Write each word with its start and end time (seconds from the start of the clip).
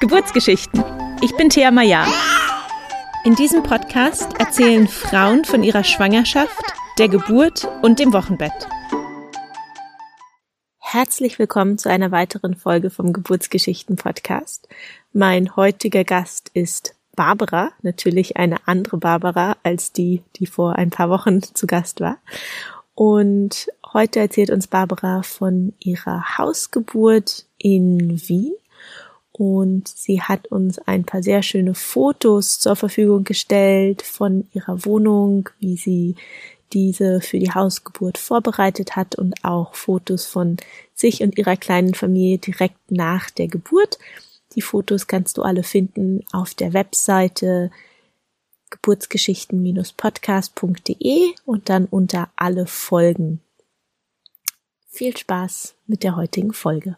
Geburtsgeschichten. 0.00 0.82
Ich 1.20 1.36
bin 1.36 1.48
Thea 1.48 1.70
Maya. 1.70 2.04
In 3.24 3.36
diesem 3.36 3.62
Podcast 3.62 4.28
erzählen 4.40 4.88
Frauen 4.88 5.44
von 5.44 5.62
ihrer 5.62 5.84
Schwangerschaft, 5.84 6.60
der 6.98 7.08
Geburt 7.08 7.68
und 7.82 8.00
dem 8.00 8.12
Wochenbett. 8.12 8.66
Herzlich 10.80 11.38
willkommen 11.38 11.78
zu 11.78 11.88
einer 11.88 12.10
weiteren 12.10 12.56
Folge 12.56 12.90
vom 12.90 13.12
Geburtsgeschichten 13.12 13.94
Podcast. 13.94 14.66
Mein 15.12 15.54
heutiger 15.54 16.02
Gast 16.02 16.50
ist 16.52 16.96
Barbara, 17.14 17.70
natürlich 17.82 18.38
eine 18.38 18.56
andere 18.66 18.96
Barbara 18.96 19.56
als 19.62 19.92
die, 19.92 20.24
die 20.34 20.46
vor 20.46 20.74
ein 20.74 20.90
paar 20.90 21.10
Wochen 21.10 21.42
zu 21.42 21.68
Gast 21.68 22.00
war. 22.00 22.18
Und 22.94 23.68
heute 23.92 24.20
erzählt 24.20 24.50
uns 24.50 24.66
Barbara 24.66 25.22
von 25.22 25.72
ihrer 25.80 26.38
Hausgeburt 26.38 27.46
in 27.58 28.20
Wien. 28.28 28.54
Und 29.32 29.88
sie 29.88 30.20
hat 30.20 30.48
uns 30.48 30.78
ein 30.78 31.04
paar 31.04 31.22
sehr 31.22 31.42
schöne 31.42 31.74
Fotos 31.74 32.60
zur 32.60 32.76
Verfügung 32.76 33.24
gestellt 33.24 34.02
von 34.02 34.46
ihrer 34.52 34.84
Wohnung, 34.84 35.48
wie 35.58 35.76
sie 35.76 36.16
diese 36.72 37.20
für 37.20 37.38
die 37.38 37.52
Hausgeburt 37.52 38.18
vorbereitet 38.18 38.96
hat 38.96 39.14
und 39.14 39.44
auch 39.44 39.74
Fotos 39.74 40.26
von 40.26 40.56
sich 40.94 41.22
und 41.22 41.38
ihrer 41.38 41.56
kleinen 41.56 41.94
Familie 41.94 42.38
direkt 42.38 42.90
nach 42.90 43.30
der 43.30 43.46
Geburt. 43.48 43.98
Die 44.54 44.62
Fotos 44.62 45.06
kannst 45.06 45.38
du 45.38 45.42
alle 45.42 45.62
finden 45.62 46.24
auf 46.32 46.54
der 46.54 46.72
Webseite 46.72 47.70
geburtsgeschichten-podcast.de 48.70 51.34
und 51.44 51.68
dann 51.68 51.84
unter 51.86 52.30
alle 52.36 52.66
Folgen. 52.66 53.40
Viel 54.94 55.16
Spaß 55.16 55.74
mit 55.86 56.02
der 56.02 56.16
heutigen 56.16 56.52
Folge. 56.52 56.96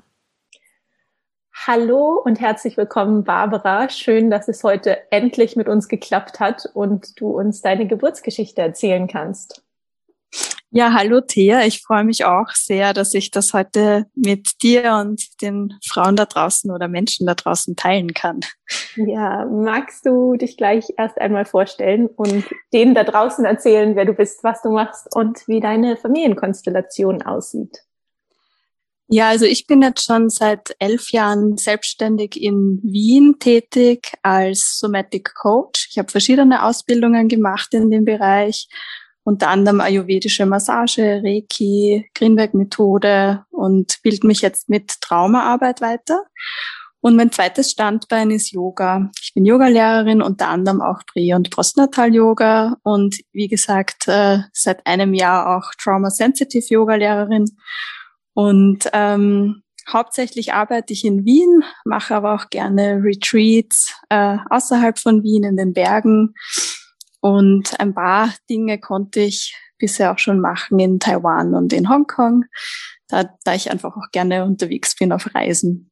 Hallo 1.52 2.20
und 2.24 2.40
herzlich 2.40 2.76
willkommen, 2.76 3.22
Barbara. 3.22 3.88
Schön, 3.88 4.30
dass 4.30 4.48
es 4.48 4.64
heute 4.64 5.12
endlich 5.12 5.54
mit 5.54 5.68
uns 5.68 5.86
geklappt 5.86 6.40
hat 6.40 6.68
und 6.74 7.20
du 7.20 7.28
uns 7.28 7.62
deine 7.62 7.86
Geburtsgeschichte 7.86 8.60
erzählen 8.60 9.06
kannst. 9.06 9.62
Ja, 10.76 10.92
hallo 10.92 11.20
Thea. 11.20 11.64
Ich 11.64 11.82
freue 11.82 12.02
mich 12.02 12.24
auch 12.24 12.48
sehr, 12.48 12.94
dass 12.94 13.14
ich 13.14 13.30
das 13.30 13.54
heute 13.54 14.06
mit 14.16 14.60
dir 14.60 14.94
und 14.94 15.40
den 15.40 15.72
Frauen 15.86 16.16
da 16.16 16.24
draußen 16.24 16.68
oder 16.72 16.88
Menschen 16.88 17.28
da 17.28 17.34
draußen 17.36 17.76
teilen 17.76 18.12
kann. 18.12 18.40
Ja, 18.96 19.44
magst 19.44 20.04
du 20.04 20.34
dich 20.34 20.56
gleich 20.56 20.86
erst 20.96 21.20
einmal 21.20 21.44
vorstellen 21.44 22.08
und 22.08 22.44
denen 22.72 22.96
da 22.96 23.04
draußen 23.04 23.44
erzählen, 23.44 23.94
wer 23.94 24.04
du 24.04 24.14
bist, 24.14 24.42
was 24.42 24.62
du 24.62 24.70
machst 24.70 25.14
und 25.14 25.46
wie 25.46 25.60
deine 25.60 25.96
Familienkonstellation 25.96 27.22
aussieht? 27.22 27.83
Ja, 29.08 29.28
also 29.28 29.44
ich 29.44 29.66
bin 29.66 29.82
jetzt 29.82 30.04
schon 30.04 30.30
seit 30.30 30.74
elf 30.78 31.10
Jahren 31.10 31.58
selbstständig 31.58 32.40
in 32.40 32.80
Wien 32.82 33.36
tätig 33.38 34.12
als 34.22 34.78
Somatic 34.78 35.34
Coach. 35.34 35.88
Ich 35.90 35.98
habe 35.98 36.10
verschiedene 36.10 36.64
Ausbildungen 36.64 37.28
gemacht 37.28 37.74
in 37.74 37.90
dem 37.90 38.04
Bereich 38.04 38.68
unter 39.24 39.48
anderem 39.48 39.80
ayurvedische 39.80 40.46
Massage, 40.46 41.22
Reiki, 41.24 42.10
Greenberg-Methode 42.14 43.44
und 43.50 43.98
bilde 44.02 44.26
mich 44.26 44.42
jetzt 44.42 44.68
mit 44.68 45.00
Traumaarbeit 45.00 45.80
weiter. 45.80 46.22
Und 47.00 47.16
mein 47.16 47.32
zweites 47.32 47.70
Standbein 47.70 48.30
ist 48.30 48.52
Yoga. 48.52 49.10
Ich 49.20 49.34
bin 49.34 49.44
Yogalehrerin, 49.44 50.22
unter 50.22 50.48
anderem 50.48 50.80
auch 50.80 51.00
Prä- 51.06 51.34
und 51.34 51.50
Postnatal-Yoga 51.50 52.76
und 52.82 53.16
wie 53.32 53.48
gesagt 53.48 54.08
äh, 54.08 54.38
seit 54.52 54.86
einem 54.86 55.12
Jahr 55.12 55.56
auch 55.56 55.70
Trauma-Sensitive 55.78 56.66
Yoga-Lehrerin. 56.66 57.44
Und 58.34 58.88
ähm, 58.92 59.62
hauptsächlich 59.90 60.52
arbeite 60.52 60.92
ich 60.92 61.04
in 61.04 61.24
Wien, 61.24 61.62
mache 61.84 62.14
aber 62.14 62.34
auch 62.34 62.50
gerne 62.50 63.00
Retreats 63.02 63.94
äh, 64.10 64.36
außerhalb 64.50 64.98
von 64.98 65.22
Wien 65.22 65.44
in 65.44 65.56
den 65.56 65.72
Bergen 65.72 66.34
und 67.24 67.80
ein 67.80 67.94
paar 67.94 68.34
Dinge 68.50 68.78
konnte 68.78 69.20
ich 69.20 69.56
bisher 69.78 70.12
auch 70.12 70.18
schon 70.18 70.40
machen 70.40 70.78
in 70.78 71.00
Taiwan 71.00 71.54
und 71.54 71.72
in 71.72 71.88
Hongkong, 71.88 72.44
da, 73.08 73.24
da 73.44 73.54
ich 73.54 73.70
einfach 73.70 73.96
auch 73.96 74.10
gerne 74.12 74.44
unterwegs 74.44 74.94
bin 74.94 75.10
auf 75.10 75.34
Reisen. 75.34 75.90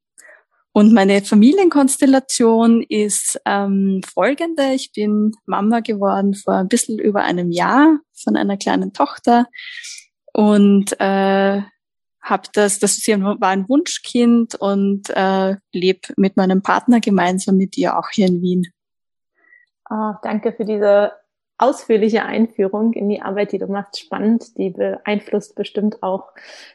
Und 0.73 0.93
meine 0.93 1.23
Familienkonstellation 1.23 2.83
ist 2.83 3.41
ähm, 3.47 4.03
folgende. 4.05 4.75
Ich 4.75 4.93
bin 4.93 5.33
Mama 5.47 5.81
geworden 5.81 6.35
vor 6.35 6.55
ein 6.55 6.69
bisschen 6.69 6.99
über 6.99 7.23
einem 7.23 7.51
Jahr 7.51 7.99
von 8.23 8.37
einer 8.37 8.59
kleinen 8.59 8.93
Tochter 8.93 9.47
und 10.35 10.95
äh, 11.01 11.63
habe 12.23 12.49
das, 12.53 12.79
das 12.79 12.99
war 13.07 13.49
ein 13.49 13.69
Wunschkind 13.69 14.55
und 14.55 15.11
äh, 15.11 15.57
lebe 15.73 16.09
mit 16.17 16.37
meinem 16.37 16.63
Partner 16.63 17.01
gemeinsam 17.01 17.57
mit 17.57 17.77
ihr 17.77 17.99
auch 17.99 18.11
hier 18.11 18.29
in 18.29 18.41
Wien. 18.41 18.67
Oh, 19.91 20.13
danke 20.23 20.53
für 20.53 20.65
diese 20.65 21.13
ausführliche 21.63 22.25
Einführung 22.25 22.93
in 22.93 23.09
die 23.09 23.23
Arbeit, 23.23 23.53
die 23.53 23.59
du 23.59 23.67
machst, 23.67 23.99
spannend. 23.99 24.59
Die 24.59 24.71
beeinflusst 24.71 25.55
bestimmt 25.55 26.03
auch 26.03 26.33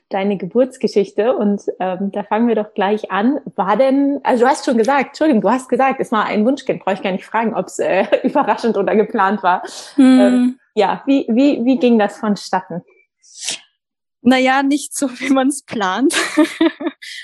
deine 0.09 0.37
Geburtsgeschichte. 0.37 1.35
Und 1.35 1.63
ähm, 1.79 2.11
da 2.11 2.23
fangen 2.23 2.47
wir 2.47 2.55
doch 2.55 2.73
gleich 2.73 3.11
an. 3.11 3.39
War 3.55 3.75
denn, 3.75 4.19
also 4.23 4.45
du 4.45 4.49
hast 4.49 4.65
schon 4.65 4.77
gesagt, 4.77 5.07
Entschuldigung, 5.09 5.41
du 5.41 5.49
hast 5.49 5.67
gesagt, 5.67 5.99
es 5.99 6.11
war 6.11 6.25
ein 6.25 6.45
Wunschkind. 6.45 6.83
Brauche 6.83 6.95
ich 6.95 7.01
gar 7.03 7.11
nicht 7.11 7.25
fragen, 7.25 7.53
ob 7.53 7.67
es 7.67 7.79
äh, 7.79 8.05
überraschend 8.23 8.77
oder 8.77 8.95
geplant 8.95 9.43
war. 9.43 9.63
Hm. 9.95 10.19
Ähm, 10.19 10.59
ja, 10.73 11.03
wie, 11.05 11.25
wie, 11.29 11.65
wie 11.65 11.79
ging 11.79 11.99
das 11.99 12.17
vonstatten? 12.17 12.83
Naja, 14.22 14.63
nicht 14.63 14.95
so, 14.95 15.09
wie 15.19 15.29
man 15.29 15.47
es 15.47 15.63
plant. 15.63 16.13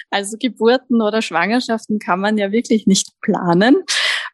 also 0.09 0.37
Geburten 0.39 1.01
oder 1.01 1.21
Schwangerschaften 1.21 1.99
kann 1.99 2.19
man 2.19 2.37
ja 2.37 2.51
wirklich 2.51 2.87
nicht 2.87 3.09
planen. 3.21 3.83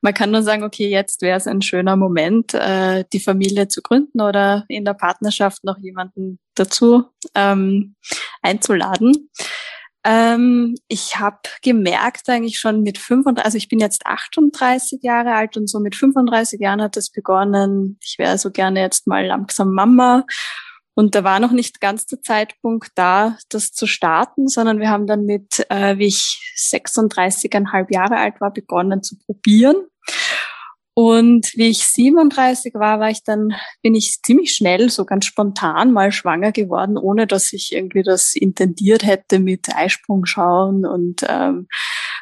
Man 0.02 0.14
kann 0.14 0.32
nur 0.32 0.44
sagen, 0.44 0.64
okay, 0.64 0.88
jetzt 0.88 1.22
wäre 1.22 1.38
es 1.38 1.48
ein 1.48 1.62
schöner 1.62 1.98
Moment, 1.98 2.54
äh, 2.54 3.04
die 3.12 3.20
Familie 3.20 3.68
zu 3.68 3.82
gründen 3.82 4.22
oder 4.22 4.64
in 4.70 4.86
der 4.86 4.94
Partnerschaft 4.94 5.64
noch 5.66 5.78
jemanden 5.78 6.40
dazu 6.56 7.04
ähm, 7.36 7.96
einzuladen. 8.42 9.30
Ähm, 10.06 10.76
ich 10.88 11.20
habe 11.20 11.40
gemerkt 11.62 12.30
eigentlich 12.30 12.58
schon 12.60 12.84
mit 12.84 12.98
35, 12.98 13.44
also 13.44 13.58
ich 13.58 13.68
bin 13.68 13.80
jetzt 13.80 14.06
38 14.06 15.04
Jahre 15.04 15.34
alt 15.34 15.58
und 15.58 15.70
so 15.70 15.80
mit 15.80 15.96
35 15.96 16.62
Jahren 16.62 16.82
hat 16.82 16.96
es 16.96 17.12
begonnen, 17.12 18.00
ich 18.02 18.16
wäre 18.18 18.38
so 18.38 18.50
gerne 18.52 18.80
jetzt 18.80 19.08
mal 19.08 19.26
langsam 19.26 19.74
Mama 19.74 20.26
und 21.00 21.16
da 21.16 21.24
war 21.24 21.40
noch 21.40 21.54
nicht 21.54 21.80
ganz 21.80 22.08
der 22.08 22.22
Zeitpunkt 22.22 22.90
da, 22.96 23.38
das 23.48 23.72
zu 23.72 23.88
starten, 23.88 24.50
sondern 24.50 24.82
wir 24.82 24.90
haben 24.90 25.08
dann 25.08 25.24
mit, 25.24 25.66
äh, 25.70 25.98
wie 25.98 26.08
ich 26.08 26.54
36,5 26.58 27.86
Jahre 27.90 28.18
alt 28.18 28.42
war, 28.42 28.52
begonnen 28.52 29.02
zu 29.02 29.18
probieren. 29.18 29.78
Und 30.94 31.54
wie 31.56 31.70
ich 31.70 31.86
37 31.86 32.74
war, 32.74 33.00
war 33.00 33.10
ich 33.10 33.24
dann, 33.24 33.54
bin 33.82 33.96
ich 33.96 34.22
ziemlich 34.24 34.52
schnell, 34.52 34.90
so 34.90 35.06
ganz 35.06 35.24
spontan 35.24 35.94
mal 35.94 36.12
schwanger 36.12 36.52
geworden, 36.52 36.98
ohne 36.98 37.28
dass 37.28 37.54
ich 37.54 37.72
irgendwie 37.72 38.04
das 38.04 38.36
intendiert 38.36 39.06
hätte 39.06 39.40
mit 39.40 39.74
Eisprung 39.74 40.26
schauen 40.26 40.86
und 40.86 41.26
ähm, 41.30 41.70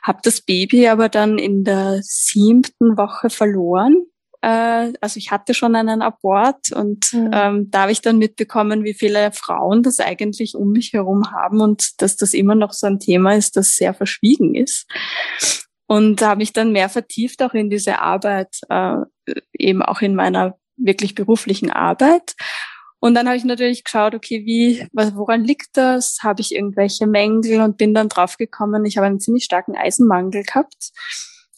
habe 0.03 0.19
das 0.21 0.41
Baby 0.41 0.87
aber 0.87 1.09
dann 1.09 1.39
in 1.39 1.63
der 1.63 2.01
siebten 2.03 2.95
Woche 2.95 3.31
verloren 3.31 4.05
äh, 4.47 4.93
also 5.01 5.17
ich 5.17 5.29
hatte 5.29 5.53
schon 5.53 5.75
einen 5.75 6.01
Abort 6.01 6.71
und 6.71 7.11
mhm. 7.11 7.31
ähm, 7.33 7.67
da 7.69 7.81
habe 7.81 7.91
ich 7.91 8.01
dann 8.01 8.17
mitbekommen, 8.17 8.85
wie 8.85 8.93
viele 8.93 9.33
Frauen 9.33 9.83
das 9.83 9.99
eigentlich 9.99 10.55
um 10.55 10.71
mich 10.71 10.93
herum 10.93 11.31
haben 11.31 11.59
und 11.59 12.01
dass 12.01 12.15
das 12.15 12.33
immer 12.33 12.55
noch 12.55 12.71
so 12.71 12.87
ein 12.87 12.99
Thema 12.99 13.35
ist, 13.35 13.57
das 13.57 13.75
sehr 13.75 13.93
verschwiegen 13.93 14.55
ist. 14.55 14.87
Und 15.85 16.21
da 16.21 16.29
habe 16.29 16.43
ich 16.43 16.53
dann 16.53 16.71
mehr 16.71 16.87
vertieft 16.87 17.41
auch 17.43 17.53
in 17.53 17.69
diese 17.69 17.99
Arbeit, 17.99 18.59
äh, 18.69 18.97
eben 19.53 19.81
auch 19.81 20.01
in 20.01 20.15
meiner 20.15 20.57
wirklich 20.77 21.13
beruflichen 21.13 21.69
Arbeit. 21.69 22.33
Und 22.99 23.15
dann 23.15 23.27
habe 23.27 23.37
ich 23.37 23.43
natürlich 23.43 23.83
geschaut, 23.83 24.15
okay, 24.15 24.45
wie, 24.45 24.87
woran 24.93 25.43
liegt 25.43 25.69
das? 25.73 26.19
Habe 26.23 26.41
ich 26.41 26.55
irgendwelche 26.55 27.05
Mängel 27.05 27.61
und 27.61 27.77
bin 27.77 27.93
dann 27.93 28.09
draufgekommen, 28.09 28.85
ich 28.85 28.97
habe 28.97 29.07
einen 29.07 29.19
ziemlich 29.19 29.43
starken 29.43 29.75
Eisenmangel 29.75 30.43
gehabt 30.43 30.91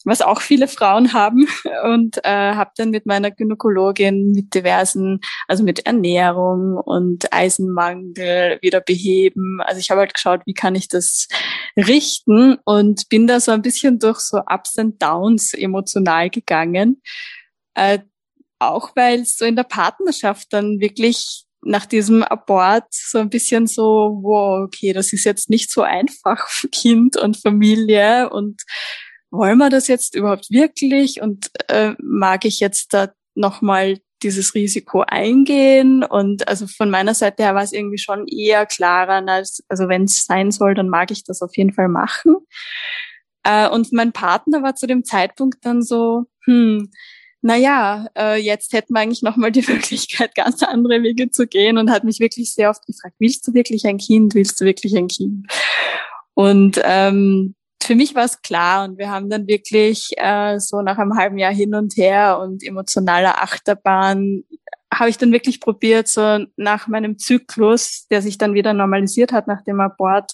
was 0.04 0.22
auch 0.22 0.40
viele 0.40 0.68
Frauen 0.68 1.12
haben 1.12 1.46
und 1.84 2.18
äh, 2.24 2.54
habe 2.54 2.70
dann 2.76 2.90
mit 2.90 3.06
meiner 3.06 3.30
Gynäkologin 3.30 4.32
mit 4.32 4.54
diversen, 4.54 5.20
also 5.48 5.62
mit 5.62 5.86
Ernährung 5.86 6.76
und 6.76 7.32
Eisenmangel 7.32 8.58
wieder 8.62 8.80
beheben. 8.80 9.60
Also 9.62 9.80
ich 9.80 9.90
habe 9.90 10.00
halt 10.00 10.14
geschaut, 10.14 10.42
wie 10.46 10.54
kann 10.54 10.74
ich 10.74 10.88
das 10.88 11.28
richten 11.76 12.56
und 12.64 13.08
bin 13.08 13.26
da 13.26 13.40
so 13.40 13.52
ein 13.52 13.62
bisschen 13.62 13.98
durch 13.98 14.20
so 14.20 14.38
Ups 14.38 14.78
and 14.78 15.00
Downs 15.02 15.54
emotional 15.54 16.30
gegangen. 16.30 17.02
Äh, 17.74 18.00
auch 18.58 18.94
weil 18.94 19.24
so 19.24 19.44
in 19.44 19.56
der 19.56 19.64
Partnerschaft 19.64 20.52
dann 20.52 20.80
wirklich 20.80 21.44
nach 21.62 21.86
diesem 21.86 22.22
Abort 22.22 22.86
so 22.90 23.18
ein 23.18 23.30
bisschen 23.30 23.66
so, 23.66 24.18
wow, 24.22 24.64
okay, 24.64 24.92
das 24.92 25.12
ist 25.12 25.24
jetzt 25.24 25.50
nicht 25.50 25.70
so 25.70 25.82
einfach 25.82 26.48
für 26.48 26.68
Kind 26.68 27.16
und 27.16 27.36
Familie 27.36 28.30
und 28.30 28.62
wollen 29.30 29.58
wir 29.58 29.70
das 29.70 29.88
jetzt 29.88 30.14
überhaupt 30.14 30.50
wirklich 30.50 31.20
und 31.20 31.50
äh, 31.68 31.94
mag 31.98 32.44
ich 32.44 32.60
jetzt 32.60 32.92
da 32.92 33.12
nochmal 33.34 33.98
dieses 34.22 34.54
Risiko 34.54 35.02
eingehen. 35.06 36.04
Und 36.04 36.46
also 36.48 36.66
von 36.66 36.90
meiner 36.90 37.14
Seite 37.14 37.42
her 37.42 37.54
war 37.54 37.62
es 37.62 37.72
irgendwie 37.72 37.98
schon 37.98 38.26
eher 38.26 38.66
klarer, 38.66 39.26
als, 39.26 39.64
also 39.68 39.88
wenn 39.88 40.04
es 40.04 40.24
sein 40.24 40.50
soll, 40.50 40.74
dann 40.74 40.88
mag 40.88 41.10
ich 41.10 41.24
das 41.24 41.42
auf 41.42 41.56
jeden 41.56 41.72
Fall 41.72 41.88
machen. 41.88 42.36
Äh, 43.44 43.68
und 43.68 43.92
mein 43.92 44.12
Partner 44.12 44.62
war 44.62 44.74
zu 44.74 44.86
dem 44.86 45.04
Zeitpunkt 45.04 45.64
dann 45.64 45.82
so, 45.82 46.24
hm, 46.44 46.90
naja, 47.42 48.08
äh, 48.16 48.36
jetzt 48.36 48.74
hätten 48.74 48.92
wir 48.92 49.00
eigentlich 49.00 49.22
nochmal 49.22 49.50
die 49.50 49.62
Möglichkeit, 49.68 50.34
ganz 50.34 50.62
andere 50.62 51.02
Wege 51.02 51.30
zu 51.30 51.46
gehen 51.46 51.78
und 51.78 51.90
hat 51.90 52.04
mich 52.04 52.20
wirklich 52.20 52.52
sehr 52.52 52.70
oft 52.70 52.84
gefragt, 52.86 53.16
willst 53.18 53.46
du 53.46 53.54
wirklich 53.54 53.86
ein 53.86 53.98
Kind, 53.98 54.34
willst 54.34 54.60
du 54.60 54.64
wirklich 54.64 54.96
ein 54.96 55.08
Kind? 55.08 55.46
Und 56.34 56.80
ähm, 56.84 57.54
für 57.82 57.94
mich 57.94 58.14
war 58.14 58.24
es 58.24 58.42
klar 58.42 58.84
und 58.84 58.98
wir 58.98 59.10
haben 59.10 59.30
dann 59.30 59.46
wirklich 59.46 60.10
äh, 60.16 60.58
so 60.58 60.82
nach 60.82 60.98
einem 60.98 61.16
halben 61.16 61.38
Jahr 61.38 61.52
hin 61.52 61.74
und 61.74 61.96
her 61.96 62.38
und 62.40 62.62
emotionaler 62.62 63.42
Achterbahn 63.42 64.44
habe 64.92 65.10
ich 65.10 65.18
dann 65.18 65.32
wirklich 65.32 65.60
probiert, 65.60 66.08
so 66.08 66.44
nach 66.56 66.88
meinem 66.88 67.18
Zyklus, 67.18 68.06
der 68.10 68.22
sich 68.22 68.38
dann 68.38 68.54
wieder 68.54 68.74
normalisiert 68.74 69.32
hat 69.32 69.46
nach 69.46 69.62
dem 69.62 69.80
Abort, 69.80 70.32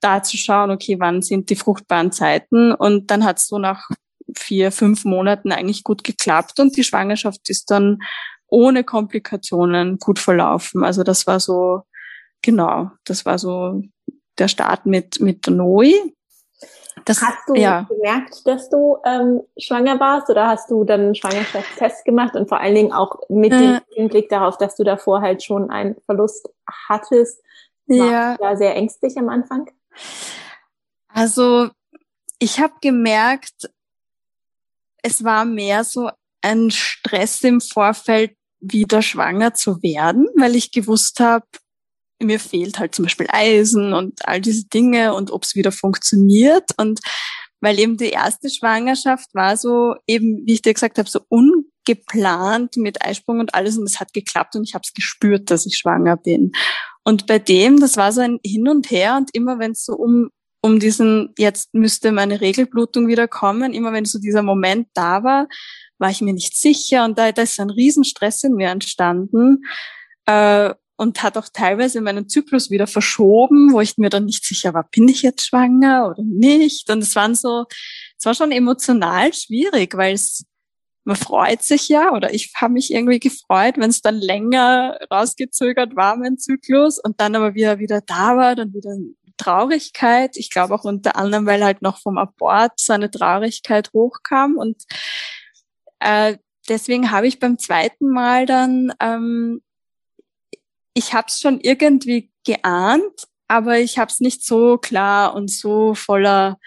da 0.00 0.22
zu 0.22 0.36
schauen, 0.36 0.70
okay, 0.70 0.96
wann 0.98 1.22
sind 1.22 1.48
die 1.48 1.56
fruchtbaren 1.56 2.12
Zeiten? 2.12 2.72
Und 2.72 3.10
dann 3.10 3.24
hat 3.24 3.38
es 3.38 3.46
so 3.46 3.58
nach 3.58 3.88
vier, 4.36 4.70
fünf 4.70 5.04
Monaten 5.04 5.50
eigentlich 5.50 5.82
gut 5.82 6.04
geklappt 6.04 6.60
und 6.60 6.76
die 6.76 6.84
Schwangerschaft 6.84 7.48
ist 7.48 7.70
dann 7.70 7.98
ohne 8.48 8.84
Komplikationen 8.84 9.98
gut 9.98 10.18
verlaufen. 10.18 10.84
Also 10.84 11.02
das 11.02 11.26
war 11.26 11.40
so, 11.40 11.82
genau, 12.42 12.90
das 13.04 13.24
war 13.24 13.38
so 13.38 13.82
der 14.38 14.48
Start 14.48 14.84
mit, 14.84 15.20
mit 15.20 15.46
Noi. 15.46 15.92
Das, 17.04 17.22
hast 17.22 17.48
du 17.48 17.54
ja. 17.54 17.82
gemerkt, 17.82 18.46
dass 18.46 18.68
du 18.68 18.98
ähm, 19.04 19.42
schwanger 19.58 20.00
warst 20.00 20.28
oder 20.28 20.48
hast 20.48 20.70
du 20.70 20.84
dann 20.84 21.00
einen 21.00 21.14
Schwangerschaftstest 21.14 22.04
gemacht 22.04 22.34
und 22.34 22.48
vor 22.48 22.60
allen 22.60 22.74
Dingen 22.74 22.92
auch 22.92 23.20
mit 23.28 23.52
äh, 23.52 23.58
dem 23.58 23.80
Hinblick 23.94 24.28
darauf, 24.28 24.58
dass 24.58 24.76
du 24.76 24.82
davor 24.82 25.20
halt 25.20 25.42
schon 25.42 25.70
einen 25.70 25.96
Verlust 26.06 26.48
hattest? 26.88 27.42
War 27.86 28.10
ja. 28.10 28.36
ja 28.40 28.56
sehr 28.56 28.74
ängstlich 28.74 29.16
am 29.18 29.28
Anfang? 29.28 29.70
Also 31.08 31.70
ich 32.38 32.60
habe 32.60 32.74
gemerkt, 32.80 33.70
es 35.02 35.22
war 35.22 35.44
mehr 35.44 35.84
so 35.84 36.10
ein 36.42 36.70
Stress 36.70 37.42
im 37.42 37.60
Vorfeld, 37.60 38.36
wieder 38.60 39.02
schwanger 39.02 39.54
zu 39.54 39.82
werden, 39.82 40.28
weil 40.36 40.56
ich 40.56 40.72
gewusst 40.72 41.20
habe, 41.20 41.46
mir 42.22 42.40
fehlt 42.40 42.78
halt 42.78 42.94
zum 42.94 43.04
Beispiel 43.04 43.26
Eisen 43.30 43.92
und 43.92 44.26
all 44.26 44.40
diese 44.40 44.66
Dinge 44.66 45.14
und 45.14 45.30
ob 45.30 45.44
es 45.44 45.54
wieder 45.54 45.72
funktioniert. 45.72 46.70
Und 46.76 47.00
weil 47.60 47.78
eben 47.78 47.96
die 47.96 48.10
erste 48.10 48.50
Schwangerschaft 48.50 49.34
war 49.34 49.56
so 49.56 49.94
eben, 50.06 50.46
wie 50.46 50.54
ich 50.54 50.62
dir 50.62 50.74
gesagt 50.74 50.98
habe, 50.98 51.08
so 51.08 51.20
ungeplant 51.28 52.76
mit 52.76 53.04
Eisprung 53.04 53.40
und 53.40 53.54
alles 53.54 53.78
und 53.78 53.84
es 53.84 54.00
hat 54.00 54.12
geklappt 54.12 54.56
und 54.56 54.64
ich 54.64 54.74
habe 54.74 54.82
es 54.84 54.94
gespürt, 54.94 55.50
dass 55.50 55.66
ich 55.66 55.76
schwanger 55.76 56.16
bin. 56.16 56.52
Und 57.04 57.26
bei 57.26 57.38
dem, 57.38 57.80
das 57.80 57.96
war 57.96 58.12
so 58.12 58.20
ein 58.20 58.38
Hin 58.44 58.68
und 58.68 58.90
Her 58.90 59.16
und 59.16 59.34
immer 59.34 59.58
wenn 59.58 59.72
es 59.72 59.84
so 59.84 59.94
um 59.94 60.30
um 60.66 60.80
diesen, 60.80 61.32
jetzt 61.38 61.72
müsste 61.74 62.10
meine 62.10 62.40
Regelblutung 62.40 63.06
wieder 63.06 63.28
kommen, 63.28 63.72
immer 63.72 63.92
wenn 63.92 64.04
so 64.04 64.18
dieser 64.18 64.42
Moment 64.42 64.88
da 64.94 65.22
war, 65.22 65.46
war 65.98 66.10
ich 66.10 66.20
mir 66.20 66.34
nicht 66.34 66.56
sicher 66.56 67.04
und 67.04 67.18
da, 67.18 67.30
da 67.30 67.42
ist 67.42 67.60
ein 67.60 67.70
Riesenstress 67.70 68.42
in 68.42 68.54
mir 68.54 68.68
entstanden. 68.68 69.64
Äh, 70.26 70.74
und 70.96 71.22
hat 71.22 71.36
auch 71.36 71.48
teilweise 71.52 72.00
meinen 72.00 72.28
Zyklus 72.28 72.70
wieder 72.70 72.86
verschoben, 72.86 73.72
wo 73.72 73.80
ich 73.80 73.98
mir 73.98 74.08
dann 74.10 74.24
nicht 74.24 74.44
sicher 74.44 74.74
war, 74.74 74.88
bin 74.90 75.08
ich 75.08 75.22
jetzt 75.22 75.46
schwanger 75.46 76.08
oder 76.10 76.22
nicht? 76.22 76.90
Und 76.90 77.02
es 77.02 77.14
waren 77.14 77.34
so, 77.34 77.66
es 78.18 78.24
war 78.24 78.34
schon 78.34 78.52
emotional 78.52 79.32
schwierig, 79.34 79.96
weil 79.96 80.14
es, 80.14 80.44
man 81.04 81.16
freut 81.16 81.62
sich 81.62 81.88
ja, 81.88 82.12
oder 82.12 82.32
ich 82.32 82.52
habe 82.56 82.72
mich 82.72 82.92
irgendwie 82.92 83.20
gefreut, 83.20 83.74
wenn 83.76 83.90
es 83.90 84.00
dann 84.00 84.16
länger 84.16 84.98
rausgezögert 85.12 85.94
war, 85.96 86.16
mein 86.16 86.38
Zyklus, 86.38 86.98
und 86.98 87.20
dann 87.20 87.36
aber 87.36 87.54
wieder 87.54 87.78
wieder 87.78 88.00
da 88.00 88.36
war, 88.36 88.56
dann 88.56 88.72
wieder 88.72 88.96
Traurigkeit. 89.36 90.36
Ich 90.36 90.50
glaube 90.50 90.74
auch 90.74 90.84
unter 90.84 91.16
anderem, 91.16 91.46
weil 91.46 91.62
halt 91.62 91.82
noch 91.82 92.00
vom 92.00 92.16
Abort 92.16 92.72
so 92.76 92.94
eine 92.94 93.10
Traurigkeit 93.10 93.90
hochkam 93.92 94.56
und 94.56 94.82
äh, 96.00 96.38
deswegen 96.68 97.10
habe 97.10 97.26
ich 97.26 97.38
beim 97.38 97.58
zweiten 97.58 98.08
Mal 98.08 98.46
dann 98.46 98.92
ähm, 99.00 99.60
ich 100.96 101.12
habe 101.12 101.26
es 101.28 101.40
schon 101.40 101.60
irgendwie 101.60 102.32
geahnt, 102.44 103.28
aber 103.48 103.78
ich 103.78 103.98
habe 103.98 104.10
es 104.10 104.20
nicht 104.20 104.44
so 104.44 104.78
klar 104.78 105.34
und 105.34 105.50
so 105.50 105.94
voller 105.94 106.58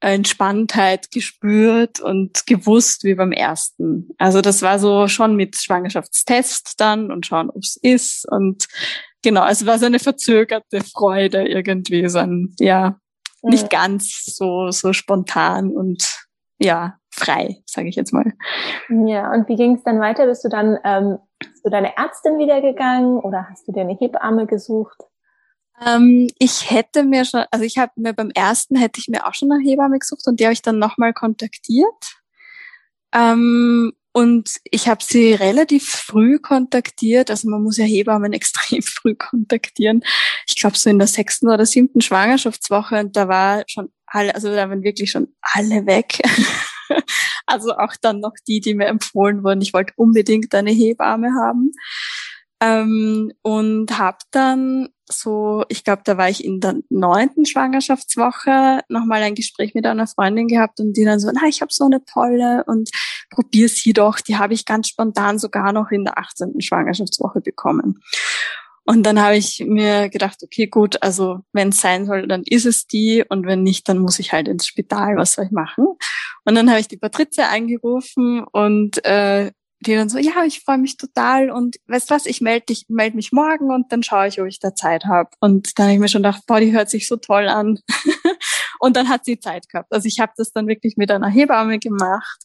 Entspanntheit 0.00 1.12
gespürt 1.12 2.00
und 2.00 2.46
gewusst 2.46 3.04
wie 3.04 3.14
beim 3.14 3.30
ersten. 3.30 4.08
Also 4.18 4.40
das 4.40 4.62
war 4.62 4.78
so 4.80 5.06
schon 5.06 5.36
mit 5.36 5.56
Schwangerschaftstest 5.56 6.80
dann 6.80 7.12
und 7.12 7.26
schauen, 7.26 7.48
ob 7.50 7.62
es 7.62 7.76
ist. 7.80 8.26
Und 8.28 8.66
genau, 9.22 9.46
es 9.46 9.64
war 9.66 9.78
so 9.78 9.86
eine 9.86 10.00
verzögerte 10.00 10.80
Freude 10.82 11.46
irgendwie, 11.46 12.08
so 12.08 12.18
ein, 12.18 12.54
ja, 12.58 12.98
nicht 13.42 13.70
ganz 13.70 14.24
so, 14.24 14.70
so 14.70 14.92
spontan 14.92 15.70
und 15.70 16.26
ja, 16.58 16.98
frei, 17.10 17.62
sage 17.66 17.88
ich 17.88 17.96
jetzt 17.96 18.12
mal. 18.12 18.32
Ja, 18.88 19.32
und 19.32 19.48
wie 19.48 19.56
ging 19.56 19.76
es 19.76 19.84
dann 19.84 20.00
weiter? 20.00 20.26
Bist 20.26 20.44
du 20.44 20.48
dann 20.48 20.76
ähm, 20.84 21.18
zu 21.62 21.70
deiner 21.70 21.96
Ärztin 21.96 22.38
wieder 22.38 22.62
oder 23.24 23.46
hast 23.50 23.66
du 23.68 23.72
dir 23.72 23.82
eine 23.82 23.96
Hebamme 23.96 24.46
gesucht? 24.46 24.98
Ähm, 25.84 26.28
ich 26.38 26.70
hätte 26.70 27.04
mir 27.04 27.24
schon, 27.24 27.44
also 27.50 27.64
ich 27.64 27.78
habe 27.78 27.92
mir 27.96 28.12
beim 28.12 28.30
ersten 28.30 28.76
hätte 28.76 29.00
ich 29.00 29.08
mir 29.08 29.26
auch 29.26 29.34
schon 29.34 29.50
eine 29.50 29.62
Hebamme 29.62 29.98
gesucht 29.98 30.26
und 30.26 30.40
die 30.40 30.44
habe 30.44 30.52
ich 30.52 30.62
dann 30.62 30.78
nochmal 30.78 31.12
kontaktiert. 31.12 32.16
Ähm, 33.14 33.92
und 34.12 34.56
ich 34.64 34.88
habe 34.88 35.02
sie 35.04 35.34
relativ 35.34 35.88
früh 35.88 36.38
kontaktiert. 36.38 37.30
Also 37.30 37.48
man 37.48 37.62
muss 37.62 37.76
ja 37.76 37.84
Hebammen 37.84 38.32
extrem 38.32 38.82
früh 38.82 39.14
kontaktieren. 39.14 40.02
Ich 40.46 40.56
glaube 40.56 40.76
so 40.76 40.90
in 40.90 40.98
der 40.98 41.08
sechsten 41.08 41.48
oder 41.48 41.64
siebten 41.64 42.00
Schwangerschaftswoche 42.00 43.00
und 43.00 43.16
da 43.16 43.28
war 43.28 43.64
schon 43.66 43.90
alle, 44.06 44.34
also 44.34 44.48
da 44.48 44.68
waren 44.68 44.82
wirklich 44.82 45.10
schon 45.10 45.28
alle 45.40 45.86
weg. 45.86 46.20
also 47.46 47.72
auch 47.76 47.94
dann 48.00 48.20
noch 48.20 48.34
die, 48.46 48.60
die 48.60 48.74
mir 48.74 48.86
empfohlen 48.86 49.42
wurden. 49.44 49.62
Ich 49.62 49.72
wollte 49.72 49.92
unbedingt 49.96 50.54
eine 50.54 50.70
Hebamme 50.70 51.30
haben. 51.40 51.72
Ähm, 52.62 53.32
und 53.40 53.98
habe 53.98 54.18
dann 54.32 54.90
so, 55.10 55.64
ich 55.68 55.82
glaube, 55.82 56.02
da 56.04 56.18
war 56.18 56.28
ich 56.28 56.44
in 56.44 56.60
der 56.60 56.76
neunten 56.90 57.46
Schwangerschaftswoche 57.46 58.80
nochmal 58.88 59.22
ein 59.22 59.34
Gespräch 59.34 59.74
mit 59.74 59.86
einer 59.86 60.06
Freundin 60.06 60.46
gehabt 60.46 60.78
und 60.78 60.92
die 60.92 61.04
dann 61.04 61.20
so, 61.20 61.30
na, 61.32 61.48
ich 61.48 61.62
habe 61.62 61.72
so 61.72 61.84
eine 61.84 62.04
tolle 62.04 62.64
und 62.66 62.90
probier 63.30 63.68
sie 63.68 63.94
doch. 63.94 64.20
Die 64.20 64.36
habe 64.36 64.52
ich 64.52 64.66
ganz 64.66 64.88
spontan 64.88 65.38
sogar 65.38 65.72
noch 65.72 65.90
in 65.90 66.04
der 66.04 66.18
18. 66.18 66.60
Schwangerschaftswoche 66.60 67.40
bekommen. 67.40 68.00
Und 68.90 69.04
dann 69.04 69.22
habe 69.22 69.36
ich 69.36 69.64
mir 69.64 70.08
gedacht, 70.08 70.38
okay, 70.42 70.66
gut, 70.66 71.00
also 71.00 71.42
wenn 71.52 71.68
es 71.68 71.80
sein 71.80 72.06
soll, 72.06 72.26
dann 72.26 72.42
ist 72.44 72.66
es 72.66 72.88
die 72.88 73.24
und 73.28 73.46
wenn 73.46 73.62
nicht, 73.62 73.88
dann 73.88 73.98
muss 73.98 74.18
ich 74.18 74.32
halt 74.32 74.48
ins 74.48 74.66
Spital, 74.66 75.14
was 75.14 75.34
soll 75.34 75.44
ich 75.44 75.52
machen? 75.52 75.86
Und 76.44 76.56
dann 76.56 76.68
habe 76.68 76.80
ich 76.80 76.88
die 76.88 76.96
Patrizia 76.96 77.50
angerufen 77.50 78.42
und 78.42 79.04
äh, 79.04 79.52
die 79.78 79.94
dann 79.94 80.08
so, 80.08 80.18
ja, 80.18 80.42
ich 80.44 80.62
freue 80.64 80.78
mich 80.78 80.96
total 80.96 81.52
und 81.52 81.76
weißt 81.86 82.10
was, 82.10 82.26
ich 82.26 82.40
melde 82.40 82.66
dich, 82.66 82.86
melde 82.88 83.14
mich 83.14 83.30
morgen 83.30 83.70
und 83.72 83.92
dann 83.92 84.02
schaue 84.02 84.26
ich, 84.26 84.40
ob 84.40 84.48
ich 84.48 84.58
da 84.58 84.74
Zeit 84.74 85.04
habe. 85.04 85.30
Und 85.38 85.78
dann 85.78 85.84
habe 85.84 85.94
ich 85.94 86.00
mir 86.00 86.08
schon 86.08 86.24
gedacht, 86.24 86.42
boah, 86.48 86.58
die 86.58 86.72
hört 86.72 86.90
sich 86.90 87.06
so 87.06 87.14
toll 87.14 87.46
an. 87.46 87.78
und 88.80 88.96
dann 88.96 89.08
hat 89.08 89.24
sie 89.24 89.38
Zeit 89.38 89.68
gehabt. 89.68 89.92
Also 89.92 90.08
ich 90.08 90.18
habe 90.18 90.32
das 90.36 90.50
dann 90.50 90.66
wirklich 90.66 90.96
mit 90.96 91.12
einer 91.12 91.28
Hebamme 91.28 91.78
gemacht 91.78 92.40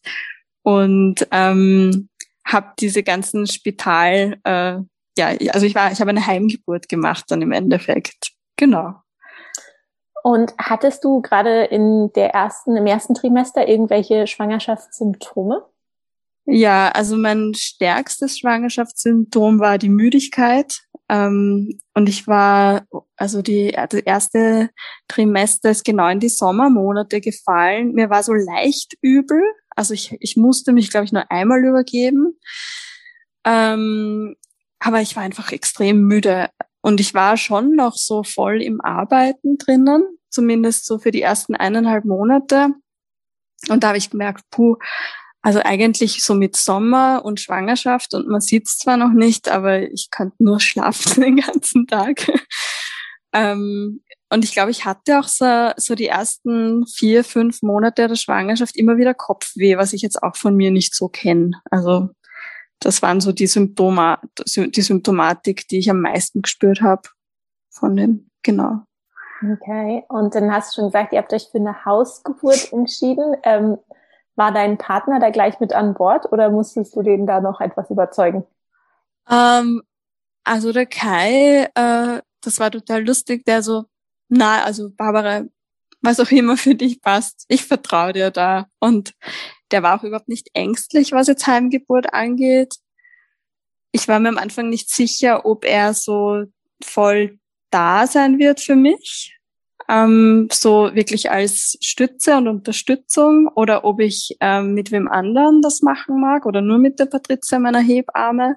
und 0.61 1.27
ähm, 1.31 2.09
habe 2.45 2.73
diese 2.79 3.01
ganzen 3.01 3.47
Spital 3.47 4.37
äh, 4.43 4.77
ja, 5.17 5.27
also 5.51 5.65
ich 5.65 5.75
war, 5.75 5.91
ich 5.91 5.99
habe 6.01 6.09
eine 6.09 6.25
Heimgeburt 6.25 6.89
gemacht 6.89 7.25
dann 7.29 7.41
im 7.41 7.51
Endeffekt. 7.51 8.31
Genau. 8.57 8.95
Und 10.23 10.55
hattest 10.57 11.03
du 11.03 11.21
gerade 11.21 11.65
in 11.65 12.11
der 12.13 12.33
ersten, 12.33 12.75
im 12.75 12.87
ersten 12.87 13.13
Trimester 13.13 13.67
irgendwelche 13.67 14.25
Schwangerschaftssymptome? 14.25 15.63
Ja, 16.45 16.89
also 16.89 17.15
mein 17.15 17.53
stärkstes 17.55 18.39
Schwangerschaftssymptom 18.39 19.59
war 19.59 19.77
die 19.77 19.89
Müdigkeit. 19.89 20.79
Ähm, 21.09 21.79
und 21.93 22.09
ich 22.09 22.27
war, 22.27 22.85
also 23.15 23.41
die, 23.41 23.71
das 23.71 24.01
erste 24.01 24.69
Trimester 25.07 25.69
ist 25.69 25.85
genau 25.85 26.07
in 26.07 26.19
die 26.19 26.29
Sommermonate 26.29 27.21
gefallen. 27.21 27.93
Mir 27.93 28.09
war 28.09 28.23
so 28.23 28.33
leicht 28.33 28.95
übel. 29.01 29.41
Also 29.75 29.93
ich, 29.93 30.15
ich 30.19 30.37
musste 30.37 30.71
mich, 30.71 30.89
glaube 30.89 31.05
ich, 31.05 31.11
nur 31.11 31.29
einmal 31.31 31.63
übergeben. 31.63 32.39
Ähm, 33.43 34.35
aber 34.85 35.01
ich 35.01 35.15
war 35.15 35.23
einfach 35.23 35.51
extrem 35.51 36.03
müde 36.03 36.49
und 36.81 36.99
ich 36.99 37.15
war 37.15 37.37
schon 37.37 37.75
noch 37.75 37.97
so 37.97 38.23
voll 38.23 38.61
im 38.61 38.81
Arbeiten 38.81 39.57
drinnen, 39.57 40.03
zumindest 40.29 40.85
so 40.85 40.99
für 40.99 41.09
die 41.09 41.23
ersten 41.23 41.55
eineinhalb 41.55 42.05
Monate. 42.05 42.69
Und 43.67 43.83
da 43.83 43.87
habe 43.87 43.97
ich 43.97 44.11
gemerkt, 44.11 44.43
puh, 44.51 44.75
also 45.41 45.59
eigentlich 45.63 46.23
so 46.23 46.35
mit 46.35 46.55
Sommer 46.55 47.23
und 47.25 47.39
Schwangerschaft 47.39 48.13
und 48.13 48.27
man 48.27 48.41
es 48.41 48.77
zwar 48.77 48.97
noch 48.97 49.11
nicht, 49.11 49.49
aber 49.49 49.81
ich 49.81 50.09
könnte 50.11 50.35
nur 50.43 50.59
schlafen 50.59 51.21
den 51.21 51.37
ganzen 51.37 51.87
Tag. 51.87 52.31
ähm, 53.33 54.03
und 54.29 54.43
ich 54.43 54.53
glaube, 54.53 54.69
ich 54.69 54.85
hatte 54.85 55.19
auch 55.19 55.27
so, 55.27 55.71
so 55.77 55.95
die 55.95 56.07
ersten 56.07 56.85
vier, 56.85 57.23
fünf 57.23 57.63
Monate 57.63 58.07
der 58.07 58.15
Schwangerschaft 58.15 58.75
immer 58.75 58.97
wieder 58.97 59.15
Kopfweh, 59.15 59.77
was 59.77 59.93
ich 59.93 60.03
jetzt 60.03 60.21
auch 60.21 60.35
von 60.35 60.55
mir 60.55 60.69
nicht 60.69 60.93
so 60.93 61.07
kenne. 61.07 61.51
Also 61.71 62.09
das 62.79 63.01
waren 63.01 63.21
so 63.21 63.31
die 63.31 63.47
Symptome, 63.47 64.17
die 64.45 64.81
Symptomatik, 64.81 65.67
die 65.67 65.79
ich 65.79 65.89
am 65.89 66.01
meisten 66.01 66.41
gespürt 66.41 66.81
habe 66.81 67.03
von 67.69 67.95
den, 67.95 68.29
genau. 68.43 68.81
Okay, 69.53 70.03
und 70.07 70.33
dann 70.33 70.51
hast 70.51 70.71
du 70.71 70.81
schon 70.81 70.89
gesagt, 70.89 71.13
ihr 71.13 71.19
habt 71.19 71.33
euch 71.33 71.49
für 71.51 71.57
eine 71.57 71.85
Hausgeburt 71.85 72.71
entschieden. 72.71 73.35
Ähm, 73.43 73.77
war 74.35 74.51
dein 74.51 74.77
Partner 74.77 75.19
da 75.19 75.29
gleich 75.29 75.59
mit 75.59 75.73
an 75.73 75.93
Bord 75.93 76.31
oder 76.31 76.49
musstest 76.49 76.95
du 76.95 77.01
den 77.01 77.25
da 77.25 77.41
noch 77.41 77.61
etwas 77.61 77.89
überzeugen? 77.89 78.45
Ähm, 79.29 79.81
also 80.43 80.71
der 80.71 80.85
Kai, 80.85 81.69
äh, 81.73 82.21
das 82.41 82.59
war 82.59 82.71
total 82.71 83.05
lustig, 83.05 83.45
der 83.45 83.61
so, 83.61 83.85
na, 84.29 84.63
also 84.63 84.89
Barbara, 84.91 85.43
was 86.01 86.19
auch 86.19 86.31
immer 86.31 86.57
für 86.57 86.75
dich 86.75 87.01
passt, 87.01 87.45
ich 87.47 87.65
vertraue 87.65 88.13
dir 88.13 88.31
da. 88.31 88.67
Und 88.79 89.13
der 89.71 89.83
war 89.83 89.99
auch 89.99 90.03
überhaupt 90.03 90.29
nicht 90.29 90.49
ängstlich, 90.53 91.11
was 91.11 91.27
jetzt 91.27 91.47
Heimgeburt 91.47 92.13
angeht. 92.13 92.75
Ich 93.91 94.07
war 94.07 94.19
mir 94.19 94.29
am 94.29 94.37
Anfang 94.37 94.69
nicht 94.69 94.89
sicher, 94.89 95.45
ob 95.45 95.65
er 95.65 95.93
so 95.93 96.43
voll 96.83 97.39
da 97.71 98.07
sein 98.07 98.39
wird 98.39 98.59
für 98.59 98.75
mich 98.75 99.35
ähm, 99.87 100.47
so 100.51 100.93
wirklich 100.93 101.31
als 101.31 101.77
Stütze 101.81 102.37
und 102.37 102.47
Unterstützung 102.47 103.47
oder 103.55 103.85
ob 103.85 103.99
ich 103.99 104.35
ähm, 104.39 104.73
mit 104.73 104.91
wem 104.91 105.07
anderen 105.07 105.61
das 105.61 105.81
machen 105.81 106.19
mag 106.19 106.45
oder 106.45 106.61
nur 106.61 106.77
mit 106.77 106.99
der 106.99 107.05
Patrizia, 107.05 107.59
meiner 107.59 107.81
Hebamme. 107.81 108.55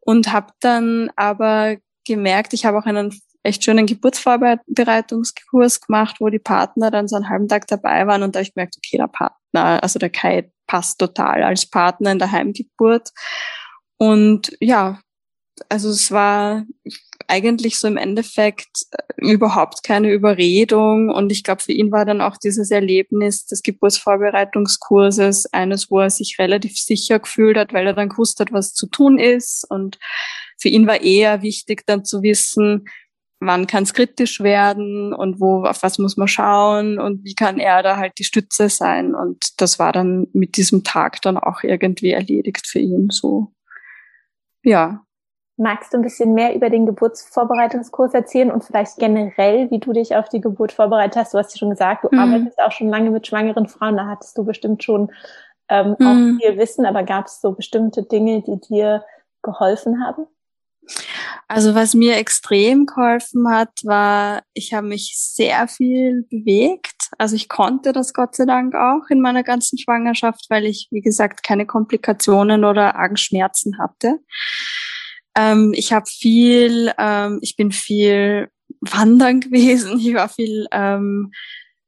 Und 0.00 0.32
habe 0.32 0.52
dann 0.60 1.10
aber 1.16 1.76
gemerkt, 2.06 2.52
ich 2.52 2.64
habe 2.64 2.78
auch 2.78 2.86
einen 2.86 3.12
echt 3.46 3.64
schönen 3.64 3.86
Geburtsvorbereitungskurs 3.86 5.80
gemacht, 5.80 6.16
wo 6.20 6.28
die 6.28 6.38
Partner 6.38 6.90
dann 6.90 7.08
so 7.08 7.16
einen 7.16 7.28
halben 7.28 7.48
Tag 7.48 7.66
dabei 7.66 8.06
waren 8.06 8.22
und 8.22 8.36
da 8.36 8.40
ich 8.40 8.54
gemerkt, 8.54 8.76
okay, 8.76 8.98
der 8.98 9.08
Partner, 9.08 9.82
also 9.82 9.98
der 9.98 10.10
Kai 10.10 10.50
passt 10.66 10.98
total 10.98 11.42
als 11.42 11.66
Partner 11.66 12.12
in 12.12 12.18
der 12.18 12.32
Heimgeburt. 12.32 13.10
Und 13.98 14.56
ja, 14.60 15.00
also 15.68 15.88
es 15.88 16.10
war 16.10 16.64
eigentlich 17.28 17.78
so 17.78 17.88
im 17.88 17.96
Endeffekt 17.96 18.86
äh, 18.90 19.02
überhaupt 19.16 19.82
keine 19.82 20.12
Überredung. 20.12 21.10
Und 21.10 21.32
ich 21.32 21.42
glaube, 21.42 21.62
für 21.62 21.72
ihn 21.72 21.90
war 21.90 22.04
dann 22.04 22.20
auch 22.20 22.36
dieses 22.36 22.70
Erlebnis 22.70 23.46
des 23.46 23.62
Geburtsvorbereitungskurses 23.62 25.52
eines, 25.52 25.90
wo 25.90 26.00
er 26.00 26.10
sich 26.10 26.36
relativ 26.38 26.76
sicher 26.78 27.18
gefühlt 27.18 27.56
hat, 27.56 27.72
weil 27.72 27.86
er 27.86 27.94
dann 27.94 28.10
gewusst 28.10 28.38
hat, 28.40 28.52
was 28.52 28.74
zu 28.74 28.86
tun 28.86 29.18
ist. 29.18 29.66
Und 29.68 29.98
für 30.58 30.68
ihn 30.68 30.86
war 30.86 31.00
eher 31.00 31.42
wichtig 31.42 31.84
dann 31.86 32.04
zu 32.04 32.22
wissen, 32.22 32.84
wann 33.40 33.66
kann 33.66 33.82
es 33.82 33.94
kritisch 33.94 34.40
werden 34.40 35.12
und 35.12 35.40
wo, 35.40 35.64
auf 35.64 35.82
was 35.82 35.98
muss 35.98 36.16
man 36.16 36.28
schauen 36.28 36.98
und 36.98 37.24
wie 37.24 37.34
kann 37.34 37.58
er 37.58 37.82
da 37.82 37.96
halt 37.96 38.14
die 38.18 38.24
Stütze 38.24 38.68
sein. 38.68 39.14
Und 39.14 39.60
das 39.60 39.78
war 39.78 39.92
dann 39.92 40.28
mit 40.32 40.56
diesem 40.56 40.84
Tag 40.84 41.20
dann 41.22 41.36
auch 41.36 41.62
irgendwie 41.62 42.10
erledigt 42.10 42.66
für 42.66 42.78
ihn 42.78 43.10
so. 43.10 43.52
Ja, 44.62 45.06
Magst 45.58 45.94
du 45.94 45.96
ein 45.96 46.02
bisschen 46.02 46.34
mehr 46.34 46.54
über 46.54 46.68
den 46.68 46.84
Geburtsvorbereitungskurs 46.84 48.12
erzählen 48.12 48.50
und 48.50 48.62
vielleicht 48.62 48.98
generell, 48.98 49.70
wie 49.70 49.78
du 49.78 49.94
dich 49.94 50.14
auf 50.14 50.28
die 50.28 50.42
Geburt 50.42 50.70
vorbereitet 50.70 51.16
hast? 51.16 51.32
Du 51.32 51.38
hast 51.38 51.54
ja 51.54 51.58
schon 51.58 51.70
gesagt, 51.70 52.04
du 52.04 52.08
mhm. 52.12 52.18
arbeitest 52.18 52.58
auch 52.60 52.72
schon 52.72 52.90
lange 52.90 53.10
mit 53.10 53.26
schwangeren 53.26 53.66
Frauen, 53.66 53.96
da 53.96 54.06
hattest 54.06 54.36
du 54.36 54.44
bestimmt 54.44 54.84
schon 54.84 55.10
ähm, 55.70 55.96
mhm. 55.98 56.06
auch 56.06 56.40
viel 56.40 56.58
Wissen, 56.58 56.84
aber 56.84 57.04
gab 57.04 57.24
es 57.24 57.40
so 57.40 57.52
bestimmte 57.52 58.02
Dinge, 58.02 58.42
die 58.42 58.60
dir 58.68 59.02
geholfen 59.42 60.04
haben? 60.04 60.26
Also 61.48 61.74
was 61.74 61.94
mir 61.94 62.16
extrem 62.16 62.86
geholfen 62.86 63.48
hat, 63.48 63.70
war, 63.84 64.42
ich 64.52 64.74
habe 64.74 64.88
mich 64.88 65.14
sehr 65.16 65.68
viel 65.68 66.24
bewegt. 66.28 67.10
Also 67.18 67.36
ich 67.36 67.48
konnte 67.48 67.92
das 67.92 68.12
Gott 68.12 68.34
sei 68.34 68.46
Dank 68.46 68.74
auch 68.74 69.08
in 69.08 69.20
meiner 69.20 69.42
ganzen 69.42 69.78
Schwangerschaft, 69.78 70.46
weil 70.48 70.66
ich, 70.66 70.88
wie 70.90 71.00
gesagt, 71.00 71.42
keine 71.42 71.66
Komplikationen 71.66 72.64
oder 72.64 72.96
argen 72.96 73.16
Schmerzen 73.16 73.78
hatte. 73.78 74.18
Ähm, 75.36 75.72
ich 75.74 75.92
habe 75.92 76.06
viel, 76.06 76.92
ähm, 76.98 77.38
ich 77.42 77.56
bin 77.56 77.70
viel 77.70 78.48
wandern 78.80 79.40
gewesen, 79.40 80.00
ich 80.00 80.14
war 80.14 80.28
viel 80.28 80.66
ähm, 80.72 81.32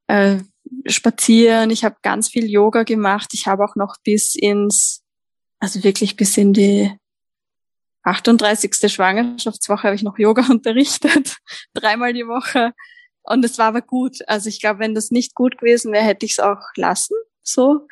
äh, 0.07 0.39
spazieren, 0.87 1.71
ich 1.71 1.85
habe 1.85 1.97
ganz 2.03 2.29
viel 2.29 2.45
Yoga 2.49 2.83
gemacht, 2.83 3.31
ich 3.33 3.47
habe 3.47 3.65
auch 3.65 3.75
noch 3.75 3.97
bis 4.05 4.35
ins, 4.35 5.03
also 5.59 5.83
wirklich 5.83 6.17
bis 6.17 6.37
in 6.37 6.53
die 6.53 6.93
38. 8.09 8.93
Schwangerschaftswoche 8.93 9.85
habe 9.85 9.95
ich 9.95 10.03
noch 10.03 10.19
Yoga 10.19 10.47
unterrichtet, 10.51 11.37
dreimal 11.75 12.13
die 12.13 12.27
Woche. 12.27 12.73
Und 13.23 13.45
es 13.45 13.59
war 13.59 13.67
aber 13.67 13.83
gut. 13.83 14.17
Also 14.27 14.49
ich 14.49 14.61
glaube, 14.61 14.81
wenn 14.81 14.95
das 14.95 15.11
nicht 15.11 15.35
gut 15.35 15.59
gewesen 15.59 15.93
wäre, 15.93 16.05
hätte 16.05 16.25
ich 16.25 16.33
es 16.33 16.41
auch 16.41 16.63
lassen. 16.77 17.15
So. 17.43 17.87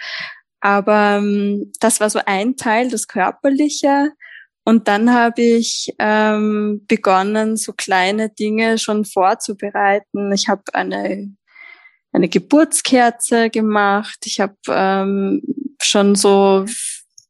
Aber 0.61 1.19
ähm, 1.19 1.73
das 1.81 2.01
war 2.01 2.11
so 2.11 2.21
ein 2.25 2.57
Teil, 2.57 2.91
das 2.91 3.07
Körperliche. 3.07 4.13
Und 4.65 4.89
dann 4.89 5.13
habe 5.13 5.43
ich 5.43 5.95
ähm, 5.99 6.85
begonnen, 6.89 7.57
so 7.57 7.73
kleine 7.73 8.31
Dinge 8.31 8.79
schon 8.79 9.05
vorzubereiten. 9.05 10.33
Ich 10.33 10.49
habe 10.49 10.63
eine, 10.73 11.37
eine 12.13 12.29
Geburtskerze 12.29 13.51
gemacht. 13.51 14.19
Ich 14.25 14.41
habe 14.41 14.57
ähm, 14.69 15.43
schon 15.81 16.17
so 16.17 16.65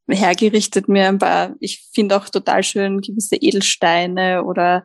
hergerichtet 0.09 0.89
mir 0.89 1.09
ein 1.09 1.19
paar, 1.19 1.55
ich 1.61 1.89
finde 1.93 2.17
auch 2.17 2.29
total 2.29 2.63
schön 2.63 3.01
gewisse 3.01 3.37
Edelsteine 3.37 4.45
oder 4.45 4.85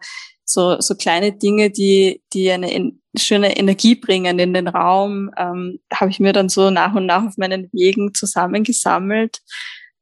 so, 0.51 0.79
so 0.79 0.95
kleine 0.95 1.31
Dinge, 1.31 1.69
die, 1.69 2.21
die 2.33 2.51
eine 2.51 2.91
schöne 3.17 3.57
Energie 3.57 3.95
bringen 3.95 4.39
in 4.39 4.53
den 4.53 4.67
Raum, 4.67 5.31
ähm, 5.37 5.79
habe 5.93 6.11
ich 6.11 6.19
mir 6.19 6.33
dann 6.33 6.49
so 6.49 6.69
nach 6.69 6.93
und 6.93 7.05
nach 7.05 7.25
auf 7.25 7.37
meinen 7.37 7.69
Wegen 7.71 8.13
zusammengesammelt. 8.13 9.39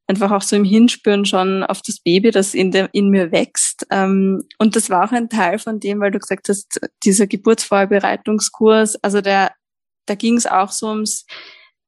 Einfach 0.07 0.31
auch 0.31 0.41
so 0.41 0.55
im 0.55 0.63
Hinspüren 0.63 1.25
schon 1.25 1.63
auf 1.63 1.83
das 1.83 1.99
Baby, 1.99 2.31
das 2.31 2.55
in, 2.55 2.71
der, 2.71 2.89
in 2.93 3.09
mir 3.09 3.31
wächst. 3.31 3.85
Ähm, 3.91 4.43
und 4.57 4.75
das 4.75 4.89
war 4.89 5.05
auch 5.05 5.11
ein 5.11 5.29
Teil 5.29 5.59
von 5.59 5.79
dem, 5.79 5.99
weil 5.99 6.11
du 6.11 6.19
gesagt 6.19 6.49
hast, 6.49 6.79
dieser 7.03 7.27
Geburtsvorbereitungskurs, 7.27 8.95
also 9.03 9.21
der, 9.21 9.51
da 10.07 10.15
ging 10.15 10.35
es 10.35 10.47
auch 10.47 10.71
so 10.71 10.87
ums 10.87 11.27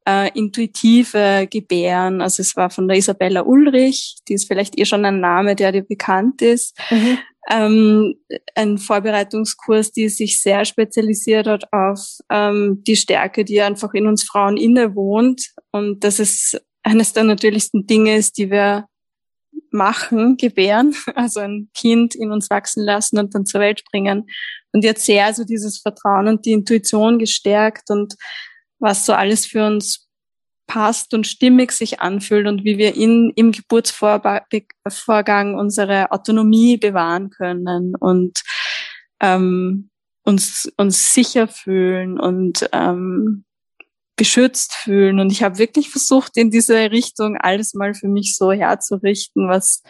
äh, 0.08 0.30
intuitive 0.38 1.48
Gebären. 1.50 2.22
Also 2.22 2.42
es 2.42 2.56
war 2.56 2.70
von 2.70 2.88
der 2.88 2.98
Isabella 2.98 3.42
Ulrich, 3.42 4.18
die 4.28 4.34
ist 4.34 4.48
vielleicht 4.48 4.78
eh 4.80 4.86
schon 4.86 5.06
ein 5.06 5.20
Name, 5.20 5.56
der 5.56 5.72
dir 5.72 5.84
bekannt 5.84 6.42
ist. 6.42 6.78
Mhm. 6.90 7.18
Ähm, 7.50 8.16
ein 8.56 8.78
Vorbereitungskurs, 8.78 9.92
die 9.92 10.10
sich 10.10 10.40
sehr 10.42 10.64
spezialisiert 10.64 11.48
hat 11.48 11.74
auf 11.74 12.00
ähm, 12.30 12.84
die 12.86 12.96
Stärke, 12.96 13.44
die 13.44 13.62
einfach 13.62 13.94
in 13.94 14.08
uns 14.08 14.24
Frauen 14.24 14.58
innewohnt. 14.58 15.48
Und 15.72 16.04
das 16.04 16.20
ist 16.20 16.62
eines 16.84 17.14
der 17.14 17.24
natürlichsten 17.24 17.88
Dinge 17.88 18.16
ist, 18.16 18.38
die 18.38 18.52
wir 18.52 18.86
machen, 19.72 20.38
gebären, 20.38 20.94
also 21.16 21.40
ein 21.40 21.70
Kind 21.74 22.14
in 22.16 22.32
uns 22.32 22.50
wachsen 22.50 22.84
lassen 22.84 23.18
und 23.18 23.34
dann 23.34 23.46
zur 23.46 23.62
Welt 23.62 23.84
bringen. 23.92 24.28
Und 24.72 24.84
jetzt 24.84 25.06
sehr 25.06 25.34
so 25.34 25.44
dieses 25.44 25.80
Vertrauen 25.80 26.28
und 26.28 26.46
die 26.46 26.52
Intuition 26.52 27.20
gestärkt 27.20 27.90
und 27.90 28.16
was 28.82 29.06
so 29.06 29.14
alles 29.14 29.46
für 29.46 29.66
uns 29.66 30.08
passt 30.68 31.14
und 31.14 31.28
stimmig 31.28 31.72
sich 31.72 32.00
anfühlt 32.00 32.48
und 32.48 32.64
wie 32.64 32.78
wir 32.78 32.96
in, 32.96 33.32
im 33.36 33.52
Geburtsvorgang 33.52 35.56
unsere 35.56 36.12
Autonomie 36.12 36.78
bewahren 36.78 37.30
können 37.30 37.96
und 37.96 38.42
ähm, 39.22 39.90
uns, 40.24 40.72
uns 40.78 41.14
sicher 41.14 41.48
fühlen 41.48 42.20
und 42.20 42.70
ähm, 42.72 43.44
beschützt 44.16 44.74
fühlen. 44.74 45.20
Und 45.20 45.32
ich 45.32 45.44
habe 45.44 45.58
wirklich 45.58 45.90
versucht, 45.90 46.38
in 46.38 46.52
diese 46.52 46.92
Richtung 46.92 47.38
alles 47.38 47.74
mal 47.74 47.94
für 47.94 48.08
mich 48.08 48.36
so 48.38 48.52
herzurichten, 48.52 49.50
was, 49.50 49.82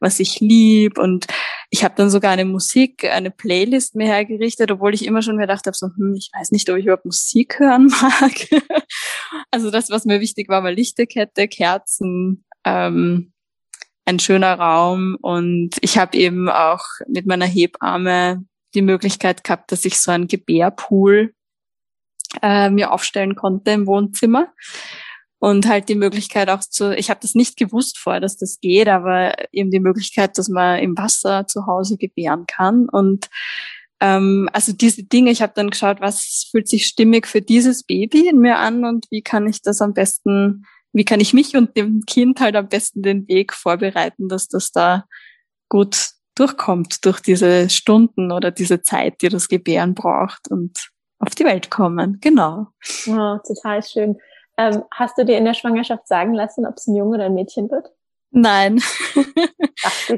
was 0.00 0.20
ich 0.20 0.40
lieb. 0.40 0.98
Und 0.98 1.26
ich 1.70 1.84
habe 1.84 1.94
dann 1.96 2.10
sogar 2.10 2.32
eine 2.32 2.44
Musik, 2.44 3.04
eine 3.04 3.30
Playlist 3.30 3.94
mir 3.94 4.06
hergerichtet, 4.06 4.70
obwohl 4.70 4.94
ich 4.94 5.04
immer 5.04 5.22
schon 5.22 5.38
gedacht 5.38 5.66
habe, 5.66 5.76
so, 5.76 5.88
hm, 5.88 6.14
ich 6.16 6.30
weiß 6.34 6.50
nicht, 6.52 6.68
ob 6.70 6.76
ich 6.76 6.84
überhaupt 6.84 7.04
Musik 7.04 7.58
hören 7.58 7.86
mag. 8.00 8.34
also 9.50 9.70
das, 9.70 9.90
was 9.90 10.04
mir 10.04 10.20
wichtig 10.20 10.48
war, 10.48 10.62
war 10.62 10.72
Lichterkette, 10.72 11.48
Kerzen, 11.48 12.44
ähm, 12.64 13.32
ein 14.04 14.18
schöner 14.18 14.58
Raum. 14.58 15.16
Und 15.20 15.76
ich 15.80 15.98
habe 15.98 16.16
eben 16.16 16.48
auch 16.48 16.84
mit 17.06 17.26
meiner 17.26 17.46
Hebamme 17.46 18.44
die 18.74 18.82
Möglichkeit 18.82 19.44
gehabt, 19.44 19.72
dass 19.72 19.84
ich 19.84 19.98
so 19.98 20.10
einen 20.10 20.28
Gebärpool 20.28 21.34
äh, 22.42 22.70
mir 22.70 22.92
aufstellen 22.92 23.34
konnte 23.34 23.70
im 23.70 23.86
Wohnzimmer. 23.86 24.52
Und 25.40 25.68
halt 25.68 25.88
die 25.88 25.94
Möglichkeit 25.94 26.50
auch 26.50 26.60
zu, 26.60 26.96
ich 26.96 27.10
habe 27.10 27.20
das 27.22 27.34
nicht 27.34 27.56
gewusst 27.56 27.98
vorher, 27.98 28.20
dass 28.20 28.36
das 28.36 28.58
geht, 28.60 28.88
aber 28.88 29.34
eben 29.52 29.70
die 29.70 29.80
Möglichkeit, 29.80 30.36
dass 30.36 30.48
man 30.48 30.80
im 30.80 30.98
Wasser 30.98 31.46
zu 31.46 31.66
Hause 31.66 31.96
gebären 31.96 32.46
kann. 32.46 32.88
Und 32.88 33.28
ähm, 34.00 34.48
also 34.52 34.72
diese 34.72 35.04
Dinge, 35.04 35.30
ich 35.30 35.40
habe 35.40 35.52
dann 35.54 35.70
geschaut, 35.70 36.00
was 36.00 36.48
fühlt 36.50 36.68
sich 36.68 36.86
stimmig 36.86 37.26
für 37.26 37.40
dieses 37.40 37.84
Baby 37.84 38.28
in 38.28 38.38
mir 38.38 38.58
an 38.58 38.84
und 38.84 39.06
wie 39.10 39.22
kann 39.22 39.46
ich 39.46 39.62
das 39.62 39.80
am 39.80 39.94
besten, 39.94 40.64
wie 40.92 41.04
kann 41.04 41.20
ich 41.20 41.32
mich 41.32 41.56
und 41.56 41.76
dem 41.76 42.02
Kind 42.06 42.40
halt 42.40 42.56
am 42.56 42.68
besten 42.68 43.02
den 43.02 43.28
Weg 43.28 43.52
vorbereiten, 43.52 44.28
dass 44.28 44.48
das 44.48 44.72
da 44.72 45.04
gut 45.68 46.10
durchkommt 46.34 47.04
durch 47.04 47.20
diese 47.20 47.68
Stunden 47.70 48.32
oder 48.32 48.50
diese 48.50 48.82
Zeit, 48.82 49.22
die 49.22 49.28
das 49.28 49.48
Gebären 49.48 49.94
braucht. 49.94 50.48
Und 50.48 50.90
auf 51.18 51.34
die 51.34 51.44
Welt 51.44 51.70
kommen. 51.70 52.18
Genau. 52.20 52.68
Oh, 53.06 53.38
total 53.46 53.82
schön. 53.82 54.16
Ähm, 54.58 54.82
hast 54.90 55.16
du 55.16 55.24
dir 55.24 55.38
in 55.38 55.44
der 55.44 55.54
Schwangerschaft 55.54 56.08
sagen 56.08 56.34
lassen, 56.34 56.66
ob 56.66 56.74
es 56.76 56.86
ein 56.86 56.96
Junge 56.96 57.14
oder 57.14 57.26
ein 57.26 57.34
Mädchen 57.34 57.70
wird? 57.70 57.92
Nein, 58.30 58.82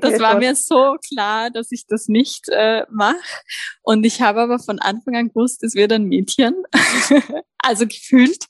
das 0.01 0.19
war 0.19 0.39
mir 0.39 0.57
so 0.57 0.97
klar, 1.09 1.51
dass 1.51 1.71
ich 1.71 1.87
das 1.87 2.09
nicht 2.09 2.49
äh, 2.49 2.85
mache. 2.91 3.17
Und 3.83 4.05
ich 4.05 4.21
habe 4.21 4.41
aber 4.41 4.59
von 4.59 4.81
Anfang 4.81 5.15
an 5.15 5.29
gewusst, 5.29 5.63
es 5.63 5.75
wird 5.75 5.93
ein 5.93 6.07
Mädchen, 6.07 6.55
also 7.59 7.87
gefühlt. 7.87 8.47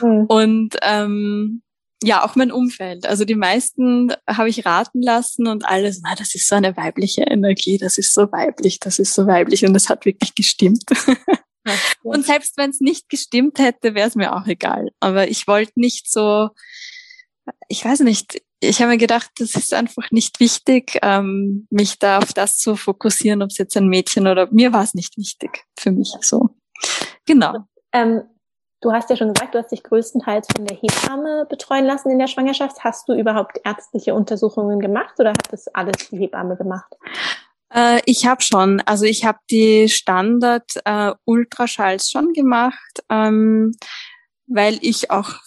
Mhm. 0.00 0.26
Und 0.26 0.76
ähm, 0.82 1.62
ja, 2.02 2.24
auch 2.24 2.34
mein 2.34 2.50
Umfeld. 2.50 3.06
Also 3.06 3.24
die 3.24 3.36
meisten 3.36 4.12
habe 4.28 4.48
ich 4.48 4.66
raten 4.66 5.00
lassen 5.00 5.46
und 5.46 5.64
alles, 5.64 6.00
na, 6.02 6.14
das 6.16 6.34
ist 6.34 6.48
so 6.48 6.56
eine 6.56 6.76
weibliche 6.76 7.22
Energie, 7.22 7.78
das 7.78 7.98
ist 7.98 8.14
so 8.14 8.30
weiblich, 8.32 8.80
das 8.80 8.98
ist 8.98 9.14
so 9.14 9.26
weiblich 9.26 9.64
und 9.64 9.74
das 9.74 9.88
hat 9.88 10.04
wirklich 10.04 10.34
gestimmt. 10.34 10.84
und 12.02 12.26
selbst 12.26 12.56
wenn 12.56 12.70
es 12.70 12.80
nicht 12.80 13.08
gestimmt 13.08 13.58
hätte, 13.58 13.94
wäre 13.94 14.08
es 14.08 14.14
mir 14.14 14.34
auch 14.34 14.46
egal. 14.46 14.90
Aber 15.00 15.28
ich 15.28 15.46
wollte 15.46 15.72
nicht 15.76 16.10
so, 16.10 16.50
ich 17.68 17.84
weiß 17.84 18.00
nicht, 18.00 18.42
ich 18.60 18.80
habe 18.80 18.92
mir 18.92 18.98
gedacht, 18.98 19.30
das 19.38 19.54
ist 19.54 19.74
einfach 19.74 20.10
nicht 20.10 20.40
wichtig, 20.40 20.98
ähm, 21.02 21.66
mich 21.70 21.98
da 21.98 22.18
auf 22.18 22.32
das 22.32 22.58
zu 22.58 22.76
fokussieren, 22.76 23.42
ob 23.42 23.50
es 23.50 23.58
jetzt 23.58 23.76
ein 23.76 23.88
Mädchen 23.88 24.26
oder 24.26 24.48
mir 24.50 24.72
war 24.72 24.82
es 24.82 24.94
nicht 24.94 25.16
wichtig 25.18 25.64
für 25.78 25.90
mich 25.90 26.14
so. 26.20 26.50
Genau. 27.26 27.54
Ähm, 27.92 28.22
du 28.80 28.92
hast 28.92 29.10
ja 29.10 29.16
schon 29.16 29.32
gesagt, 29.32 29.54
du 29.54 29.58
hast 29.58 29.72
dich 29.72 29.82
größtenteils 29.82 30.46
von 30.54 30.66
der 30.66 30.76
Hebamme 30.76 31.46
betreuen 31.48 31.84
lassen 31.84 32.10
in 32.10 32.18
der 32.18 32.26
Schwangerschaft. 32.26 32.82
Hast 32.84 33.08
du 33.08 33.14
überhaupt 33.14 33.60
ärztliche 33.64 34.14
Untersuchungen 34.14 34.80
gemacht 34.80 35.18
oder 35.18 35.30
hat 35.30 35.52
das 35.52 35.68
alles 35.68 36.10
die 36.10 36.18
Hebamme 36.18 36.56
gemacht? 36.56 36.94
Äh, 37.74 38.00
ich 38.06 38.26
habe 38.26 38.42
schon, 38.42 38.80
also 38.82 39.04
ich 39.04 39.24
habe 39.24 39.38
die 39.50 39.88
Standard 39.88 40.70
äh, 40.84 41.12
Ultraschalls 41.24 42.10
schon 42.10 42.32
gemacht, 42.32 43.02
ähm, 43.10 43.72
weil 44.46 44.78
ich 44.80 45.10
auch 45.10 45.40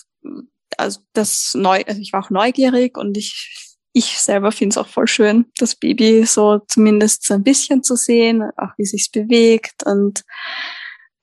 also 0.78 1.00
das 1.14 1.54
neu, 1.56 1.84
also 1.88 2.02
ich 2.02 2.14
war 2.14 2.24
auch 2.24 2.30
neugierig 2.30 2.98
und 2.98 3.18
ich 3.18 3.64
ich 3.94 4.20
selber 4.20 4.52
finde 4.52 4.74
es 4.74 4.78
auch 4.78 4.88
voll 4.88 5.08
schön, 5.08 5.46
das 5.58 5.76
Baby 5.76 6.24
so 6.26 6.60
zumindest 6.68 7.26
so 7.26 7.34
ein 7.34 7.44
bisschen 7.44 7.82
zu 7.82 7.96
sehen, 7.96 8.44
auch 8.58 8.70
wie 8.78 8.86
sich's 8.86 9.10
bewegt 9.10 9.84
und 9.86 10.24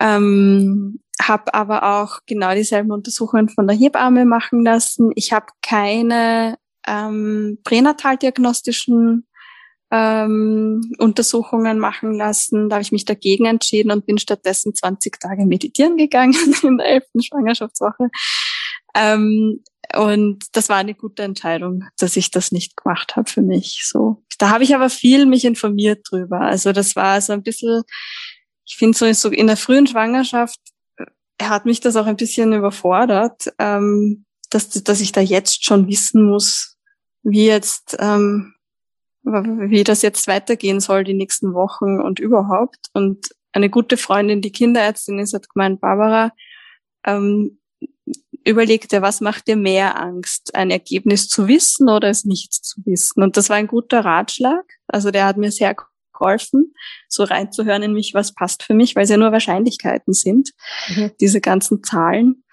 ähm, 0.00 1.00
habe 1.22 1.54
aber 1.54 2.00
auch 2.00 2.18
genau 2.26 2.52
dieselben 2.52 2.90
Untersuchungen 2.90 3.48
von 3.48 3.68
der 3.68 3.76
Hebamme 3.76 4.24
machen 4.24 4.64
lassen. 4.64 5.12
Ich 5.14 5.32
habe 5.32 5.46
keine 5.62 6.56
ähm, 6.86 7.58
pränataldiagnostischen 7.62 9.28
ähm, 9.94 10.92
Untersuchungen 10.98 11.78
machen 11.78 12.14
lassen. 12.14 12.68
Da 12.68 12.76
habe 12.76 12.82
ich 12.82 12.90
mich 12.90 13.04
dagegen 13.04 13.46
entschieden 13.46 13.92
und 13.92 14.06
bin 14.06 14.18
stattdessen 14.18 14.74
20 14.74 15.20
Tage 15.20 15.46
meditieren 15.46 15.96
gegangen 15.96 16.34
in 16.62 16.78
der 16.78 16.88
elften 16.88 17.22
Schwangerschaftswoche. 17.22 18.10
Ähm, 18.96 19.62
und 19.94 20.44
das 20.52 20.68
war 20.68 20.78
eine 20.78 20.94
gute 20.94 21.22
Entscheidung, 21.22 21.84
dass 21.98 22.16
ich 22.16 22.32
das 22.32 22.50
nicht 22.50 22.76
gemacht 22.76 23.14
habe 23.14 23.30
für 23.30 23.42
mich. 23.42 23.82
So, 23.84 24.24
da 24.38 24.50
habe 24.50 24.64
ich 24.64 24.74
aber 24.74 24.90
viel 24.90 25.26
mich 25.26 25.44
informiert 25.44 26.04
drüber. 26.10 26.40
Also 26.40 26.72
das 26.72 26.96
war 26.96 27.20
so 27.20 27.32
ein 27.32 27.44
bisschen, 27.44 27.82
ich 28.66 28.76
finde 28.76 28.98
so, 28.98 29.12
so 29.12 29.30
in 29.30 29.46
der 29.46 29.56
frühen 29.56 29.86
Schwangerschaft 29.86 30.58
äh, 30.96 31.04
hat 31.40 31.66
mich 31.66 31.78
das 31.80 31.94
auch 31.94 32.06
ein 32.06 32.16
bisschen 32.16 32.52
überfordert, 32.52 33.52
ähm, 33.60 34.24
dass, 34.50 34.70
dass 34.70 35.00
ich 35.00 35.12
da 35.12 35.20
jetzt 35.20 35.64
schon 35.64 35.86
wissen 35.86 36.28
muss, 36.28 36.76
wie 37.22 37.46
jetzt, 37.46 37.96
ähm, 38.00 38.53
wie 39.24 39.84
das 39.84 40.02
jetzt 40.02 40.26
weitergehen 40.26 40.80
soll 40.80 41.04
die 41.04 41.14
nächsten 41.14 41.54
Wochen 41.54 42.00
und 42.00 42.18
überhaupt. 42.20 42.88
Und 42.92 43.28
eine 43.52 43.70
gute 43.70 43.96
Freundin, 43.96 44.42
die 44.42 44.52
Kinderärztin 44.52 45.18
ist, 45.18 45.34
hat 45.34 45.48
gemeint, 45.48 45.80
Barbara, 45.80 46.32
ähm, 47.06 47.58
überleg 48.44 48.88
dir, 48.88 49.02
was 49.02 49.20
macht 49.20 49.48
dir 49.48 49.56
mehr 49.56 49.98
Angst? 49.98 50.54
Ein 50.54 50.70
Ergebnis 50.70 51.28
zu 51.28 51.48
wissen 51.48 51.88
oder 51.88 52.08
es 52.08 52.24
nicht 52.24 52.52
zu 52.52 52.80
wissen? 52.84 53.22
Und 53.22 53.36
das 53.36 53.48
war 53.48 53.56
ein 53.56 53.66
guter 53.66 54.04
Ratschlag. 54.04 54.64
Also 54.86 55.10
der 55.10 55.26
hat 55.26 55.36
mir 55.36 55.50
sehr 55.50 55.74
geholfen, 56.12 56.74
so 57.08 57.24
reinzuhören 57.24 57.82
in 57.82 57.92
mich, 57.92 58.14
was 58.14 58.34
passt 58.34 58.62
für 58.62 58.74
mich, 58.74 58.94
weil 58.94 59.04
es 59.04 59.10
ja 59.10 59.16
nur 59.16 59.32
Wahrscheinlichkeiten 59.32 60.12
sind, 60.12 60.50
mhm. 60.88 61.12
diese 61.20 61.40
ganzen 61.40 61.82
Zahlen. 61.82 62.44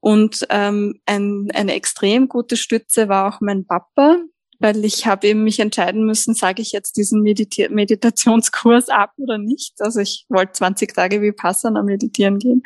Und 0.00 0.46
ähm, 0.50 1.00
ein, 1.06 1.48
eine 1.54 1.74
extrem 1.74 2.28
gute 2.28 2.56
Stütze 2.56 3.08
war 3.08 3.28
auch 3.28 3.40
mein 3.40 3.66
Papa, 3.66 4.18
weil 4.58 4.84
ich 4.84 5.06
habe 5.06 5.26
eben 5.26 5.44
mich 5.44 5.60
entscheiden 5.60 6.04
müssen, 6.04 6.34
sage 6.34 6.62
ich 6.62 6.72
jetzt 6.72 6.96
diesen 6.96 7.22
Medita 7.22 7.68
Meditationskurs 7.68 8.88
ab 8.88 9.12
oder 9.16 9.38
nicht. 9.38 9.74
Also 9.80 10.00
ich 10.00 10.26
wollte 10.28 10.52
20 10.52 10.94
Tage 10.94 11.22
wie 11.22 11.32
Passana 11.32 11.82
meditieren 11.82 12.38
gehen. 12.38 12.62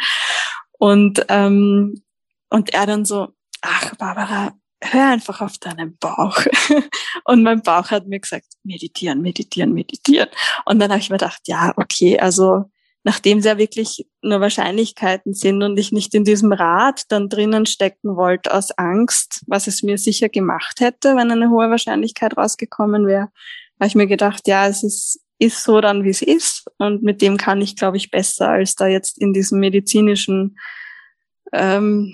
Und 0.78 1.24
ähm, 1.28 2.02
und 2.50 2.72
er 2.72 2.86
dann 2.86 3.04
so, 3.04 3.28
ach 3.60 3.94
Barbara, 3.96 4.52
hör 4.80 5.10
einfach 5.10 5.40
auf 5.40 5.58
deinen 5.58 5.96
Bauch. 5.98 6.38
Und 7.24 7.42
mein 7.42 7.62
Bauch 7.62 7.90
hat 7.90 8.06
mir 8.06 8.20
gesagt, 8.20 8.46
meditieren, 8.62 9.20
meditieren, 9.20 9.72
meditieren. 9.72 10.28
Und 10.64 10.78
dann 10.78 10.90
habe 10.90 11.00
ich 11.00 11.10
mir 11.10 11.18
gedacht, 11.18 11.42
ja, 11.46 11.72
okay, 11.76 12.18
also 12.18 12.70
nachdem 13.08 13.38
es 13.38 13.46
ja 13.46 13.56
wirklich 13.56 14.06
nur 14.20 14.42
Wahrscheinlichkeiten 14.42 15.32
sind 15.32 15.62
und 15.62 15.78
ich 15.78 15.92
nicht 15.92 16.14
in 16.14 16.24
diesem 16.24 16.52
Rad 16.52 17.04
dann 17.08 17.30
drinnen 17.30 17.64
stecken 17.64 18.16
wollte 18.16 18.52
aus 18.52 18.70
Angst, 18.72 19.42
was 19.46 19.66
es 19.66 19.82
mir 19.82 19.96
sicher 19.96 20.28
gemacht 20.28 20.80
hätte, 20.80 21.16
wenn 21.16 21.30
eine 21.30 21.48
hohe 21.48 21.70
Wahrscheinlichkeit 21.70 22.36
rausgekommen 22.36 23.06
wäre, 23.06 23.30
habe 23.80 23.86
ich 23.86 23.94
mir 23.94 24.08
gedacht, 24.08 24.46
ja, 24.46 24.68
es 24.68 24.82
ist, 24.82 25.24
ist 25.38 25.64
so 25.64 25.80
dann, 25.80 26.04
wie 26.04 26.10
es 26.10 26.20
ist. 26.20 26.66
Und 26.76 27.02
mit 27.02 27.22
dem 27.22 27.38
kann 27.38 27.62
ich, 27.62 27.76
glaube 27.76 27.96
ich, 27.96 28.10
besser, 28.10 28.50
als 28.50 28.74
da 28.74 28.86
jetzt 28.86 29.16
in 29.16 29.32
diesem 29.32 29.58
medizinischen 29.58 30.58
ähm, 31.54 32.12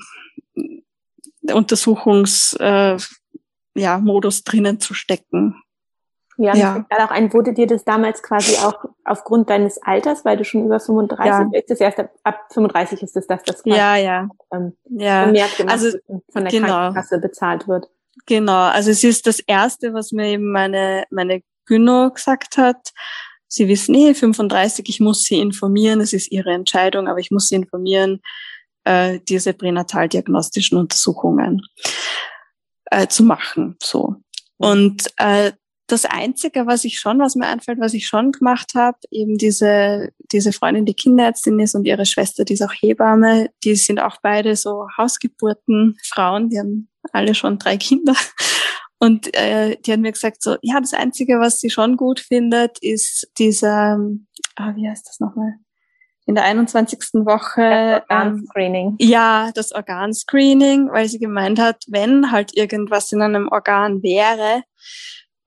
Untersuchungsmodus 1.42 2.52
äh, 2.60 3.80
ja, 3.80 3.98
Modus 3.98 4.44
drinnen 4.44 4.78
zu 4.78 4.94
stecken. 4.94 5.56
Ja, 6.36 6.56
ja. 6.56 6.84
auch 6.90 7.10
ein, 7.10 7.32
wurde 7.32 7.52
dir 7.52 7.66
das 7.66 7.84
damals 7.84 8.22
quasi 8.22 8.56
auch 8.56 8.84
aufgrund 9.04 9.50
deines 9.50 9.80
Alters, 9.82 10.24
weil 10.24 10.36
du 10.36 10.44
schon 10.44 10.64
über 10.64 10.80
35 10.80 11.26
ja. 11.26 11.44
bist, 11.44 11.70
das 11.70 11.80
erst 11.80 12.00
ab, 12.00 12.10
ab 12.24 12.40
35 12.52 13.02
ist 13.02 13.16
es, 13.16 13.26
dass 13.26 13.42
das 13.44 13.62
quasi 13.62 13.76
ja, 13.76 13.96
ja. 13.96 14.28
Ähm, 14.52 14.72
ja. 14.90 15.26
gemacht 15.26 15.60
also, 15.68 15.96
von 16.32 16.44
der 16.44 16.50
genau. 16.50 16.66
Krankenkasse 16.68 17.18
bezahlt 17.18 17.68
wird. 17.68 17.88
Genau, 18.26 18.68
also 18.68 18.90
es 18.90 19.04
ist 19.04 19.26
das 19.26 19.40
Erste, 19.40 19.92
was 19.92 20.12
mir 20.12 20.26
eben 20.26 20.50
meine, 20.50 21.04
meine 21.10 21.42
Gyno 21.66 22.10
gesagt 22.10 22.56
hat. 22.56 22.92
Sie 23.46 23.68
wissen 23.68 23.94
eh, 23.94 24.14
35, 24.14 24.88
ich 24.88 25.00
muss 25.00 25.22
Sie 25.22 25.38
informieren, 25.38 26.00
es 26.00 26.12
ist 26.12 26.32
Ihre 26.32 26.52
Entscheidung, 26.52 27.06
aber 27.06 27.20
ich 27.20 27.30
muss 27.30 27.48
Sie 27.48 27.54
informieren, 27.54 28.20
äh, 28.84 29.20
diese 29.28 29.52
pränataldiagnostischen 29.52 30.78
Untersuchungen 30.78 31.62
äh, 32.86 33.06
zu 33.06 33.22
machen. 33.22 33.76
So. 33.82 34.16
Und 34.56 35.06
äh, 35.16 35.52
das 35.86 36.04
Einzige, 36.06 36.66
was 36.66 36.84
ich 36.84 36.98
schon, 36.98 37.18
was 37.18 37.34
mir 37.34 37.46
einfällt, 37.46 37.78
was 37.78 37.94
ich 37.94 38.06
schon 38.06 38.32
gemacht 38.32 38.72
habe, 38.74 38.98
eben 39.10 39.36
diese, 39.36 40.10
diese 40.32 40.52
Freundin, 40.52 40.86
die 40.86 40.94
Kinderärztin 40.94 41.60
ist 41.60 41.74
und 41.74 41.86
ihre 41.86 42.06
Schwester, 42.06 42.44
die 42.44 42.54
ist 42.54 42.62
auch 42.62 42.72
Hebamme, 42.72 43.50
die 43.64 43.76
sind 43.76 44.00
auch 44.00 44.16
beide 44.22 44.56
so 44.56 44.86
Hausgeburten 44.96 45.98
Frauen, 46.04 46.48
die 46.48 46.58
haben 46.58 46.88
alle 47.12 47.34
schon 47.34 47.58
drei 47.58 47.76
Kinder. 47.76 48.14
Und 48.98 49.36
äh, 49.36 49.76
die 49.84 49.92
haben 49.92 50.00
mir 50.00 50.12
gesagt, 50.12 50.42
so, 50.42 50.56
ja, 50.62 50.80
das 50.80 50.94
Einzige, 50.94 51.38
was 51.38 51.60
sie 51.60 51.68
schon 51.68 51.98
gut 51.98 52.20
findet, 52.20 52.78
ist 52.80 53.28
dieser, 53.38 53.98
ah, 54.56 54.72
wie 54.76 54.88
heißt 54.88 55.06
das 55.06 55.20
nochmal? 55.20 55.54
in 56.26 56.34
der 56.34 56.44
21. 56.44 56.98
Woche. 57.26 58.02
Das 58.08 58.18
Organscreening. 58.18 58.96
Ähm, 58.98 59.08
ja, 59.08 59.50
das 59.54 59.72
Organscreening, 59.72 60.90
weil 60.90 61.06
sie 61.06 61.18
gemeint 61.18 61.58
hat, 61.58 61.84
wenn 61.88 62.30
halt 62.30 62.56
irgendwas 62.56 63.12
in 63.12 63.20
einem 63.20 63.48
Organ 63.48 64.02
wäre 64.02 64.62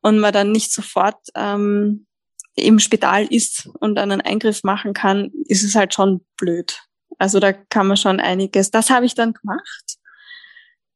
und 0.01 0.19
man 0.19 0.33
dann 0.33 0.51
nicht 0.51 0.71
sofort 0.71 1.17
ähm, 1.35 2.07
im 2.55 2.79
Spital 2.79 3.25
ist 3.25 3.69
und 3.79 3.99
einen 3.99 4.21
Eingriff 4.21 4.63
machen 4.63 4.93
kann, 4.93 5.31
ist 5.45 5.63
es 5.63 5.75
halt 5.75 5.93
schon 5.93 6.25
blöd. 6.37 6.79
Also 7.19 7.39
da 7.39 7.53
kann 7.53 7.87
man 7.87 7.97
schon 7.97 8.19
einiges. 8.19 8.71
Das 8.71 8.89
habe 8.89 9.05
ich 9.05 9.15
dann 9.15 9.33
gemacht. 9.33 9.97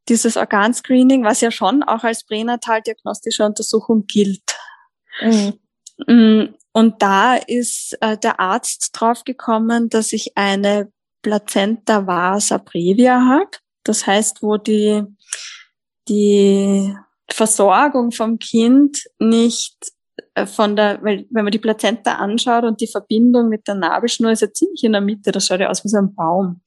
Dieses 0.10 0.38
Organscreening, 0.38 1.24
was 1.24 1.42
ja 1.42 1.52
schon 1.52 1.84
auch 1.84 2.04
als 2.04 2.26
pränataldiagnostische 2.26 3.46
Untersuchung 3.46 4.06
gilt. 4.08 4.44
Mhm. 5.22 5.60
Mm, 6.08 6.56
und 6.74 7.02
da 7.02 7.36
ist 7.36 7.98
äh, 8.02 8.18
der 8.18 8.40
Arzt 8.40 8.90
draufgekommen, 8.94 9.90
dass 9.90 10.14
ich 10.14 10.38
eine 10.38 10.92
Plazenta 11.22 12.08
vasa 12.08 12.58
previa 12.58 13.26
habe. 13.26 13.52
Das 13.84 14.08
heißt, 14.08 14.42
wo 14.42 14.58
die, 14.58 15.04
die 16.08 16.96
Versorgung 17.34 18.12
vom 18.12 18.40
Kind 18.40 19.04
nicht 19.20 19.76
äh, 20.36 20.46
von 20.46 20.76
der, 20.76 21.02
weil 21.04 21.26
wenn 21.30 21.44
man 21.44 21.52
die 21.52 21.60
Plazenta 21.60 22.16
anschaut 22.16 22.64
und 22.64 22.82
die 22.82 22.88
Verbindung 22.88 23.50
mit 23.50 23.68
der 23.68 23.76
Nabelschnur 23.76 24.32
ist 24.32 24.42
ja 24.42 24.52
ziemlich 24.52 24.84
in 24.84 24.94
der 24.94 25.02
Mitte, 25.02 25.32
das 25.32 25.48
schaut 25.48 25.60
ja 25.60 25.70
aus 25.70 25.84
wie 25.84 25.90
so 25.90 25.98
ein 25.98 26.14
Baum. 26.16 26.62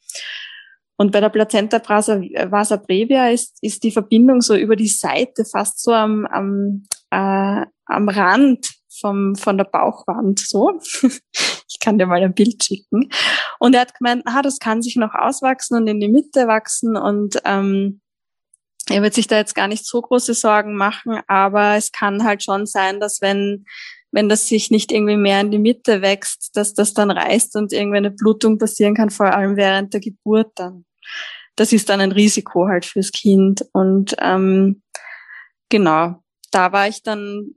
Und 0.96 1.10
bei 1.10 1.20
der 1.20 1.28
Plazenta 1.28 1.80
vasa 1.88 2.76
previa 2.76 3.28
ist, 3.30 3.58
ist 3.62 3.82
die 3.82 3.90
Verbindung 3.90 4.40
so 4.40 4.54
über 4.54 4.76
die 4.76 4.88
Seite, 4.88 5.44
fast 5.44 5.82
so 5.82 5.92
am, 5.92 6.24
am, 6.26 6.84
äh, 7.10 7.66
am 7.86 8.08
Rand 8.08 8.70
vom, 9.00 9.34
von 9.34 9.58
der 9.58 9.64
Bauchwand 9.64 10.38
so. 10.38 10.78
ich 11.02 11.80
kann 11.80 11.98
dir 11.98 12.06
mal 12.06 12.22
ein 12.22 12.34
Bild 12.34 12.62
schicken. 12.62 13.10
Und 13.58 13.74
er 13.74 13.82
hat 13.82 13.98
gemeint, 13.98 14.22
ah, 14.26 14.42
das 14.42 14.60
kann 14.60 14.82
sich 14.82 14.94
noch 14.94 15.14
auswachsen 15.14 15.76
und 15.76 15.88
in 15.88 15.98
die 15.98 16.08
Mitte 16.08 16.46
wachsen 16.46 16.96
und 16.96 17.40
ähm, 17.44 18.00
er 18.90 19.02
wird 19.02 19.14
sich 19.14 19.26
da 19.26 19.36
jetzt 19.36 19.54
gar 19.54 19.68
nicht 19.68 19.86
so 19.86 20.00
große 20.00 20.34
Sorgen 20.34 20.76
machen, 20.76 21.20
aber 21.26 21.76
es 21.76 21.90
kann 21.92 22.24
halt 22.24 22.42
schon 22.42 22.66
sein, 22.66 23.00
dass 23.00 23.20
wenn 23.20 23.64
wenn 24.14 24.28
das 24.28 24.46
sich 24.46 24.70
nicht 24.70 24.92
irgendwie 24.92 25.16
mehr 25.16 25.40
in 25.40 25.50
die 25.50 25.58
Mitte 25.58 26.00
wächst, 26.00 26.56
dass 26.56 26.72
das 26.72 26.94
dann 26.94 27.10
reißt 27.10 27.56
und 27.56 27.72
irgendwie 27.72 27.96
eine 27.96 28.12
Blutung 28.12 28.58
passieren 28.58 28.94
kann, 28.94 29.10
vor 29.10 29.34
allem 29.34 29.56
während 29.56 29.92
der 29.92 30.00
Geburt 30.00 30.52
dann. 30.54 30.84
Das 31.56 31.72
ist 31.72 31.88
dann 31.88 32.00
ein 32.00 32.12
Risiko 32.12 32.68
halt 32.68 32.84
fürs 32.84 33.10
Kind. 33.10 33.66
Und 33.72 34.14
ähm, 34.20 34.82
genau, 35.68 36.22
da 36.52 36.70
war 36.70 36.86
ich 36.86 37.02
dann 37.02 37.56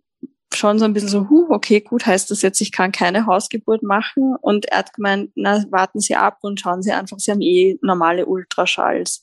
schon 0.51 0.79
so 0.79 0.85
ein 0.85 0.93
bisschen 0.93 1.09
so, 1.09 1.29
huh, 1.29 1.45
okay, 1.49 1.79
gut, 1.79 2.07
heißt 2.07 2.31
das 2.31 2.41
jetzt, 2.41 2.59
ich 2.59 2.71
kann 2.71 2.91
keine 2.91 3.27
Hausgeburt 3.27 3.83
machen? 3.83 4.35
Und 4.41 4.65
er 4.65 4.79
hat 4.79 4.93
gemeint, 4.93 5.31
na, 5.35 5.63
warten 5.69 5.99
Sie 5.99 6.15
ab 6.15 6.39
und 6.41 6.59
schauen 6.59 6.81
Sie 6.81 6.91
einfach, 6.91 7.19
Sie 7.19 7.29
haben 7.29 7.41
eh 7.41 7.77
normale 7.83 8.25
Ultraschalls. 8.25 9.21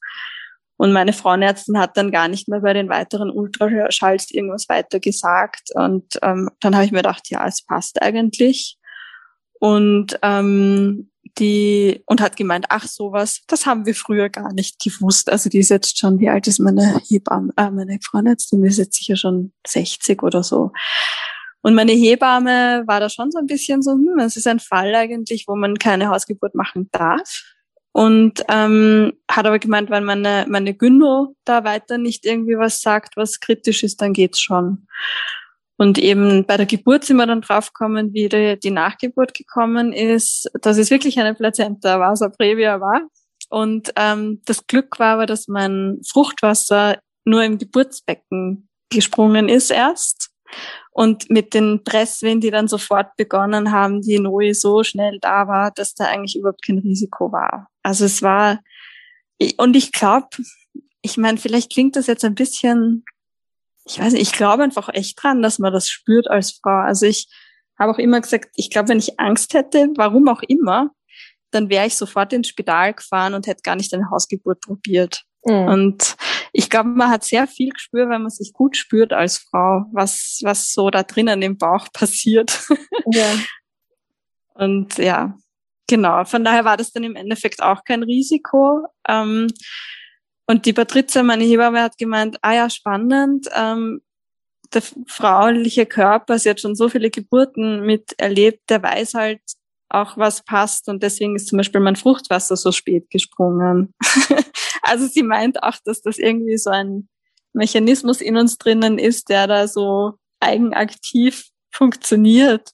Und 0.77 0.93
meine 0.93 1.13
Frauenärztin 1.13 1.79
hat 1.79 1.97
dann 1.97 2.11
gar 2.11 2.29
nicht 2.29 2.49
mehr 2.49 2.61
bei 2.61 2.73
den 2.73 2.89
weiteren 2.89 3.31
Ultraschalls 3.31 4.31
irgendwas 4.31 4.69
weiter 4.69 4.99
gesagt. 4.99 5.71
Und 5.75 6.19
ähm, 6.23 6.51
dann 6.61 6.75
habe 6.75 6.85
ich 6.85 6.91
mir 6.91 6.99
gedacht, 6.99 7.31
ja, 7.31 7.47
es 7.47 7.65
passt 7.65 8.03
eigentlich. 8.03 8.77
Und 9.61 10.19
ähm, 10.23 11.11
die 11.39 12.03
und 12.07 12.21
hat 12.21 12.37
gemeint, 12.37 12.67
ach 12.69 12.87
sowas, 12.87 13.43
das 13.49 13.67
haben 13.67 13.87
wir 13.87 13.95
früher 13.95 14.29
gar 14.29 14.53
nicht 14.53 14.83
gewusst. 14.83 15.31
Also 15.31 15.49
die 15.49 15.59
ist 15.59 15.71
jetzt 15.71 15.99
schon, 15.99 16.21
wie 16.21 16.29
alt 16.29 16.47
ist 16.47 16.61
meine 16.61 17.01
Hebamme, 17.09 17.53
äh, 17.57 17.71
meine 17.71 17.99
Frauenärztin, 18.03 18.65
ist 18.65 18.79
jetzt 18.79 18.97
sicher 18.97 19.17
schon 19.17 19.53
60 19.67 20.23
oder 20.23 20.43
so. 20.43 20.73
Und 21.63 21.75
meine 21.75 21.93
Hebamme 21.93 22.85
war 22.87 23.01
da 23.01 23.09
schon 23.09 23.31
so 23.31 23.39
ein 23.39 23.47
bisschen 23.47 23.83
so, 23.83 23.93
hm, 23.93 24.19
es 24.19 24.37
ist 24.37 24.47
ein 24.47 24.61
Fall 24.61 24.95
eigentlich, 24.95 25.45
wo 25.49 25.57
man 25.57 25.79
keine 25.79 26.09
Hausgeburt 26.09 26.55
machen 26.55 26.89
darf. 26.93 27.54
Und 27.97 28.43
ähm, 28.49 29.13
hat 29.31 29.47
aber 29.47 29.61
gemeint, 29.61 29.89
wenn 29.89 30.03
meine, 30.03 30.47
meine 30.49 30.75
Gyno 30.75 31.37
da 31.45 31.63
weiter 31.63 31.97
nicht 31.97 32.27
irgendwie 32.27 32.59
was 32.59 32.83
sagt, 32.83 33.17
was 33.17 33.39
kritisch 33.39 33.85
ist, 33.85 34.03
dann 34.03 34.13
geht's 34.13 34.41
schon. 34.41 34.89
Und 35.77 35.99
eben 35.99 36.45
bei 36.45 36.57
der 36.57 36.67
Geburt 36.67 37.05
sind 37.05 37.19
wir 37.19 37.27
dann 37.27 37.41
draufgekommen, 37.41 38.13
wie 38.13 38.29
die, 38.29 38.59
die 38.59 38.73
Nachgeburt 38.73 39.33
gekommen 39.35 39.93
ist, 39.93 40.51
dass 40.61 40.77
es 40.77 40.91
wirklich 40.91 41.21
eine 41.21 41.35
Plazenta 41.35 42.01
Vasa 42.01 42.31
Previa 42.31 42.81
war. 42.81 43.03
Und 43.49 43.93
ähm, 43.95 44.43
das 44.45 44.67
Glück 44.67 44.99
war 44.99 45.15
aber, 45.15 45.27
dass 45.27 45.47
mein 45.47 46.01
Fruchtwasser 46.11 46.99
nur 47.25 47.45
im 47.45 47.59
Geburtsbecken 47.59 48.69
gesprungen 48.91 49.49
ist 49.49 49.71
erst. 49.71 50.31
Und 50.91 51.29
mit 51.29 51.55
den 51.55 51.83
Presswehen, 51.83 52.41
die 52.41 52.51
dann 52.51 52.69
sofort 52.69 53.17
begonnen 53.17 53.73
haben, 53.73 54.01
die 54.01 54.21
Noe 54.21 54.55
so 54.55 54.85
schnell 54.85 55.19
da 55.21 55.49
war, 55.49 55.71
dass 55.73 55.95
da 55.95 56.05
eigentlich 56.05 56.37
überhaupt 56.37 56.65
kein 56.65 56.79
Risiko 56.79 57.33
war. 57.33 57.69
Also 57.83 58.05
es 58.05 58.23
war, 58.23 58.61
und 59.57 59.75
ich 59.75 59.91
glaube, 59.91 60.29
ich 61.03 61.17
meine, 61.17 61.39
vielleicht 61.39 61.73
klingt 61.73 61.97
das 61.97 62.07
jetzt 62.07 62.25
ein 62.25 62.35
bisschen, 62.35 63.05
ich 63.85 63.99
weiß 63.99 64.13
nicht, 64.13 64.23
ich 64.23 64.33
glaube 64.33 64.63
einfach 64.63 64.89
echt 64.93 65.23
dran, 65.23 65.43
dass 65.43 65.59
man 65.59 65.73
das 65.73 65.89
spürt 65.89 66.31
als 66.31 66.53
Frau. 66.53 66.83
Also 66.83 67.07
ich 67.07 67.29
habe 67.79 67.93
auch 67.93 67.99
immer 67.99 68.21
gesagt, 68.21 68.51
ich 68.55 68.71
glaube, 68.71 68.89
wenn 68.89 68.99
ich 68.99 69.19
Angst 69.19 69.53
hätte, 69.53 69.89
warum 69.97 70.29
auch 70.29 70.43
immer, 70.43 70.91
dann 71.51 71.69
wäre 71.69 71.87
ich 71.87 71.97
sofort 71.97 72.33
ins 72.33 72.49
Spital 72.49 72.95
gefahren 72.95 73.35
und 73.35 73.47
hätte 73.47 73.63
gar 73.63 73.77
nicht 73.77 73.93
eine 73.93 74.11
Hausgeburt 74.11 74.61
probiert. 74.61 75.25
Mhm. 75.45 75.69
Und 75.69 76.17
ich 76.53 76.71
glaube, 76.71 76.89
man 76.91 77.11
hat 77.11 77.25
sehr 77.25 77.47
viel 77.47 77.71
Gespür, 77.71 78.09
wenn 78.09 78.23
man 78.23 78.31
sich 78.31 78.53
gut 78.53 78.77
spürt 78.77 79.13
als 79.13 79.39
Frau, 79.39 79.85
was, 79.93 80.41
was 80.43 80.73
so 80.73 80.91
da 80.91 81.03
drinnen 81.03 81.43
im 81.43 81.59
Bauch 81.59 81.89
passiert. 81.93 82.67
Ja. 83.07 83.35
Und 84.55 84.99
ja, 84.99 85.37
genau. 85.89 86.25
Von 86.25 86.45
daher 86.45 86.65
war 86.65 86.77
das 86.77 86.93
dann 86.93 87.05
im 87.05 87.17
Endeffekt 87.17 87.63
auch 87.63 87.85
kein 87.85 88.03
Risiko. 88.03 88.87
Ähm, 89.09 89.49
und 90.47 90.67
die 90.67 90.73
Patrizia, 90.73 91.23
meine 91.23 91.45
Hebamme, 91.45 91.83
hat 91.83 91.99
gemeint, 91.99 92.39
ah 92.43 92.55
ja, 92.55 92.71
spannend, 92.71 93.49
ähm, 93.55 94.03
der 94.73 94.83
frauliche 95.07 95.87
Körper, 95.87 96.39
sie 96.39 96.51
hat 96.51 96.61
schon 96.61 96.75
so 96.75 96.89
viele 96.89 97.11
Geburten 97.11 97.83
miterlebt, 97.87 98.69
der 98.69 98.83
weiß 98.83 99.15
halt 99.15 99.41
auch, 99.89 100.17
was 100.17 100.43
passt. 100.43 100.89
Und 100.89 101.03
deswegen 101.03 101.37
ist 101.37 101.49
zum 101.49 101.59
Beispiel 101.59 101.81
mein 101.81 101.97
Fruchtwasser 101.97 102.57
so 102.57 102.73
spät 102.73 103.09
gesprungen. 103.11 103.95
Also 104.85 105.07
sie 105.07 105.23
meint 105.23 105.63
auch, 105.63 105.77
dass 105.85 106.03
das 106.03 106.19
irgendwie 106.19 106.59
so 106.59 106.71
ein 106.71 107.09
Mechanismus 107.53 108.21
in 108.21 108.37
uns 108.37 108.59
drinnen 108.59 108.99
ist, 108.99 109.29
der 109.29 109.47
da 109.47 109.67
so 109.67 110.15
eigenaktiv 110.41 111.47
funktioniert. 111.71 112.71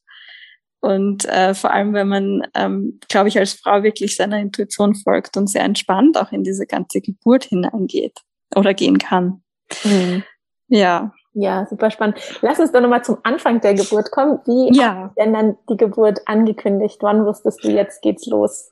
Und 0.80 1.26
äh, 1.26 1.54
vor 1.54 1.72
allem, 1.72 1.92
wenn 1.92 2.08
man, 2.08 2.42
ähm, 2.54 3.00
glaube 3.08 3.28
ich, 3.28 3.38
als 3.38 3.52
Frau 3.52 3.82
wirklich 3.82 4.16
seiner 4.16 4.38
Intuition 4.38 4.94
folgt 4.94 5.36
und 5.36 5.48
sehr 5.48 5.62
entspannt 5.62 6.16
auch 6.16 6.32
in 6.32 6.42
diese 6.42 6.66
ganze 6.66 7.00
Geburt 7.00 7.44
hineingeht 7.44 8.18
oder 8.56 8.72
gehen 8.72 8.98
kann. 8.98 9.42
Mhm. 9.84 10.24
Ja. 10.68 11.12
Ja, 11.32 11.66
super 11.66 11.90
spannend. 11.90 12.18
Lass 12.40 12.58
uns 12.58 12.72
doch 12.72 12.80
nochmal 12.80 13.04
zum 13.04 13.18
Anfang 13.22 13.60
der 13.60 13.74
Geburt 13.74 14.10
kommen. 14.10 14.40
Wie 14.46 14.76
ja. 14.76 15.12
denn 15.16 15.32
dann 15.32 15.56
die 15.68 15.76
Geburt 15.76 16.20
angekündigt? 16.26 16.98
Wann 17.02 17.24
wusstest 17.24 17.62
du, 17.62 17.68
jetzt 17.68 18.02
geht's 18.02 18.26
los? 18.26 18.70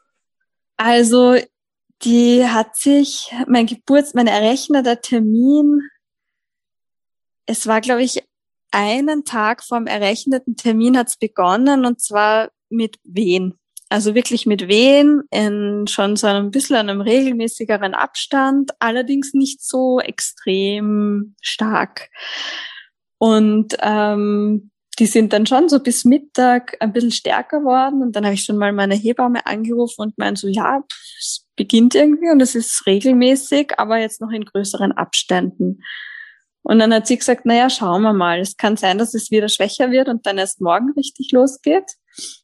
Also 0.76 1.36
die 2.02 2.46
hat 2.46 2.76
sich, 2.76 3.32
mein 3.46 3.66
Geburts-, 3.66 4.14
mein 4.14 4.26
errechneter 4.26 5.00
Termin, 5.00 5.82
es 7.46 7.66
war, 7.66 7.80
glaube 7.80 8.02
ich, 8.02 8.22
einen 8.70 9.24
Tag 9.24 9.64
vorm 9.64 9.86
errechneten 9.86 10.56
Termin 10.56 10.98
hat's 10.98 11.16
begonnen 11.16 11.86
und 11.86 12.00
zwar 12.00 12.50
mit 12.68 12.98
Wehen. 13.02 13.58
Also 13.88 14.14
wirklich 14.14 14.44
mit 14.44 14.68
Wehen 14.68 15.22
in 15.30 15.86
schon 15.86 16.16
so 16.16 16.26
einem 16.26 16.50
bisschen 16.50 16.76
einem 16.76 17.00
regelmäßigeren 17.00 17.94
Abstand, 17.94 18.72
allerdings 18.78 19.32
nicht 19.32 19.62
so 19.62 19.98
extrem 19.98 21.34
stark. 21.40 22.10
Und 23.16 23.76
ähm, 23.80 24.70
die 24.98 25.06
sind 25.06 25.32
dann 25.32 25.46
schon 25.46 25.68
so 25.68 25.80
bis 25.80 26.04
Mittag 26.04 26.76
ein 26.80 26.92
bisschen 26.92 27.12
stärker 27.12 27.62
worden 27.62 28.02
und 28.02 28.16
dann 28.16 28.24
habe 28.24 28.34
ich 28.34 28.44
schon 28.44 28.56
mal 28.56 28.72
meine 28.72 28.94
Hebamme 28.94 29.46
angerufen 29.46 30.02
und 30.02 30.18
meinte 30.18 30.40
so, 30.40 30.48
ja, 30.48 30.82
es 31.18 31.46
beginnt 31.56 31.94
irgendwie 31.94 32.30
und 32.30 32.40
es 32.40 32.54
ist 32.54 32.84
regelmäßig, 32.86 33.78
aber 33.78 33.98
jetzt 33.98 34.20
noch 34.20 34.30
in 34.30 34.44
größeren 34.44 34.92
Abständen. 34.92 35.82
Und 36.62 36.80
dann 36.80 36.92
hat 36.92 37.06
sie 37.06 37.16
gesagt, 37.16 37.46
naja, 37.46 37.70
schauen 37.70 38.02
wir 38.02 38.12
mal. 38.12 38.40
Es 38.40 38.56
kann 38.56 38.76
sein, 38.76 38.98
dass 38.98 39.14
es 39.14 39.30
wieder 39.30 39.48
schwächer 39.48 39.90
wird 39.90 40.08
und 40.08 40.26
dann 40.26 40.38
erst 40.38 40.60
morgen 40.60 40.92
richtig 40.96 41.30
losgeht 41.32 41.92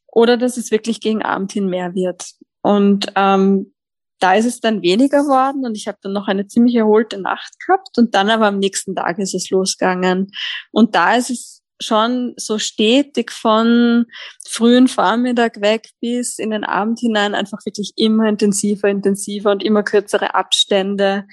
oder 0.07 0.37
dass 0.37 0.57
es 0.57 0.71
wirklich 0.71 1.01
gegen 1.01 1.21
Abend 1.21 1.51
hin 1.51 1.67
mehr 1.67 1.93
wird. 1.93 2.31
Und 2.61 3.11
ähm, 3.15 3.73
da 4.19 4.33
ist 4.33 4.45
es 4.45 4.61
dann 4.61 4.81
weniger 4.81 5.25
worden 5.25 5.65
und 5.65 5.75
ich 5.75 5.87
habe 5.87 5.97
dann 6.01 6.13
noch 6.13 6.27
eine 6.27 6.47
ziemlich 6.47 6.75
erholte 6.75 7.21
Nacht 7.21 7.59
gehabt 7.59 7.97
und 7.97 8.15
dann 8.15 8.29
aber 8.29 8.47
am 8.47 8.59
nächsten 8.59 8.95
Tag 8.95 9.19
ist 9.19 9.35
es 9.35 9.49
losgegangen. 9.49 10.31
Und 10.71 10.95
da 10.95 11.15
ist 11.15 11.29
es 11.29 11.64
schon 11.81 12.33
so 12.37 12.57
stetig 12.57 13.31
von 13.31 14.05
frühen 14.47 14.87
Vormittag 14.87 15.61
weg 15.61 15.89
bis 16.01 16.39
in 16.39 16.51
den 16.51 16.63
Abend 16.63 16.99
hinein 16.99 17.35
einfach 17.35 17.59
wirklich 17.65 17.91
immer 17.95 18.27
intensiver, 18.27 18.87
intensiver 18.87 19.51
und 19.51 19.63
immer 19.63 19.83
kürzere 19.83 20.35
Abstände. 20.35 21.25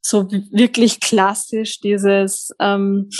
So 0.00 0.30
wirklich 0.30 1.00
klassisch 1.00 1.80
dieses, 1.80 2.50
ähm, 2.60 3.10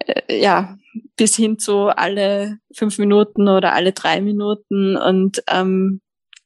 äh, 0.00 0.40
ja, 0.40 0.76
bis 1.16 1.36
hin 1.36 1.58
zu 1.58 1.88
alle 1.88 2.58
fünf 2.74 2.98
Minuten 2.98 3.48
oder 3.48 3.72
alle 3.72 3.92
drei 3.92 4.20
Minuten 4.20 4.96
und 4.96 5.42
ähm, 5.48 6.00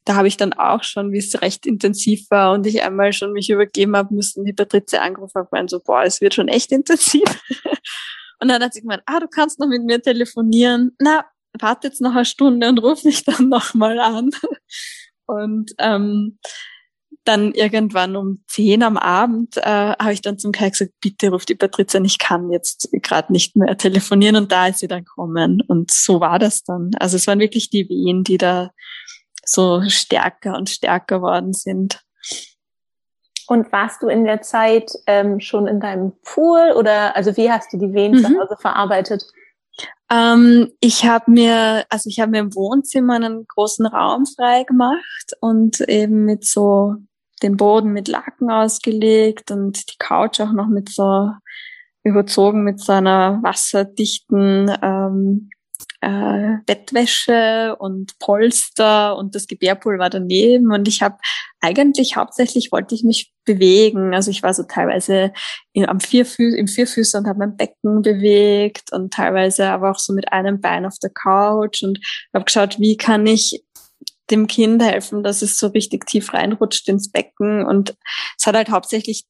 da 0.04 0.16
habe 0.16 0.28
ich 0.28 0.36
dann 0.36 0.52
auch 0.52 0.82
schon, 0.82 1.12
wie 1.12 1.18
es 1.18 1.40
recht 1.42 1.64
intensiv 1.64 2.28
war 2.30 2.52
und 2.52 2.66
ich 2.66 2.82
einmal 2.82 3.12
schon 3.12 3.32
mich 3.32 3.50
übergeben 3.50 3.96
habe 3.96 4.14
müssen, 4.14 4.44
die 4.44 4.52
Patrizia 4.52 5.00
angerufen 5.00 5.36
habe, 5.36 5.48
meinen 5.52 5.68
so, 5.68 5.80
boah, 5.80 6.02
es 6.02 6.20
wird 6.20 6.34
schon 6.34 6.48
echt 6.48 6.72
intensiv. 6.72 7.22
Und 8.42 8.48
dann 8.48 8.62
hat 8.62 8.74
sie 8.74 8.80
gemeint, 8.80 9.02
ah, 9.06 9.20
du 9.20 9.28
kannst 9.28 9.60
noch 9.60 9.68
mit 9.68 9.84
mir 9.84 10.02
telefonieren. 10.02 10.96
Na, 10.98 11.24
warte 11.60 11.86
jetzt 11.86 12.00
noch 12.00 12.14
eine 12.14 12.24
Stunde 12.24 12.68
und 12.68 12.78
ruf 12.82 13.04
mich 13.04 13.24
dann 13.24 13.48
nochmal 13.48 14.00
an. 14.00 14.30
Und 15.26 15.70
ähm, 15.78 16.38
dann 17.24 17.52
irgendwann 17.52 18.16
um 18.16 18.42
zehn 18.48 18.82
am 18.82 18.96
Abend 18.96 19.56
äh, 19.58 19.62
habe 19.62 20.12
ich 20.12 20.20
dann 20.20 20.38
zum 20.38 20.50
Kai 20.50 20.70
gesagt, 20.70 20.92
bitte 21.00 21.30
ruf 21.30 21.46
die 21.46 21.54
Patrizia, 21.54 22.02
ich 22.02 22.18
kann 22.18 22.50
jetzt 22.50 22.90
gerade 23.02 23.32
nicht 23.32 23.54
mehr 23.54 23.78
telefonieren 23.78 24.34
und 24.34 24.50
da 24.50 24.66
ist 24.66 24.80
sie 24.80 24.88
dann 24.88 25.04
kommen. 25.04 25.62
Und 25.68 25.92
so 25.92 26.20
war 26.20 26.40
das 26.40 26.64
dann. 26.64 26.90
Also 26.98 27.16
es 27.16 27.28
waren 27.28 27.38
wirklich 27.38 27.70
die 27.70 27.88
Wehen, 27.88 28.24
die 28.24 28.38
da 28.38 28.72
so 29.46 29.82
stärker 29.88 30.56
und 30.56 30.68
stärker 30.68 31.22
worden 31.22 31.52
sind. 31.52 32.00
Und 33.48 33.72
warst 33.72 34.02
du 34.02 34.08
in 34.08 34.24
der 34.24 34.42
Zeit 34.42 34.92
ähm, 35.06 35.40
schon 35.40 35.66
in 35.66 35.80
deinem 35.80 36.12
Pool 36.22 36.72
oder 36.76 37.16
also 37.16 37.36
wie 37.36 37.50
hast 37.50 37.72
du 37.72 37.78
die 37.78 37.92
Wehen 37.92 38.12
mhm. 38.12 38.18
zu 38.18 38.28
Hause 38.28 38.56
verarbeitet? 38.58 39.24
Ähm, 40.10 40.72
ich 40.80 41.06
habe 41.06 41.30
mir, 41.30 41.84
also 41.88 42.08
ich 42.08 42.20
habe 42.20 42.32
mir 42.32 42.40
im 42.40 42.54
Wohnzimmer 42.54 43.14
einen 43.14 43.46
großen 43.46 43.86
Raum 43.86 44.26
frei 44.26 44.64
gemacht 44.64 45.32
und 45.40 45.80
eben 45.82 46.24
mit 46.24 46.44
so 46.44 46.96
den 47.42 47.56
Boden 47.56 47.92
mit 47.92 48.08
Laken 48.08 48.50
ausgelegt 48.50 49.50
und 49.50 49.90
die 49.90 49.98
Couch 49.98 50.40
auch 50.40 50.52
noch 50.52 50.68
mit 50.68 50.90
so 50.90 51.30
überzogen 52.04 52.62
mit 52.62 52.80
so 52.80 52.92
einer 52.92 53.40
wasserdichten 53.42 54.70
ähm, 54.82 55.50
äh, 56.00 56.56
Bettwäsche 56.66 57.76
und 57.78 58.18
Polster 58.18 59.16
und 59.16 59.34
das 59.34 59.46
Gebärpool 59.46 59.98
war 59.98 60.10
daneben 60.10 60.72
und 60.72 60.88
ich 60.88 61.02
habe 61.02 61.16
eigentlich 61.60 62.16
hauptsächlich 62.16 62.72
wollte 62.72 62.94
ich 62.94 63.04
mich 63.04 63.32
bewegen. 63.44 64.14
Also 64.14 64.30
ich 64.30 64.42
war 64.42 64.52
so 64.52 64.64
teilweise 64.64 65.32
in, 65.72 65.88
am 65.88 66.00
Vierfüß, 66.00 66.54
im 66.54 66.68
Vierfüßer 66.68 67.18
und 67.18 67.26
habe 67.26 67.38
mein 67.38 67.56
Becken 67.56 68.02
bewegt 68.02 68.92
und 68.92 69.12
teilweise 69.12 69.68
aber 69.68 69.90
auch 69.90 69.98
so 69.98 70.12
mit 70.12 70.32
einem 70.32 70.60
Bein 70.60 70.86
auf 70.86 70.98
der 71.02 71.10
Couch 71.10 71.82
und 71.82 71.98
habe 72.34 72.44
geschaut, 72.44 72.78
wie 72.78 72.96
kann 72.96 73.26
ich 73.26 73.62
dem 74.30 74.46
Kind 74.46 74.82
helfen, 74.82 75.22
dass 75.22 75.42
es 75.42 75.58
so 75.58 75.68
richtig 75.68 76.06
tief 76.06 76.32
reinrutscht 76.32 76.88
ins 76.88 77.10
Becken 77.10 77.64
und 77.64 77.94
es 78.38 78.46
hat 78.46 78.56
halt 78.56 78.70
hauptsächlich 78.70 79.26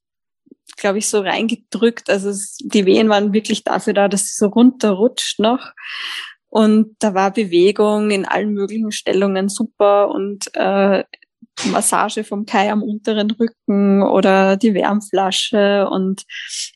glaube 0.76 0.98
ich, 0.98 1.08
so 1.08 1.20
reingedrückt. 1.20 2.10
Also 2.10 2.30
es, 2.30 2.56
die 2.58 2.86
Wehen 2.86 3.08
waren 3.08 3.32
wirklich 3.32 3.64
dafür 3.64 3.92
da, 3.92 4.08
dass 4.08 4.28
sie 4.28 4.36
so 4.36 4.46
runterrutscht 4.46 5.38
noch. 5.38 5.72
Und 6.52 6.96
da 6.98 7.14
war 7.14 7.30
Bewegung 7.30 8.10
in 8.10 8.26
allen 8.26 8.52
möglichen 8.52 8.92
Stellungen 8.92 9.48
super 9.48 10.10
und 10.10 10.54
äh, 10.54 11.02
Massage 11.64 12.24
vom 12.24 12.44
Kai 12.44 12.70
am 12.70 12.82
unteren 12.82 13.30
Rücken 13.30 14.02
oder 14.02 14.58
die 14.58 14.74
Wärmflasche. 14.74 15.88
Und 15.88 16.24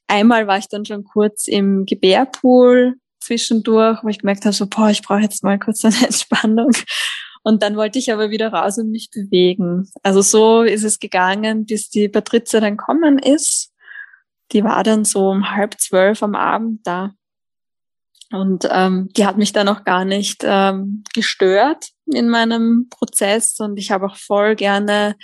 einmal 0.06 0.46
war 0.46 0.56
ich 0.56 0.68
dann 0.68 0.86
schon 0.86 1.04
kurz 1.04 1.46
im 1.46 1.84
Gebärpool 1.84 2.94
zwischendurch, 3.20 4.02
wo 4.02 4.08
ich 4.08 4.20
gemerkt 4.20 4.46
habe, 4.46 4.54
so, 4.54 4.66
boah, 4.66 4.88
ich 4.88 5.02
brauche 5.02 5.20
jetzt 5.20 5.44
mal 5.44 5.58
kurz 5.58 5.84
eine 5.84 5.94
Entspannung. 6.06 6.70
Und 7.42 7.62
dann 7.62 7.76
wollte 7.76 7.98
ich 7.98 8.10
aber 8.10 8.30
wieder 8.30 8.54
raus 8.54 8.78
und 8.78 8.90
mich 8.90 9.10
bewegen. 9.10 9.90
Also 10.02 10.22
so 10.22 10.62
ist 10.62 10.84
es 10.84 10.98
gegangen, 11.00 11.66
bis 11.66 11.90
die 11.90 12.08
Patrizia 12.08 12.60
dann 12.60 12.78
kommen 12.78 13.18
ist. 13.18 13.74
Die 14.52 14.64
war 14.64 14.82
dann 14.82 15.04
so 15.04 15.28
um 15.28 15.50
halb 15.50 15.78
zwölf 15.78 16.22
am 16.22 16.34
Abend 16.34 16.80
da. 16.86 17.12
Und 18.32 18.68
ähm, 18.70 19.08
die 19.16 19.26
hat 19.26 19.36
mich 19.36 19.52
dann 19.52 19.68
auch 19.68 19.84
gar 19.84 20.04
nicht 20.04 20.42
ähm, 20.44 21.04
gestört 21.14 21.90
in 22.06 22.28
meinem 22.28 22.88
Prozess. 22.90 23.58
Und 23.60 23.78
ich 23.78 23.90
habe 23.90 24.06
auch 24.06 24.16
voll 24.16 24.56
gerne 24.56 25.16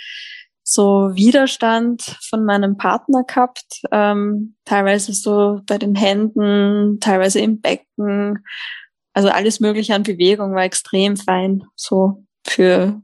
so 0.63 1.11
Widerstand 1.13 2.01
von 2.29 2.45
meinem 2.45 2.77
Partner 2.77 3.23
gehabt, 3.25 3.81
ähm, 3.91 4.55
teilweise 4.63 5.13
so 5.13 5.59
bei 5.65 5.77
den 5.77 5.95
Händen, 5.95 6.99
teilweise 7.01 7.41
im 7.41 7.59
Becken. 7.59 8.45
Also 9.13 9.29
alles 9.29 9.59
Mögliche 9.59 9.93
an 9.93 10.03
Bewegung 10.03 10.55
war 10.55 10.63
extrem 10.63 11.17
fein, 11.17 11.63
so 11.75 12.23
für, 12.47 13.01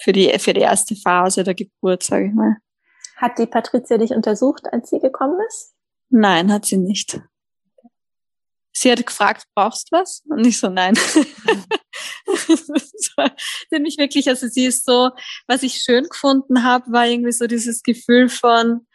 für, 0.00 0.12
die, 0.12 0.38
für 0.38 0.54
die 0.54 0.60
erste 0.60 0.96
Phase 0.96 1.44
der 1.44 1.54
Geburt, 1.54 2.02
sage 2.02 2.28
ich 2.28 2.32
mal. 2.32 2.56
Hat 3.16 3.38
die 3.38 3.46
Patricia 3.46 3.98
dich 3.98 4.10
untersucht, 4.12 4.64
als 4.72 4.88
sie 4.88 4.98
gekommen 4.98 5.38
ist? 5.46 5.74
Nein, 6.08 6.50
hat 6.50 6.64
sie 6.64 6.78
nicht 6.78 7.20
sie 8.72 8.90
hat 8.90 9.04
gefragt, 9.04 9.44
brauchst 9.54 9.92
du 9.92 9.98
was? 9.98 10.22
Und 10.28 10.46
ich 10.46 10.58
so, 10.58 10.68
nein. 10.68 10.94
das 12.26 13.12
war 13.16 13.30
nämlich 13.70 13.98
wirklich, 13.98 14.28
also 14.28 14.48
sie 14.48 14.66
ist 14.66 14.84
so, 14.84 15.10
was 15.46 15.62
ich 15.62 15.80
schön 15.80 16.04
gefunden 16.04 16.64
habe, 16.64 16.90
war 16.92 17.06
irgendwie 17.06 17.32
so 17.32 17.46
dieses 17.46 17.82
Gefühl 17.82 18.28
von, 18.28 18.86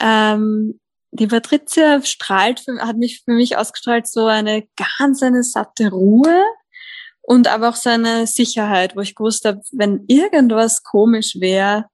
ähm, 0.00 0.80
die 1.12 1.26
Patricia 1.26 2.02
strahlt, 2.02 2.60
für, 2.60 2.78
hat 2.80 2.96
mich 2.96 3.22
für 3.24 3.32
mich 3.32 3.56
ausgestrahlt 3.56 4.06
so 4.06 4.26
eine 4.26 4.66
ganz 4.76 5.22
eine 5.22 5.42
satte 5.42 5.90
Ruhe 5.90 6.42
und 7.20 7.48
aber 7.48 7.68
auch 7.68 7.76
so 7.76 7.90
eine 7.90 8.26
Sicherheit, 8.26 8.96
wo 8.96 9.00
ich 9.00 9.14
gewusst 9.14 9.44
habe, 9.44 9.60
wenn 9.72 10.04
irgendwas 10.08 10.82
komisch 10.82 11.36
wäre, 11.38 11.86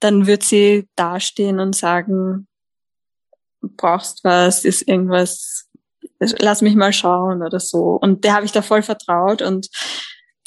dann 0.00 0.26
wird 0.26 0.42
sie 0.42 0.88
dastehen 0.96 1.60
und 1.60 1.76
sagen, 1.76 2.48
brauchst 3.60 4.24
was, 4.24 4.64
ist 4.64 4.82
irgendwas 4.88 5.65
lass 6.18 6.62
mich 6.62 6.74
mal 6.74 6.92
schauen 6.92 7.42
oder 7.42 7.60
so. 7.60 7.98
Und 8.00 8.24
der 8.24 8.34
habe 8.34 8.46
ich 8.46 8.52
da 8.52 8.62
voll 8.62 8.82
vertraut 8.82 9.42
und 9.42 9.68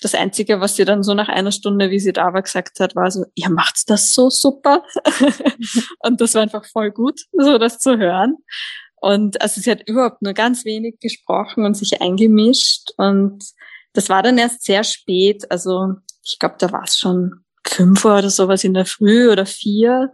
das 0.02 0.16
Einzige, 0.16 0.62
was 0.62 0.76
sie 0.76 0.86
dann 0.86 1.04
so 1.04 1.14
nach 1.14 1.28
einer 1.28 1.52
Stunde, 1.52 1.90
wie 1.90 2.00
sie 2.00 2.14
da 2.14 2.34
war, 2.34 2.42
gesagt 2.42 2.80
hat, 2.80 2.96
war 2.96 3.12
so, 3.12 3.26
ihr 3.36 3.50
macht's 3.50 3.86
das 3.86 4.14
so 4.14 4.30
super. 4.30 4.84
und 6.00 6.22
das 6.22 6.36
war 6.36 6.42
einfach 6.42 6.66
voll 6.66 6.92
gut, 6.92 7.20
so 7.34 7.58
das 7.58 7.80
zu 7.80 7.98
hören. 7.98 8.38
Und 9.02 9.42
also 9.42 9.62
sie 9.62 9.72
hat 9.72 9.88
überhaupt 9.88 10.22
nur 10.22 10.34
ganz 10.34 10.66
wenig 10.66 11.00
gesprochen 11.00 11.66
und 11.66 11.76
sich 11.76 12.02
eingemischt. 12.02 12.92
Und 12.98 13.44
das 13.94 14.10
war 14.10 14.24
dann 14.24 14.38
erst 14.38 14.64
sehr 14.64 14.84
spät. 14.84 15.50
Also 15.52 15.94
ich 16.24 16.40
glaube, 16.40 16.56
da 16.60 16.72
war 16.72 16.84
es 16.84 16.98
schon 16.98 17.44
fünf 17.66 18.04
Uhr 18.06 18.18
oder 18.18 18.30
sowas 18.30 18.64
in 18.64 18.74
der 18.74 18.86
Früh 18.86 19.30
oder 19.30 19.46
vier 19.46 20.14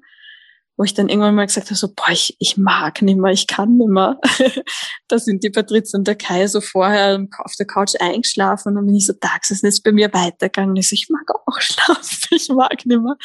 wo 0.77 0.83
ich 0.83 0.93
dann 0.93 1.09
irgendwann 1.09 1.35
mal 1.35 1.45
gesagt 1.45 1.67
habe, 1.67 1.75
so, 1.75 1.87
boah, 1.87 2.09
ich, 2.09 2.35
ich 2.39 2.57
mag 2.57 3.01
nicht 3.01 3.17
mehr, 3.17 3.31
ich 3.31 3.47
kann 3.47 3.77
nicht 3.77 3.89
mehr. 3.89 4.19
da 5.07 5.19
sind 5.19 5.43
die 5.43 5.49
Patrizia 5.49 5.97
und 5.97 6.07
der 6.07 6.15
Kai 6.15 6.47
so 6.47 6.59
vorher 6.61 7.25
auf 7.39 7.53
der 7.57 7.65
Couch 7.65 7.93
eingeschlafen 7.99 8.69
und 8.69 8.75
dann 8.75 8.85
bin 8.85 8.95
ich 8.95 9.05
so 9.05 9.13
gesessen, 9.13 9.67
ist 9.67 9.83
bei 9.83 9.91
mir 9.91 10.13
weitergegangen. 10.13 10.75
Ich 10.75 10.89
so, 10.89 10.93
ich 10.93 11.09
mag 11.09 11.23
auch 11.29 11.59
schlafen, 11.61 12.27
ich 12.31 12.49
mag 12.49 12.85
nicht 12.85 13.01
mehr. 13.01 13.15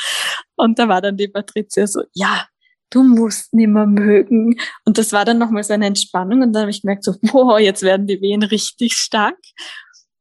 Und 0.57 0.79
da 0.79 0.89
war 0.89 1.01
dann 1.01 1.17
die 1.17 1.29
Patrizia 1.29 1.87
so, 1.87 2.03
ja, 2.13 2.47
du 2.91 3.03
musst 3.03 3.53
nicht 3.55 3.69
mehr 3.69 3.87
mögen. 3.87 4.61
Und 4.85 4.99
das 4.99 5.13
war 5.13 5.25
dann 5.25 5.39
nochmal 5.39 5.65
so 5.65 5.73
eine 5.73 5.87
Entspannung 5.87 6.43
und 6.43 6.53
dann 6.53 6.63
habe 6.63 6.71
ich 6.71 6.83
gemerkt 6.83 7.05
so, 7.05 7.15
wow, 7.23 7.59
jetzt 7.59 7.83
werden 7.83 8.07
die 8.07 8.21
Wehen 8.21 8.43
richtig 8.43 8.95
stark. 8.95 9.39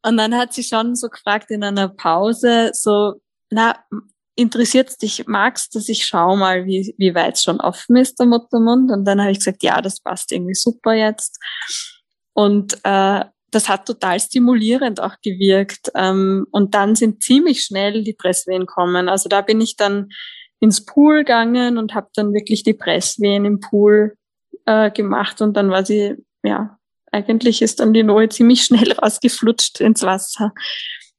Und 0.02 0.18
dann 0.18 0.36
hat 0.36 0.54
sie 0.54 0.64
schon 0.64 0.96
so 0.96 1.10
gefragt 1.10 1.52
in 1.52 1.64
einer 1.64 1.90
Pause, 1.90 2.72
so, 2.74 3.16
na, 3.50 3.76
interessiert 4.40 5.02
dich, 5.02 5.28
magst, 5.28 5.76
dass 5.76 5.90
ich 5.90 6.06
schau 6.06 6.36
mal, 6.36 6.66
wie, 6.66 6.96
wie 6.98 7.14
weit 7.14 7.36
es 7.36 7.44
schon 7.44 7.60
offen 7.60 7.96
ist, 7.98 8.20
der 8.20 8.26
Muttermund? 8.26 8.92
Und 8.92 9.06
dann 9.06 9.22
habe 9.22 9.32
ich 9.32 9.40
gesagt, 9.40 9.64
ja, 9.64 9.82
das 9.82 10.00
passt 10.00 10.32
irgendwie 10.32 10.56
super 10.56 10.94
jetzt. 10.94 11.38
Und 12.34 12.80
äh, 12.84 13.26
das 13.52 13.70
hat 13.70 13.86
total 13.86 14.20
stimulierend 14.20 15.02
auch 15.02 15.16
gewirkt. 15.24 15.92
Ähm, 15.96 16.46
und 16.52 16.74
dann 16.74 16.96
sind 16.96 17.24
ziemlich 17.24 17.64
schnell 17.64 18.04
die 18.04 18.14
Presswehen 18.14 18.66
kommen. 18.66 19.10
Also 19.10 19.28
da 19.30 19.42
bin 19.42 19.60
ich 19.62 19.76
dann 19.76 20.10
ins 20.60 20.86
Pool 20.86 21.20
gegangen 21.20 21.78
und 21.78 21.94
habe 21.94 22.10
dann 22.16 22.34
wirklich 22.34 22.64
die 22.64 22.74
Presswehen 22.74 23.46
im 23.46 23.60
Pool 23.60 24.16
äh, 24.66 24.92
gemacht. 24.92 25.42
Und 25.42 25.56
dann 25.56 25.70
war 25.70 25.86
sie, 25.86 26.16
ja, 26.44 26.78
eigentlich 27.12 27.62
ist 27.62 27.80
dann 27.80 27.94
die 27.94 28.04
Noe 28.04 28.30
ziemlich 28.30 28.64
schnell 28.64 28.92
rausgeflutscht 29.02 29.82
ins 29.82 30.04
Wasser. 30.04 30.54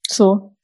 So, 0.09 0.57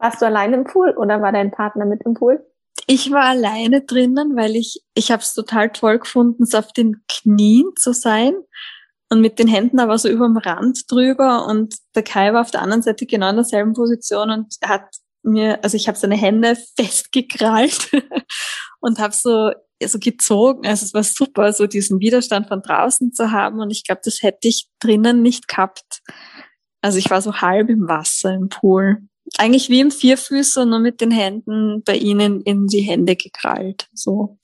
warst 0.00 0.20
du 0.20 0.26
allein 0.26 0.52
im 0.52 0.64
Pool 0.64 0.90
oder 0.96 1.22
war 1.22 1.32
dein 1.32 1.50
Partner 1.50 1.84
mit 1.84 2.02
im 2.04 2.14
Pool? 2.14 2.44
Ich 2.86 3.10
war 3.12 3.24
alleine 3.24 3.82
drinnen, 3.82 4.36
weil 4.36 4.56
ich, 4.56 4.82
ich 4.94 5.12
habe 5.12 5.22
es 5.22 5.34
total 5.34 5.70
toll 5.70 5.98
gefunden, 5.98 6.46
so 6.46 6.58
auf 6.58 6.72
den 6.72 7.04
Knien 7.08 7.70
zu 7.76 7.92
sein 7.92 8.34
und 9.10 9.20
mit 9.20 9.38
den 9.38 9.48
Händen 9.48 9.78
aber 9.78 9.98
so 9.98 10.08
über 10.08 10.26
dem 10.26 10.38
Rand 10.38 10.90
drüber 10.90 11.46
und 11.46 11.76
der 11.94 12.02
Kai 12.02 12.32
war 12.32 12.40
auf 12.40 12.50
der 12.50 12.62
anderen 12.62 12.82
Seite 12.82 13.06
genau 13.06 13.30
in 13.30 13.36
derselben 13.36 13.74
Position 13.74 14.30
und 14.30 14.54
hat 14.64 14.86
mir, 15.22 15.62
also 15.62 15.76
ich 15.76 15.86
habe 15.86 15.98
seine 15.98 16.16
Hände 16.16 16.56
festgekrallt 16.76 17.90
und 18.80 18.98
habe 18.98 19.14
so 19.14 19.52
so 19.82 19.98
gezogen. 19.98 20.66
Also 20.66 20.84
es 20.84 20.92
war 20.92 21.02
super, 21.02 21.54
so 21.54 21.66
diesen 21.66 22.00
Widerstand 22.00 22.48
von 22.48 22.60
draußen 22.60 23.14
zu 23.14 23.30
haben 23.30 23.60
und 23.60 23.70
ich 23.70 23.84
glaube, 23.84 24.02
das 24.04 24.22
hätte 24.22 24.48
ich 24.48 24.68
drinnen 24.78 25.22
nicht 25.22 25.48
gehabt. 25.48 26.02
Also 26.82 26.98
ich 26.98 27.10
war 27.10 27.22
so 27.22 27.40
halb 27.40 27.70
im 27.70 27.88
Wasser 27.88 28.34
im 28.34 28.48
Pool 28.50 29.08
eigentlich 29.40 29.70
wie 29.70 29.80
im 29.80 29.90
Vierfüßer, 29.90 30.66
nur 30.66 30.80
mit 30.80 31.00
den 31.00 31.10
Händen 31.10 31.82
bei 31.82 31.96
ihnen 31.96 32.42
in 32.42 32.66
die 32.66 32.82
Hände 32.82 33.16
gekrallt. 33.16 33.88
So. 33.94 34.38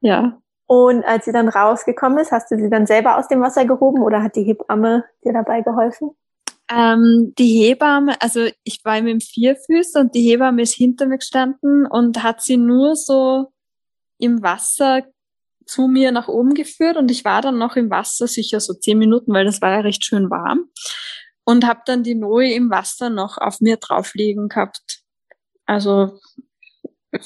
Ja. 0.00 0.38
Und 0.66 1.04
als 1.04 1.24
sie 1.24 1.32
dann 1.32 1.48
rausgekommen 1.48 2.18
ist, 2.18 2.30
hast 2.30 2.50
du 2.50 2.56
sie 2.56 2.70
dann 2.70 2.86
selber 2.86 3.18
aus 3.18 3.26
dem 3.26 3.40
Wasser 3.40 3.64
gehoben 3.66 4.02
oder 4.02 4.22
hat 4.22 4.36
die 4.36 4.44
Hebamme 4.44 5.04
dir 5.24 5.32
dabei 5.32 5.62
geholfen? 5.62 6.12
Ähm, 6.70 7.34
die 7.36 7.60
Hebamme, 7.60 8.14
also 8.22 8.46
ich 8.62 8.80
war 8.84 8.96
im 8.96 9.20
Vierfüßer 9.20 10.00
und 10.00 10.14
die 10.14 10.22
Hebamme 10.30 10.62
ist 10.62 10.74
hinter 10.74 11.06
mir 11.06 11.18
gestanden 11.18 11.84
und 11.84 12.22
hat 12.22 12.40
sie 12.40 12.56
nur 12.56 12.94
so 12.94 13.52
im 14.18 14.42
Wasser 14.42 15.02
zu 15.66 15.88
mir 15.88 16.12
nach 16.12 16.28
oben 16.28 16.54
geführt 16.54 16.96
und 16.96 17.10
ich 17.10 17.24
war 17.24 17.42
dann 17.42 17.58
noch 17.58 17.76
im 17.76 17.90
Wasser 17.90 18.28
sicher 18.28 18.60
so 18.60 18.74
zehn 18.74 18.98
Minuten, 18.98 19.34
weil 19.34 19.44
das 19.44 19.60
war 19.60 19.70
ja 19.72 19.80
recht 19.80 20.04
schön 20.04 20.30
warm 20.30 20.70
und 21.44 21.66
habe 21.66 21.80
dann 21.86 22.02
die 22.02 22.14
Noe 22.14 22.52
im 22.52 22.70
Wasser 22.70 23.10
noch 23.10 23.38
auf 23.38 23.60
mir 23.60 23.76
drauf 23.76 24.14
liegen 24.14 24.48
gehabt. 24.48 25.02
Also 25.66 26.18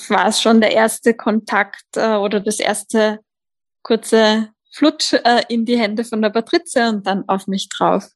war 0.09 0.29
es 0.29 0.41
schon 0.41 0.61
der 0.61 0.73
erste 0.73 1.15
Kontakt 1.15 1.85
äh, 1.97 2.17
oder 2.17 2.41
das 2.41 2.59
erste 2.59 3.21
kurze 3.83 4.51
Flutsch 4.73 5.13
äh, 5.13 5.43
in 5.49 5.65
die 5.65 5.79
Hände 5.79 6.05
von 6.05 6.21
der 6.21 6.31
Patrizia 6.31 6.89
und 6.89 7.07
dann 7.07 7.29
auf 7.29 7.47
mich 7.47 7.69
drauf. 7.69 8.09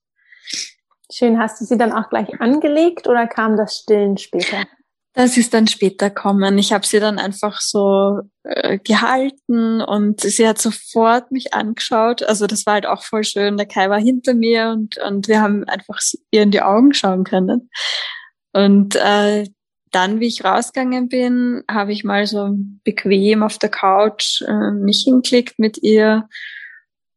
Schön. 1.13 1.39
Hast 1.39 1.61
du 1.61 1.65
sie 1.65 1.79
dann 1.79 1.93
auch 1.93 2.09
gleich 2.09 2.41
angelegt 2.41 3.07
oder 3.07 3.27
kam 3.27 3.57
das 3.57 3.79
Stillen 3.79 4.17
später? 4.17 4.65
Das 5.13 5.37
ist 5.37 5.53
dann 5.55 5.67
später 5.67 6.09
kommen. 6.09 6.57
Ich 6.59 6.73
habe 6.73 6.87
sie 6.87 7.01
dann 7.01 7.19
einfach 7.19 7.61
so 7.61 8.21
äh, 8.45 8.79
gehalten 8.79 9.83
und 9.83 10.21
sie 10.21 10.47
hat 10.47 10.59
sofort 10.59 11.33
mich 11.33 11.53
angeschaut. 11.53 12.23
Also 12.23 12.47
das 12.47 12.65
war 12.65 12.75
halt 12.75 12.87
auch 12.87 13.03
voll 13.03 13.25
schön. 13.25 13.57
Der 13.57 13.67
Kai 13.67 13.91
war 13.91 14.01
hinter 14.01 14.35
mir 14.35 14.71
und, 14.71 14.99
und 14.99 15.27
wir 15.27 15.43
haben 15.43 15.65
einfach 15.65 15.99
ihr 16.31 16.43
in 16.43 16.53
die 16.53 16.63
Augen 16.63 16.95
schauen 16.95 17.25
können. 17.25 17.71
Und 18.53 18.95
äh, 18.97 19.49
dann, 19.91 20.21
wie 20.21 20.29
ich 20.29 20.45
rausgegangen 20.45 21.09
bin, 21.09 21.65
habe 21.69 21.93
ich 21.93 22.05
mal 22.05 22.27
so 22.27 22.57
bequem 22.85 23.43
auf 23.43 23.59
der 23.59 23.71
Couch 23.71 24.43
äh, 24.43 24.71
mich 24.71 25.03
hinklickt 25.05 25.59
mit 25.59 25.83
ihr 25.83 26.29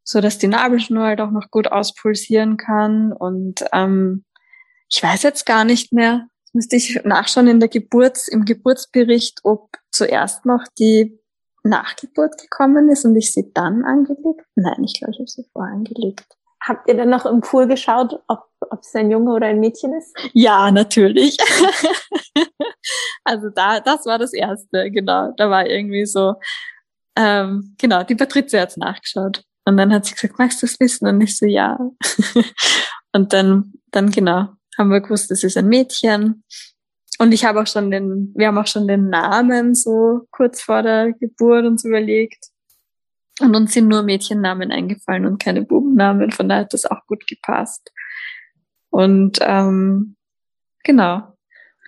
so 0.03 0.21
dass 0.21 0.37
die 0.37 0.47
Nabelschnur 0.47 1.05
halt 1.05 1.21
auch 1.21 1.31
noch 1.31 1.49
gut 1.49 1.67
auspulsieren 1.67 2.57
kann. 2.57 3.13
Und 3.13 3.63
ähm, 3.71 4.25
ich 4.89 5.01
weiß 5.01 5.23
jetzt 5.23 5.45
gar 5.45 5.63
nicht 5.63 5.93
mehr, 5.93 6.27
müsste 6.53 6.75
ich 6.75 7.01
nachschauen 7.03 7.47
in 7.47 7.59
der 7.59 7.69
Geburts, 7.69 8.27
im 8.27 8.45
Geburtsbericht, 8.45 9.39
ob 9.43 9.69
zuerst 9.91 10.45
noch 10.45 10.63
die 10.79 11.19
Nachgeburt 11.63 12.37
gekommen 12.39 12.89
ist 12.89 13.05
und 13.05 13.15
ich 13.15 13.31
sie 13.31 13.51
dann 13.53 13.83
angelegt. 13.83 14.45
Nein, 14.55 14.83
ich 14.83 14.93
glaube, 14.99 15.11
ich 15.13 15.19
habe 15.19 15.29
sie 15.29 15.45
vorher 15.51 15.73
angelegt. 15.73 16.25
Habt 16.61 16.87
ihr 16.87 16.95
dann 16.95 17.09
noch 17.09 17.25
im 17.25 17.41
Pool 17.41 17.67
geschaut, 17.67 18.19
ob, 18.27 18.45
ob 18.69 18.79
es 18.81 18.95
ein 18.95 19.11
Junge 19.11 19.31
oder 19.31 19.47
ein 19.47 19.59
Mädchen 19.59 19.93
ist? 19.93 20.15
Ja, 20.33 20.71
natürlich. 20.71 21.37
also 23.23 23.49
da, 23.49 23.79
das 23.79 24.05
war 24.05 24.17
das 24.17 24.33
Erste, 24.33 24.89
genau. 24.91 25.33
Da 25.35 25.49
war 25.49 25.65
irgendwie 25.65 26.05
so, 26.05 26.35
ähm, 27.17 27.75
genau, 27.77 28.03
die 28.03 28.15
Patrizia 28.15 28.61
hat's 28.61 28.77
nachgeschaut. 28.77 29.43
Und 29.65 29.77
dann 29.77 29.93
hat 29.93 30.05
sie 30.05 30.13
gesagt, 30.13 30.39
magst 30.39 30.61
du 30.61 30.65
es 30.65 30.79
wissen? 30.79 31.07
Und 31.07 31.21
ich 31.21 31.37
so, 31.37 31.45
ja. 31.45 31.77
und 33.13 33.33
dann, 33.33 33.73
dann 33.91 34.11
genau, 34.11 34.49
haben 34.77 34.89
wir 34.89 35.01
gewusst, 35.01 35.31
das 35.31 35.43
ist 35.43 35.57
ein 35.57 35.67
Mädchen. 35.67 36.43
Und 37.19 37.31
ich 37.31 37.45
habe 37.45 37.61
auch 37.61 37.67
schon 37.67 37.91
den, 37.91 38.33
wir 38.35 38.47
haben 38.47 38.57
auch 38.57 38.67
schon 38.67 38.87
den 38.87 39.09
Namen 39.09 39.75
so 39.75 40.27
kurz 40.31 40.61
vor 40.61 40.81
der 40.81 41.13
Geburt 41.13 41.65
uns 41.65 41.85
überlegt. 41.85 42.49
Und 43.39 43.55
uns 43.55 43.73
sind 43.73 43.87
nur 43.87 44.03
Mädchennamen 44.03 44.71
eingefallen 44.71 45.25
und 45.25 45.41
keine 45.41 45.63
Bubennamen. 45.63 46.31
Von 46.31 46.49
daher 46.49 46.63
hat 46.63 46.73
das 46.73 46.85
auch 46.85 47.05
gut 47.07 47.25
gepasst. 47.27 47.91
Und 48.89 49.39
ähm, 49.41 50.15
genau. 50.83 51.35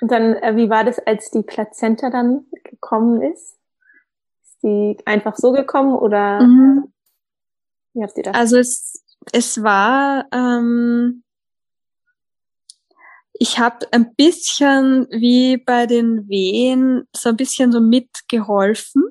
Und 0.01 0.11
dann, 0.11 0.35
äh, 0.35 0.55
wie 0.55 0.69
war 0.69 0.83
das, 0.83 0.99
als 0.99 1.29
die 1.31 1.43
Plazenta 1.43 2.09
dann 2.09 2.45
gekommen 2.63 3.21
ist? 3.21 3.57
Ist 4.43 4.63
die 4.63 4.97
einfach 5.05 5.35
so 5.35 5.51
gekommen 5.51 5.93
oder 5.93 6.41
mhm. 6.41 6.91
wie 7.93 8.03
habt 8.03 8.17
ihr 8.17 8.23
das? 8.23 8.35
Also 8.35 8.57
es, 8.57 9.03
es 9.31 9.61
war 9.61 10.25
ähm, 10.31 11.23
ich 13.39 13.59
habe 13.59 13.91
ein 13.91 14.15
bisschen 14.15 15.07
wie 15.09 15.57
bei 15.57 15.85
den 15.85 16.27
Wehen 16.29 17.07
so 17.15 17.29
ein 17.29 17.37
bisschen 17.37 17.71
so 17.71 17.81
mitgeholfen. 17.81 19.03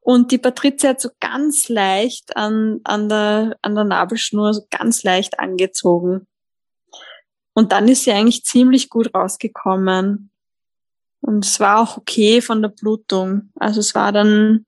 Und 0.00 0.32
die 0.32 0.38
Patrizia 0.38 0.90
hat 0.90 1.00
so 1.00 1.10
ganz 1.20 1.68
leicht 1.68 2.36
an, 2.36 2.80
an, 2.84 3.08
der, 3.08 3.56
an 3.62 3.74
der 3.74 3.84
Nabelschnur 3.84 4.52
so 4.52 4.62
ganz 4.70 5.02
leicht 5.02 5.38
angezogen. 5.38 6.26
Und 7.54 7.72
dann 7.72 7.88
ist 7.88 8.04
sie 8.04 8.12
eigentlich 8.12 8.44
ziemlich 8.44 8.90
gut 8.90 9.14
rausgekommen. 9.14 10.30
Und 11.20 11.46
es 11.46 11.58
war 11.60 11.80
auch 11.80 11.96
okay 11.96 12.42
von 12.42 12.60
der 12.60 12.68
Blutung. 12.68 13.50
Also 13.54 13.80
es 13.80 13.94
war 13.94 14.12
dann, 14.12 14.66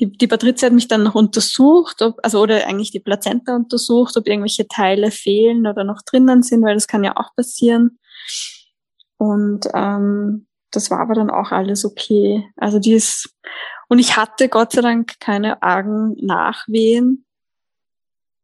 die, 0.00 0.10
die 0.10 0.26
Patrizia 0.26 0.66
hat 0.66 0.74
mich 0.74 0.88
dann 0.88 1.02
noch 1.02 1.14
untersucht, 1.14 2.02
ob, 2.02 2.18
also 2.22 2.40
oder 2.40 2.66
eigentlich 2.66 2.90
die 2.90 3.00
Plazenta 3.00 3.56
untersucht, 3.56 4.16
ob 4.16 4.26
irgendwelche 4.26 4.68
Teile 4.68 5.10
fehlen 5.10 5.66
oder 5.66 5.84
noch 5.84 6.02
drinnen 6.02 6.42
sind, 6.42 6.62
weil 6.64 6.74
das 6.74 6.86
kann 6.86 7.04
ja 7.04 7.16
auch 7.16 7.34
passieren. 7.34 7.98
Und 9.16 9.66
ähm, 9.74 10.46
das 10.70 10.90
war 10.90 11.00
aber 11.00 11.14
dann 11.14 11.30
auch 11.30 11.50
alles 11.50 11.84
okay. 11.84 12.44
Also 12.56 12.78
die 12.78 12.92
ist 12.92 13.34
und 13.88 13.98
ich 13.98 14.16
hatte 14.16 14.48
Gott 14.48 14.72
sei 14.72 14.82
Dank 14.82 15.18
keine 15.18 15.62
argen 15.62 16.14
Nachwehen. 16.20 17.24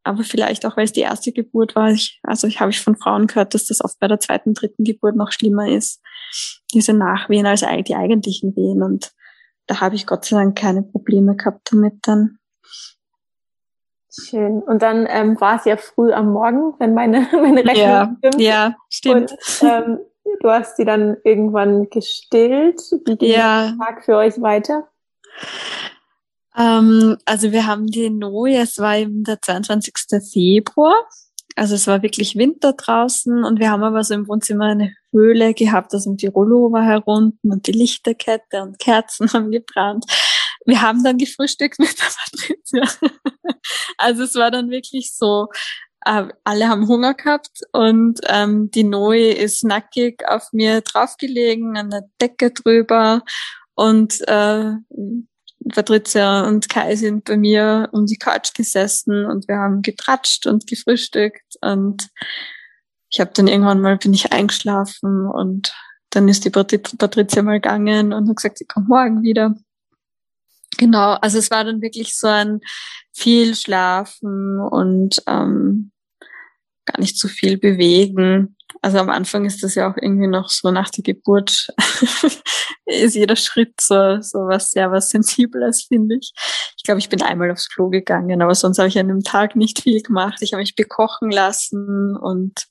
Aber 0.03 0.23
vielleicht 0.23 0.67
auch, 0.67 0.77
weil 0.77 0.85
es 0.85 0.93
die 0.93 1.01
erste 1.01 1.33
Geburt 1.33 1.77
war. 1.77 1.91
Ich, 1.91 2.21
also 2.23 2.47
ich 2.47 2.61
habe 2.61 2.71
ich 2.71 2.81
von 2.81 2.97
Frauen 2.97 3.27
gehört, 3.27 3.55
dass 3.55 3.67
das 3.67 3.83
oft 3.83 3.99
bei 4.01 4.09
der 4.09 4.21
zweiten, 4.21 4.53
dritten 4.53 4.85
Geburt 4.85 5.17
noch 5.17 5.33
schlimmer 5.33 5.69
ist. 5.69 6.03
Diese 6.75 6.93
Nachwehen 6.93 7.47
als 7.47 7.61
die 7.61 7.95
eigentlichen 7.95 8.55
Wehen. 8.57 8.83
Und 8.83 9.13
da 9.67 9.81
habe 9.81 9.95
ich 9.95 10.07
Gott 10.07 10.25
sei 10.25 10.37
Dank 10.37 10.59
keine 10.59 10.83
Probleme 10.83 11.37
gehabt 11.37 11.73
damit 11.73 11.95
dann. 12.03 12.39
Schön. 14.11 14.63
Und 14.63 14.83
dann 14.83 15.07
ähm, 15.09 15.41
war 15.41 15.57
es 15.57 15.65
ja 15.65 15.77
früh 15.77 16.13
am 16.13 16.33
Morgen, 16.33 16.75
wenn 16.79 16.95
meine, 16.95 17.29
meine 17.33 17.65
Rechnung 17.65 17.77
ja, 17.77 18.17
stimmt. 18.19 18.41
Ja, 18.41 18.77
stimmt. 18.89 19.33
Und, 19.33 19.63
ähm, 19.63 19.99
du 20.41 20.51
hast 20.51 20.77
sie 20.77 20.85
dann 20.85 21.17
irgendwann 21.25 21.91
gestillt. 21.91 22.81
Wie 23.07 23.17
ging 23.17 23.31
ja. 23.31 23.69
der 23.71 23.79
Tag 23.79 24.05
für 24.05 24.17
euch 24.17 24.41
weiter? 24.41 24.89
Ähm, 26.57 27.17
also 27.25 27.51
wir 27.51 27.67
haben 27.67 27.87
die 27.87 28.11
Noe, 28.11 28.57
es 28.57 28.79
war 28.79 28.97
eben 28.97 29.25
der 29.25 29.41
22. 29.43 29.95
Februar. 30.33 30.95
Also 31.57 31.75
es 31.75 31.87
war 31.87 32.03
wirklich 32.03 32.37
Winter 32.37 32.73
draußen 32.73 33.45
und 33.45 33.59
wir 33.59 33.71
haben 33.71 33.83
aber 33.83 34.03
so 34.03 34.15
im 34.15 34.29
Wohnzimmer 34.29 34.67
eine 34.67 34.95
Höhle 35.15 35.55
gehabt, 35.55 35.95
also 35.95 36.15
die 36.15 36.27
Rollo 36.27 36.73
war 36.73 36.85
herunten 36.85 37.53
und 37.53 37.67
die 37.67 37.73
Lichterkette 37.73 38.63
und 38.63 38.79
Kerzen 38.79 39.29
haben 39.33 39.51
gebrannt. 39.51 40.05
Wir 40.67 40.83
haben 40.83 41.03
dann 41.05 41.19
gefrühstückt 41.19 41.79
mit 41.79 41.97
der 41.99 42.05
Patricia. 42.05 43.09
also 43.99 44.25
es 44.25 44.35
war 44.35 44.51
dann 44.51 44.71
wirklich 44.71 45.15
so, 45.15 45.49
äh, 46.05 46.29
alle 46.43 46.69
haben 46.69 46.89
Hunger 46.89 47.15
gehabt 47.15 47.61
und 47.73 48.21
ähm, 48.27 48.71
die 48.71 48.85
Noe 48.85 49.33
ist 49.33 49.65
nackig 49.65 50.27
auf 50.27 50.49
mir 50.53 50.81
draufgelegen, 50.81 51.77
an 51.77 51.91
der 51.91 52.05
Decke 52.21 52.51
drüber 52.51 53.23
und 53.75 54.21
äh, 54.29 54.73
Patricia 55.73 56.47
und 56.47 56.69
Kai 56.69 56.95
sind 56.97 57.25
bei 57.25 57.37
mir 57.37 57.89
um 57.93 58.07
die 58.07 58.19
Couch 58.19 58.53
gesessen 58.55 59.25
und 59.25 59.49
wir 59.49 59.57
haben 59.57 59.83
getratscht 59.83 60.47
und 60.47 60.67
gefrühstückt 60.67 61.57
und 61.63 62.11
ich 63.15 63.21
habe 63.21 63.31
dann 63.33 63.47
irgendwann 63.47 63.81
mal 63.81 63.97
bin 63.97 64.13
ich 64.13 64.33
eingeschlafen 64.33 65.29
und 65.29 65.73
dann 66.11 66.29
ist 66.29 66.45
die 66.45 66.51
Patricia 66.51 67.43
mal 67.43 67.61
gegangen 67.61 68.13
und 68.13 68.29
hat 68.29 68.37
gesagt, 68.37 68.59
sie 68.59 68.65
kommt 68.65 68.89
morgen 68.89 69.23
wieder. 69.23 69.55
Genau, 70.79 71.13
also 71.13 71.39
es 71.39 71.49
war 71.53 71.63
dann 71.63 71.81
wirklich 71.81 72.19
so 72.19 72.27
ein 72.27 72.61
viel 73.13 73.55
Schlafen 73.55 74.59
und 74.59 75.23
ähm, 75.29 75.93
gar 76.85 77.01
nicht 77.01 77.19
so 77.19 77.29
viel 77.29 77.59
bewegen. 77.59 78.57
Also 78.83 78.99
am 78.99 79.11
Anfang 79.11 79.45
ist 79.45 79.63
das 79.63 79.75
ja 79.75 79.91
auch 79.91 79.97
irgendwie 79.97 80.27
noch 80.27 80.49
so 80.49 80.71
nach 80.71 80.91
der 80.91 81.03
Geburt 81.03 81.69
ist 82.87 83.15
jeder 83.15 83.37
Schritt 83.37 83.81
so, 83.81 84.21
so 84.21 84.41
was 84.41 84.71
sehr 84.71 84.91
was 84.91 85.09
Sensibles, 85.09 85.85
finde 85.85 86.17
ich. 86.17 86.33
Ich 86.77 86.83
glaube, 86.83 86.99
ich 86.99 87.09
bin 87.09 87.23
einmal 87.23 87.51
aufs 87.51 87.69
Klo 87.69 87.89
gegangen, 87.89 88.43
aber 88.43 88.55
sonst 88.55 88.79
habe 88.79 88.89
ich 88.89 88.99
an 88.99 89.09
dem 89.09 89.23
Tag 89.23 89.57
nicht 89.57 89.83
viel 89.83 90.03
gemacht. 90.03 90.43
Ich 90.43 90.53
habe 90.53 90.61
mich 90.61 90.75
bekochen 90.75 91.31
lassen 91.31 92.17
und 92.17 92.67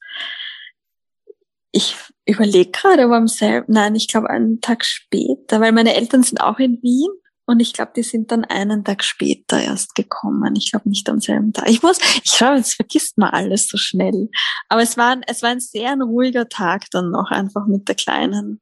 ich 1.71 1.95
überlege 2.25 2.71
gerade, 2.71 3.05
aber 3.05 3.17
am 3.17 3.27
selben, 3.27 3.73
nein, 3.73 3.95
ich 3.95 4.07
glaube 4.07 4.29
einen 4.29 4.61
Tag 4.61 4.85
später, 4.85 5.59
weil 5.59 5.71
meine 5.71 5.95
Eltern 5.95 6.21
sind 6.21 6.39
auch 6.39 6.59
in 6.59 6.81
Wien 6.83 7.09
und 7.45 7.59
ich 7.59 7.73
glaube, 7.73 7.91
die 7.95 8.03
sind 8.03 8.31
dann 8.31 8.45
einen 8.45 8.83
Tag 8.83 9.03
später 9.03 9.61
erst 9.61 9.95
gekommen. 9.95 10.55
Ich 10.55 10.71
glaube 10.71 10.87
nicht 10.87 11.09
am 11.09 11.19
selben 11.19 11.51
Tag. 11.51 11.69
Ich 11.69 11.83
muss, 11.83 11.99
ich 12.23 12.37
glaube, 12.37 12.57
jetzt 12.57 12.75
vergisst 12.75 13.17
man 13.17 13.31
alles 13.31 13.67
so 13.67 13.77
schnell. 13.77 14.29
Aber 14.69 14.81
es 14.81 14.97
war, 14.97 15.17
es 15.27 15.43
war 15.43 15.49
ein 15.49 15.59
sehr 15.59 15.95
ruhiger 15.95 16.47
Tag 16.47 16.85
dann 16.91 17.11
noch 17.11 17.31
einfach 17.31 17.67
mit 17.67 17.87
der 17.87 17.95
Kleinen. 17.95 18.61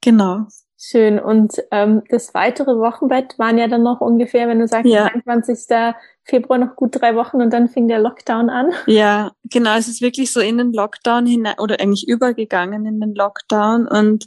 Genau. 0.00 0.46
Schön. 0.82 1.18
Und 1.18 1.62
ähm, 1.72 2.02
das 2.08 2.32
weitere 2.32 2.70
Wochenbett 2.70 3.38
waren 3.38 3.58
ja 3.58 3.68
dann 3.68 3.82
noch 3.82 4.00
ungefähr, 4.00 4.48
wenn 4.48 4.60
du 4.60 4.66
sagst, 4.66 4.90
ja. 4.90 5.10
22. 5.10 5.94
Februar 6.24 6.58
noch 6.58 6.74
gut 6.74 6.98
drei 6.98 7.14
Wochen 7.16 7.42
und 7.42 7.52
dann 7.52 7.68
fing 7.68 7.86
der 7.86 7.98
Lockdown 7.98 8.48
an. 8.48 8.70
Ja, 8.86 9.32
genau. 9.44 9.76
Es 9.76 9.88
ist 9.88 10.00
wirklich 10.00 10.32
so 10.32 10.40
in 10.40 10.56
den 10.56 10.72
Lockdown 10.72 11.26
hinein 11.26 11.56
oder 11.58 11.80
eigentlich 11.80 12.08
übergegangen 12.08 12.86
in 12.86 12.98
den 12.98 13.14
Lockdown 13.14 13.86
und 13.86 14.24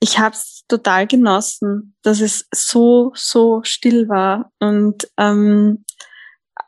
ich 0.00 0.18
habe 0.18 0.34
es 0.34 0.62
total 0.68 1.06
genossen, 1.06 1.96
dass 2.02 2.20
es 2.20 2.46
so, 2.54 3.12
so 3.14 3.60
still 3.64 4.08
war. 4.08 4.52
Und 4.58 5.08
ähm, 5.18 5.84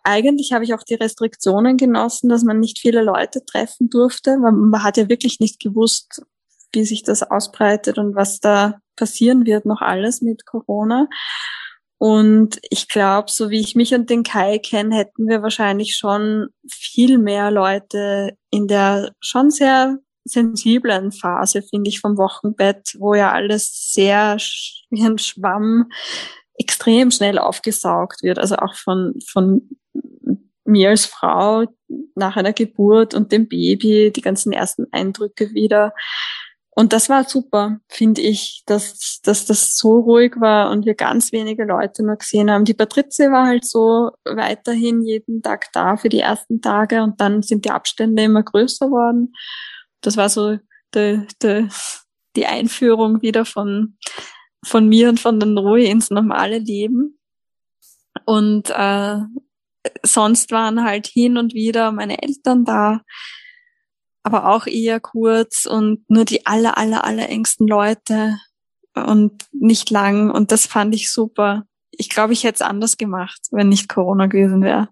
eigentlich 0.03 0.53
habe 0.53 0.65
ich 0.65 0.75
auch 0.75 0.83
die 0.83 0.95
Restriktionen 0.95 1.77
genossen, 1.77 2.29
dass 2.29 2.43
man 2.43 2.61
nicht 2.61 2.79
viele 2.79 3.03
Leute 3.03 3.45
treffen 3.45 3.91
durfte, 3.91 4.33
weil 4.41 4.53
man 4.53 4.83
hat 4.83 4.97
ja 4.97 5.09
wirklich 5.09 5.41
nicht 5.41 5.61
gewusst, 5.61 6.23
wie 6.73 6.85
sich 6.85 7.03
das 7.03 7.23
ausbreitet 7.23 7.99
und 7.99 8.15
was 8.15 8.41
da 8.41 8.81
passieren 8.97 9.47
wird 9.47 9.67
noch 9.67 9.81
alles 9.81 10.21
mit 10.23 10.47
Corona. 10.47 11.09
Und 11.99 12.61
ich 12.71 12.89
glaube, 12.89 13.31
so 13.31 13.51
wie 13.51 13.61
ich 13.61 13.75
mich 13.75 13.93
und 13.93 14.09
den 14.09 14.23
Kai 14.23 14.59
kenne, 14.59 14.95
hätten 14.95 15.29
wir 15.29 15.43
wahrscheinlich 15.43 15.97
schon 15.97 16.49
viel 16.71 17.19
mehr 17.19 17.51
Leute 17.51 18.37
in 18.51 18.69
der 18.69 19.13
schon 19.21 19.51
sehr 19.51 19.99
sensiblen 20.29 21.13
Phase, 21.13 21.63
finde 21.63 21.89
ich, 21.89 22.01
vom 22.01 22.17
Wochenbett, 22.17 22.95
wo 22.99 23.15
ja 23.15 23.33
alles 23.33 23.93
sehr 23.93 24.37
wie 24.91 25.05
ein 25.05 25.19
Schwamm 25.19 25.91
extrem 26.55 27.11
schnell 27.11 27.39
aufgesaugt 27.39 28.23
wird. 28.23 28.39
Also 28.39 28.57
auch 28.57 28.75
von, 28.75 29.15
von 29.27 29.69
mir 30.65 30.91
als 30.91 31.07
Frau 31.07 31.65
nach 32.15 32.37
einer 32.37 32.53
Geburt 32.53 33.15
und 33.15 33.33
dem 33.33 33.49
Baby, 33.49 34.13
die 34.15 34.21
ganzen 34.21 34.53
ersten 34.53 34.87
Eindrücke 34.93 35.53
wieder. 35.55 35.95
Und 36.71 36.93
das 36.93 37.09
war 37.09 37.25
super, 37.25 37.81
finde 37.89 38.21
ich, 38.21 38.63
dass, 38.67 39.21
dass 39.25 39.47
das 39.47 39.77
so 39.77 39.99
ruhig 39.99 40.35
war 40.39 40.71
und 40.71 40.87
wir 40.87 40.95
ganz 40.95 41.33
wenige 41.33 41.65
Leute 41.65 42.05
nur 42.05 42.17
gesehen 42.17 42.53
haben. 42.53 42.65
Die 42.65 42.75
Patrizia 42.75 43.33
war 43.33 43.49
halt 43.49 43.65
so 43.65 44.13
weiterhin 44.25 45.03
jeden 45.03 45.43
Tag 45.43 45.73
da 45.73 45.97
für 45.97 46.09
die 46.09 46.21
ersten 46.21 46.61
Tage 46.61 47.03
und 47.03 47.21
dann 47.21 47.43
sind 47.43 47.65
die 47.65 47.73
Abstände 47.73 48.23
immer 48.23 48.45
größer 48.45 48.93
worden 48.93 49.33
das 50.01 50.17
war 50.17 50.29
so 50.29 50.59
de, 50.95 51.27
de, 51.43 51.69
die 52.37 52.47
Einführung 52.47 53.23
wieder 53.23 53.45
von, 53.45 53.99
von 54.65 54.89
mir 54.89 55.09
und 55.09 55.21
von 55.21 55.41
der 55.41 55.49
Ruhe 55.51 55.85
ins 55.85 56.11
normale 56.11 56.59
Leben. 56.59 57.19
Und 58.25 58.71
äh, 58.71 59.19
sonst 60.03 60.51
waren 60.51 60.85
halt 60.85 61.07
hin 61.07 61.37
und 61.37 61.55
wieder 61.55 61.93
meine 61.93 62.23
Eltern 62.23 62.65
da, 62.65 63.01
aber 64.23 64.49
auch 64.49 64.67
eher 64.67 65.01
kurz 65.01 65.67
und 65.67 66.09
nur 66.11 66.25
die 66.25 66.47
aller, 66.47 66.77
aller, 66.77 67.05
aller 67.05 67.29
engsten 67.29 67.67
Leute 67.67 68.39
und 68.95 69.47
nicht 69.53 69.91
lang. 69.91 70.31
Und 70.31 70.53
das 70.53 70.67
fand 70.67 70.95
ich 70.95 71.11
super. 71.11 71.65
Ich 71.91 72.09
glaube, 72.09 72.33
ich 72.33 72.45
hätte 72.45 72.57
es 72.57 72.63
anders 72.63 72.97
gemacht, 72.97 73.41
wenn 73.51 73.69
nicht 73.69 73.89
Corona 73.89 74.27
gewesen 74.27 74.63
wäre. 74.63 74.89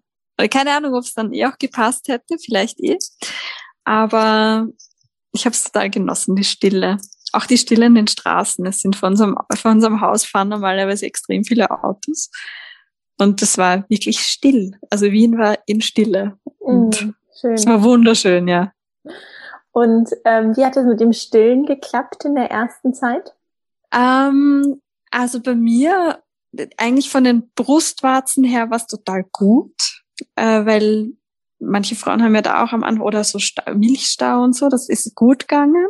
Keine 0.51 0.73
Ahnung, 0.77 0.95
ob 0.95 1.05
es 1.05 1.15
dann 1.15 1.33
eh 1.33 1.47
auch 1.47 1.59
gepasst 1.59 2.09
hätte, 2.09 2.37
vielleicht 2.39 2.81
eh. 2.81 2.99
Aber 3.85 4.69
ich 5.37 5.45
habe 5.45 5.55
es 5.55 5.65
total 5.65 5.91
genossen, 5.91 6.35
die 6.35 6.45
Stille. 6.45 6.97
Auch 7.33 7.47
die 7.47 7.59
Stille 7.59 7.87
in 7.87 7.95
den 7.95 8.07
Straßen. 8.07 8.65
Es 8.67 8.81
sind 8.81 8.97
von 8.97 9.13
unserem, 9.13 9.37
von 9.55 9.73
unserem 9.73 10.01
Haus 10.01 10.25
fahren 10.25 10.49
normalerweise 10.49 11.07
extrem 11.07 11.45
viele 11.45 11.71
Autos. 11.71 12.31
Und 13.19 13.43
das 13.43 13.59
war 13.59 13.89
wirklich 13.89 14.21
still. 14.21 14.79
Also 14.91 15.07
Wien 15.07 15.39
war 15.39 15.59
in 15.67 15.81
Stille. 15.81 16.39
Und 16.59 17.07
mm, 17.07 17.15
schön. 17.41 17.53
Es 17.53 17.67
war 17.67 17.83
wunderschön, 17.83 18.49
ja. 18.49 18.73
Und 19.73 20.11
ähm, 20.25 20.57
wie 20.57 20.65
hat 20.65 20.77
es 20.77 20.87
mit 20.87 21.01
dem 21.01 21.13
Stillen 21.13 21.67
geklappt 21.67 22.25
in 22.25 22.35
der 22.35 22.51
ersten 22.51 22.95
Zeit? 22.95 23.35
Ähm, 23.93 24.81
also 25.11 25.41
bei 25.41 25.55
mir, 25.55 26.23
eigentlich 26.79 27.11
von 27.11 27.25
den 27.25 27.51
Brustwarzen 27.55 28.45
her 28.45 28.71
war 28.71 28.79
es 28.79 28.87
total 28.87 29.25
gut, 29.31 30.03
äh, 30.35 30.65
weil 30.65 31.13
manche 31.59 31.97
Frauen 31.97 32.23
haben 32.23 32.35
ja 32.35 32.43
da 32.43 32.63
auch 32.63 32.73
am 32.73 32.85
Anfang 32.85 33.05
oder 33.05 33.25
so 33.25 33.39
Stau, 33.39 33.75
Milchstau 33.75 34.43
und 34.43 34.55
so, 34.55 34.69
das 34.69 34.89
ist 34.89 35.15
gut 35.15 35.49
gegangen. 35.49 35.87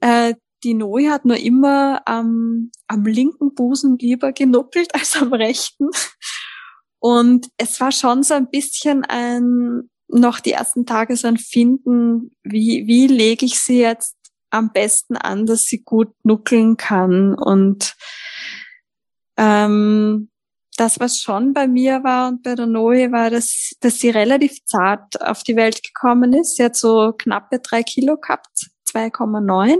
Äh, 0.00 0.34
die 0.64 0.74
Noe 0.74 1.10
hat 1.10 1.24
nur 1.24 1.36
immer 1.36 2.02
ähm, 2.06 2.70
am 2.86 3.04
linken 3.04 3.54
Busen 3.54 3.98
lieber 3.98 4.32
genuppelt 4.32 4.94
als 4.94 5.16
am 5.16 5.32
rechten. 5.32 5.88
Und 6.98 7.48
es 7.56 7.80
war 7.80 7.90
schon 7.90 8.22
so 8.22 8.34
ein 8.34 8.48
bisschen 8.48 9.04
ein, 9.04 9.90
noch 10.08 10.38
die 10.40 10.52
ersten 10.52 10.86
Tage 10.86 11.16
so 11.16 11.26
ein 11.26 11.38
Finden, 11.38 12.36
wie, 12.44 12.86
wie 12.86 13.08
lege 13.08 13.44
ich 13.44 13.58
sie 13.58 13.80
jetzt 13.80 14.16
am 14.50 14.70
besten 14.72 15.16
an, 15.16 15.46
dass 15.46 15.64
sie 15.64 15.82
gut 15.82 16.12
nuckeln 16.22 16.76
kann. 16.76 17.34
Und 17.34 17.96
ähm, 19.36 20.28
das, 20.76 21.00
was 21.00 21.18
schon 21.20 21.52
bei 21.52 21.66
mir 21.66 22.02
war 22.02 22.28
und 22.28 22.42
bei 22.42 22.54
der 22.54 22.66
Noe, 22.66 23.12
war, 23.12 23.30
dass, 23.30 23.72
dass 23.80 24.00
sie 24.00 24.10
relativ 24.10 24.64
zart 24.64 25.20
auf 25.20 25.42
die 25.42 25.56
Welt 25.56 25.82
gekommen 25.82 26.32
ist. 26.32 26.56
Sie 26.56 26.64
hat 26.64 26.76
so 26.76 27.12
knappe 27.12 27.58
drei 27.60 27.82
Kilo 27.82 28.16
gehabt, 28.16 28.70
2,9. 28.88 29.78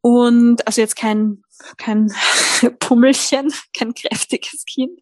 Und 0.00 0.66
also 0.66 0.80
jetzt 0.80 0.96
kein, 0.96 1.42
kein 1.76 2.12
Pummelchen, 2.78 3.52
kein 3.76 3.94
kräftiges 3.94 4.64
Kind. 4.64 5.00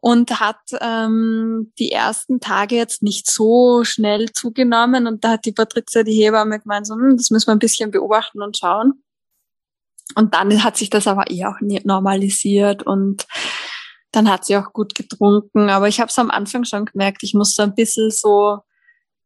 Und 0.00 0.38
hat 0.40 0.60
ähm, 0.80 1.72
die 1.78 1.90
ersten 1.90 2.40
Tage 2.40 2.76
jetzt 2.76 3.02
nicht 3.02 3.28
so 3.28 3.82
schnell 3.84 4.32
zugenommen. 4.32 5.06
Und 5.06 5.24
da 5.24 5.30
hat 5.30 5.44
die 5.44 5.52
Patrizia, 5.52 6.04
die 6.04 6.14
Hebamme, 6.14 6.60
gemeint, 6.60 6.86
so, 6.86 6.94
hm, 6.94 7.16
das 7.16 7.30
müssen 7.30 7.48
wir 7.48 7.52
ein 7.52 7.58
bisschen 7.58 7.90
beobachten 7.90 8.40
und 8.40 8.56
schauen. 8.56 9.02
Und 10.14 10.34
dann 10.34 10.64
hat 10.64 10.76
sich 10.76 10.88
das 10.88 11.06
aber 11.06 11.30
eh 11.30 11.44
auch 11.44 11.56
normalisiert 11.60 12.82
und 12.82 13.26
dann 14.12 14.30
hat 14.30 14.44
sie 14.44 14.56
auch 14.56 14.72
gut 14.72 14.94
getrunken. 14.94 15.68
Aber 15.70 15.88
ich 15.88 16.00
habe 16.00 16.08
es 16.08 16.18
am 16.18 16.30
Anfang 16.30 16.64
schon 16.64 16.84
gemerkt, 16.84 17.22
ich 17.22 17.34
muss 17.34 17.54
so 17.54 17.62
ein 17.62 17.74
bisschen 17.74 18.10
so 18.10 18.60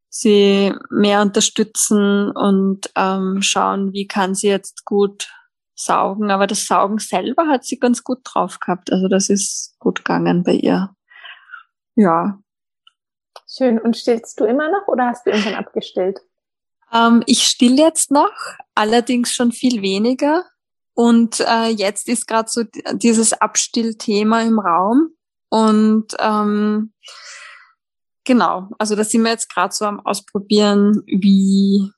sie 0.09 0.75
mehr 0.91 1.23
unterstützen 1.23 2.31
und 2.33 2.91
ähm, 2.97 3.41
schauen, 3.41 3.93
wie 3.95 4.07
kann 4.07 4.35
sie 4.35 4.49
jetzt 4.49 4.85
gut 4.85 5.33
saugen. 5.75 6.31
Aber 6.31 6.47
das 6.47 6.67
Saugen 6.67 6.99
selber 6.99 7.49
hat 7.49 7.65
sie 7.65 7.79
ganz 7.79 8.05
gut 8.05 8.21
drauf 8.25 8.61
gehabt. 8.61 8.93
Also 8.93 9.09
das 9.09 9.31
ist 9.31 9.75
gut 9.79 10.05
gegangen 10.05 10.43
bei 10.43 10.53
ihr. 10.53 10.91
Ja. 11.95 12.39
Schön. 13.49 13.79
Und 13.79 13.97
stillst 13.97 14.39
du 14.39 14.45
immer 14.45 14.71
noch 14.71 14.87
oder 14.87 15.07
hast 15.07 15.27
du 15.27 15.31
irgendwann 15.31 15.55
abgestillt? 15.55 16.21
Ähm, 16.93 17.23
ich 17.27 17.45
still 17.45 17.79
jetzt 17.79 18.11
noch, 18.11 18.33
allerdings 18.75 19.33
schon 19.33 19.51
viel 19.51 19.81
weniger. 19.81 20.45
Und 20.95 21.41
äh, 21.41 21.69
jetzt 21.69 22.09
ist 22.09 22.27
gerade 22.27 22.51
so 22.51 22.65
dieses 22.93 23.33
Abstillthema 23.33 24.43
im 24.43 24.59
Raum. 24.59 25.11
Und 25.49 26.15
ähm, 26.19 26.93
genau, 28.25 28.69
also 28.79 28.95
da 28.97 29.05
sind 29.05 29.23
wir 29.23 29.31
jetzt 29.31 29.53
gerade 29.53 29.75
so 29.75 29.85
am 29.85 30.01
Ausprobieren, 30.01 31.03
wie 31.07 31.91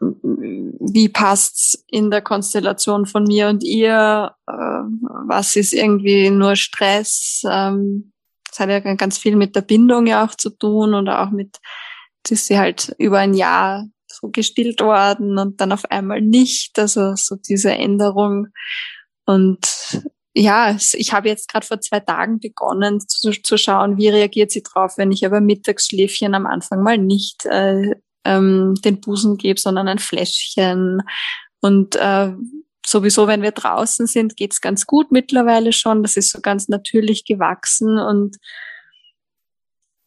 wie 0.00 1.08
passt's 1.08 1.84
in 1.88 2.10
der 2.10 2.22
Konstellation 2.22 3.06
von 3.06 3.24
mir 3.24 3.48
und 3.48 3.62
ihr? 3.62 4.34
Äh, 4.46 4.52
was 4.52 5.56
ist 5.56 5.74
irgendwie 5.74 6.30
nur 6.30 6.56
Stress? 6.56 7.42
Ähm, 7.48 8.12
das 8.48 8.60
hat 8.60 8.70
ja 8.70 8.80
ganz 8.80 9.18
viel 9.18 9.36
mit 9.36 9.54
der 9.54 9.60
Bindung 9.60 10.06
ja 10.06 10.24
auch 10.24 10.34
zu 10.34 10.50
tun 10.50 10.94
oder 10.94 11.22
auch 11.22 11.30
mit, 11.30 11.58
dass 12.24 12.46
sie 12.46 12.58
halt 12.58 12.94
über 12.98 13.18
ein 13.18 13.34
Jahr 13.34 13.86
so 14.10 14.28
gestillt 14.28 14.80
worden 14.80 15.38
und 15.38 15.60
dann 15.60 15.72
auf 15.72 15.84
einmal 15.90 16.20
nicht. 16.20 16.78
Also 16.78 17.14
so 17.16 17.36
diese 17.36 17.72
Änderung. 17.72 18.48
Und 19.24 19.66
ja, 20.34 20.76
ich 20.92 21.12
habe 21.12 21.28
jetzt 21.28 21.48
gerade 21.48 21.66
vor 21.66 21.80
zwei 21.80 22.00
Tagen 22.00 22.38
begonnen 22.40 23.00
zu, 23.00 23.32
zu, 23.32 23.56
schauen, 23.56 23.96
wie 23.96 24.08
reagiert 24.08 24.50
sie 24.50 24.62
drauf, 24.62 24.94
wenn 24.96 25.12
ich 25.12 25.26
aber 25.26 25.40
Mittagsschläfchen 25.40 26.34
am 26.34 26.46
Anfang 26.46 26.82
mal 26.82 26.98
nicht 26.98 27.46
äh, 27.46 27.94
ähm, 28.24 28.74
den 28.84 29.00
Busen 29.00 29.36
gebe, 29.36 29.58
sondern 29.58 29.88
ein 29.88 29.98
Fläschchen. 29.98 31.02
Und 31.60 31.96
äh, 31.96 32.32
sowieso, 32.86 33.26
wenn 33.26 33.42
wir 33.42 33.52
draußen 33.52 34.06
sind, 34.06 34.36
geht's 34.36 34.60
ganz 34.60 34.86
gut 34.86 35.10
mittlerweile 35.10 35.72
schon. 35.72 36.02
Das 36.02 36.16
ist 36.16 36.30
so 36.30 36.40
ganz 36.40 36.68
natürlich 36.68 37.24
gewachsen. 37.24 37.98
Und 37.98 38.36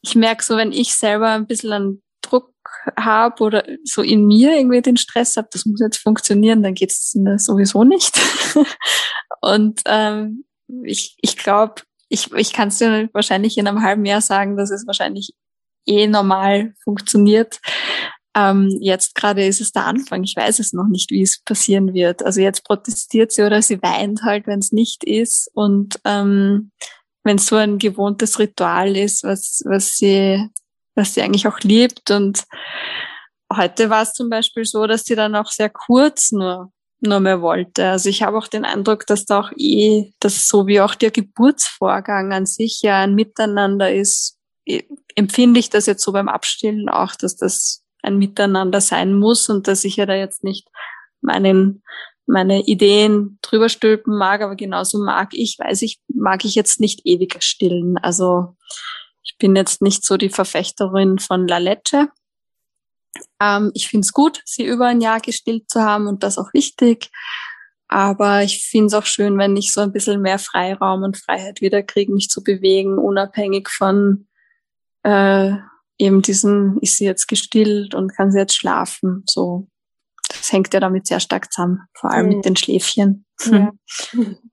ich 0.01 0.15
merke 0.15 0.43
so, 0.43 0.57
wenn 0.57 0.71
ich 0.71 0.95
selber 0.95 1.29
ein 1.29 1.47
bisschen 1.47 1.73
an 1.73 2.01
Druck 2.21 2.52
habe 2.97 3.43
oder 3.43 3.65
so 3.83 4.01
in 4.01 4.25
mir 4.27 4.57
irgendwie 4.57 4.81
den 4.81 4.97
Stress 4.97 5.37
habe, 5.37 5.49
das 5.51 5.65
muss 5.65 5.79
jetzt 5.79 5.97
funktionieren, 5.97 6.63
dann 6.63 6.73
geht's 6.73 7.11
sowieso 7.37 7.83
nicht. 7.83 8.19
und 9.41 9.81
ähm, 9.85 10.45
ich, 10.83 11.17
ich 11.21 11.37
glaube, 11.37 11.81
ich, 12.09 12.31
ich 12.33 12.53
kann 12.53 12.67
es 12.67 12.77
dir 12.77 13.09
wahrscheinlich 13.13 13.57
in 13.57 13.67
einem 13.67 13.81
halben 13.81 14.05
Jahr 14.05 14.21
sagen, 14.21 14.57
dass 14.57 14.71
es 14.71 14.85
wahrscheinlich 14.85 15.33
eh 15.85 16.07
normal 16.07 16.73
funktioniert. 16.83 17.59
Ähm, 18.35 18.75
jetzt 18.81 19.15
gerade 19.15 19.45
ist 19.45 19.61
es 19.61 19.71
der 19.71 19.85
Anfang. 19.85 20.23
Ich 20.23 20.35
weiß 20.35 20.59
es 20.59 20.73
noch 20.73 20.87
nicht, 20.87 21.11
wie 21.11 21.21
es 21.21 21.41
passieren 21.43 21.93
wird. 21.93 22.23
Also 22.23 22.41
jetzt 22.41 22.63
protestiert 22.63 23.31
sie 23.31 23.43
oder 23.43 23.61
sie 23.61 23.81
weint 23.81 24.23
halt, 24.23 24.47
wenn 24.47 24.59
es 24.59 24.71
nicht 24.71 25.03
ist. 25.03 25.49
Und 25.53 25.99
ähm, 26.03 26.71
wenn 27.23 27.37
so 27.37 27.55
ein 27.55 27.77
gewohntes 27.77 28.39
Ritual 28.39 28.95
ist, 28.97 29.23
was, 29.23 29.61
was 29.65 29.95
sie, 29.95 30.49
was 30.95 31.13
sie 31.13 31.21
eigentlich 31.21 31.47
auch 31.47 31.59
liebt. 31.59 32.11
Und 32.11 32.43
heute 33.51 33.89
war 33.89 34.03
es 34.03 34.13
zum 34.13 34.29
Beispiel 34.29 34.65
so, 34.65 34.87
dass 34.87 35.03
sie 35.03 35.15
dann 35.15 35.35
auch 35.35 35.51
sehr 35.51 35.69
kurz 35.69 36.31
nur 36.31 36.71
nur 37.05 37.19
mehr 37.19 37.41
wollte. 37.41 37.89
Also 37.89 38.09
ich 38.09 38.23
habe 38.23 38.37
auch 38.37 38.47
den 38.47 38.65
Eindruck, 38.65 39.05
dass 39.05 39.25
da 39.25 39.41
auch 39.41 39.51
eh, 39.57 40.13
dass 40.19 40.47
so 40.47 40.67
wie 40.67 40.79
auch 40.79 40.95
der 40.95 41.11
Geburtsvorgang 41.11 42.31
an 42.31 42.45
sich 42.45 42.81
ja 42.81 43.01
ein 43.01 43.13
Miteinander 43.13 43.93
ist, 43.93 44.39
empfinde 45.15 45.59
ich 45.59 45.69
das 45.69 45.85
jetzt 45.85 46.03
so 46.03 46.13
beim 46.13 46.29
Abstillen 46.29 46.89
auch, 46.89 47.15
dass 47.15 47.35
das 47.35 47.83
ein 48.01 48.17
Miteinander 48.17 48.81
sein 48.81 49.13
muss 49.13 49.49
und 49.49 49.67
dass 49.67 49.83
ich 49.83 49.97
ja 49.97 50.05
da 50.05 50.15
jetzt 50.15 50.43
nicht 50.43 50.67
meinen, 51.21 51.83
meine 52.25 52.61
Ideen 52.61 53.37
drüber 53.41 53.67
stülpen 53.67 54.17
mag, 54.17 54.41
aber 54.41 54.55
genauso 54.55 55.03
mag 55.03 55.29
ich, 55.33 55.57
weiß 55.59 55.81
ich, 55.81 55.99
mag 56.07 56.45
ich 56.45 56.55
jetzt 56.55 56.79
nicht 56.79 57.01
ewig 57.03 57.41
stillen. 57.43 57.97
Also 57.97 58.55
ich 59.23 59.37
bin 59.37 59.55
jetzt 59.55 59.81
nicht 59.81 60.05
so 60.05 60.17
die 60.17 60.29
Verfechterin 60.29 61.19
von 61.19 61.47
La 61.47 61.57
Leche. 61.57 62.09
Ähm, 63.39 63.71
ich 63.73 63.87
finde 63.87 64.05
es 64.05 64.13
gut, 64.13 64.41
sie 64.45 64.65
über 64.65 64.87
ein 64.87 65.01
Jahr 65.01 65.19
gestillt 65.19 65.69
zu 65.69 65.81
haben 65.81 66.07
und 66.07 66.23
das 66.23 66.37
auch 66.37 66.53
wichtig. 66.53 67.09
Aber 67.87 68.43
ich 68.43 68.65
finde 68.65 68.87
es 68.87 68.93
auch 68.93 69.05
schön, 69.05 69.37
wenn 69.37 69.55
ich 69.55 69.71
so 69.71 69.81
ein 69.81 69.91
bisschen 69.91 70.21
mehr 70.21 70.39
Freiraum 70.39 71.03
und 71.03 71.17
Freiheit 71.17 71.61
wieder 71.61 71.83
kriege, 71.83 72.13
mich 72.13 72.29
zu 72.29 72.43
bewegen, 72.43 72.97
unabhängig 72.97 73.69
von 73.69 74.27
äh, 75.03 75.51
eben 75.97 76.21
diesen, 76.21 76.79
ist 76.79 76.97
sie 76.97 77.05
jetzt 77.05 77.27
gestillt 77.27 77.93
und 77.93 78.15
kann 78.15 78.31
sie 78.31 78.39
jetzt 78.39 78.55
schlafen? 78.55 79.23
So, 79.27 79.67
das 80.27 80.51
hängt 80.51 80.73
ja 80.73 80.79
damit 80.79 81.05
sehr 81.07 81.19
stark 81.19 81.51
zusammen, 81.53 81.81
vor 81.93 82.11
allem 82.11 82.27
mhm. 82.27 82.35
mit 82.37 82.45
den 82.45 82.55
Schläfchen. 82.55 83.25
Ja. 83.45 83.71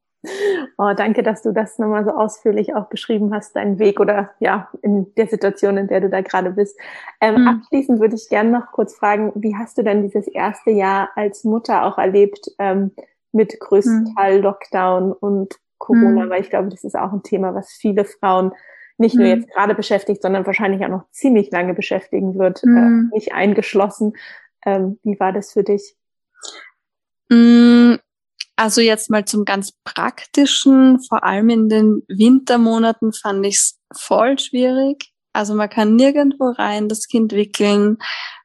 Oh, 0.77 0.93
danke, 0.95 1.23
dass 1.23 1.43
du 1.43 1.53
das 1.53 1.79
nochmal 1.79 2.05
so 2.05 2.11
ausführlich 2.11 2.75
auch 2.75 2.87
beschrieben 2.87 3.33
hast, 3.35 3.57
deinen 3.57 3.79
Weg 3.79 4.01
oder 4.01 4.31
ja, 4.39 4.69
in 4.83 5.15
der 5.15 5.29
Situation, 5.29 5.79
in 5.79 5.89
der 5.89 6.01
du 6.01 6.11
da 6.11 6.21
gerade 6.21 6.51
bist. 6.51 6.79
Ähm, 7.21 7.43
mhm. 7.43 7.49
Abschließend 7.49 8.01
würde 8.01 8.17
ich 8.17 8.29
gerne 8.29 8.51
noch 8.51 8.73
kurz 8.73 8.95
fragen, 8.95 9.33
wie 9.35 9.57
hast 9.57 9.79
du 9.79 9.83
denn 9.83 10.03
dieses 10.03 10.29
erste 10.29 10.71
Jahr 10.71 11.11
als 11.17 11.45
Mutter 11.45 11.85
auch 11.85 11.97
erlebt 11.97 12.51
ähm, 12.59 12.93
mit 13.33 13.59
größten 13.61 14.05
mhm. 14.05 14.15
Teil 14.15 14.41
Lockdown 14.41 15.13
und 15.13 15.57
Corona? 15.79 16.27
Mhm. 16.27 16.31
Weil 16.31 16.43
ich 16.43 16.51
glaube, 16.51 16.69
das 16.69 16.85
ist 16.85 16.97
auch 16.97 17.13
ein 17.13 17.23
Thema, 17.23 17.55
was 17.55 17.71
viele 17.71 18.05
Frauen 18.05 18.53
nicht 18.99 19.17
nur 19.17 19.25
mhm. 19.25 19.41
jetzt 19.41 19.51
gerade 19.51 19.75
beschäftigt, 19.75 20.21
sondern 20.21 20.45
wahrscheinlich 20.45 20.85
auch 20.85 20.91
noch 20.91 21.11
ziemlich 21.11 21.51
lange 21.51 21.73
beschäftigen 21.73 22.39
wird, 22.39 22.63
mhm. 22.63 23.11
äh, 23.11 23.15
nicht 23.15 23.33
eingeschlossen. 23.33 24.13
Ähm, 24.67 24.99
wie 25.03 25.19
war 25.19 25.33
das 25.33 25.53
für 25.53 25.65
dich? 25.65 25.97
Also 28.61 28.83
jetzt 28.83 29.09
mal 29.09 29.25
zum 29.25 29.47
ganz 29.47 29.73
praktischen, 29.85 31.01
vor 31.09 31.25
allem 31.25 31.49
in 31.49 31.71
den 31.71 32.03
Wintermonaten 32.09 33.15
fand 33.15 33.47
ich 33.47 33.55
es 33.55 33.79
voll 33.97 34.39
schwierig, 34.39 35.15
Also 35.33 35.55
man 35.55 35.71
kann 35.71 35.97
nirgendwo 35.97 36.51
rein 36.51 36.91
das 36.91 37.09
Kind 37.09 37.33
wickeln. 37.33 37.97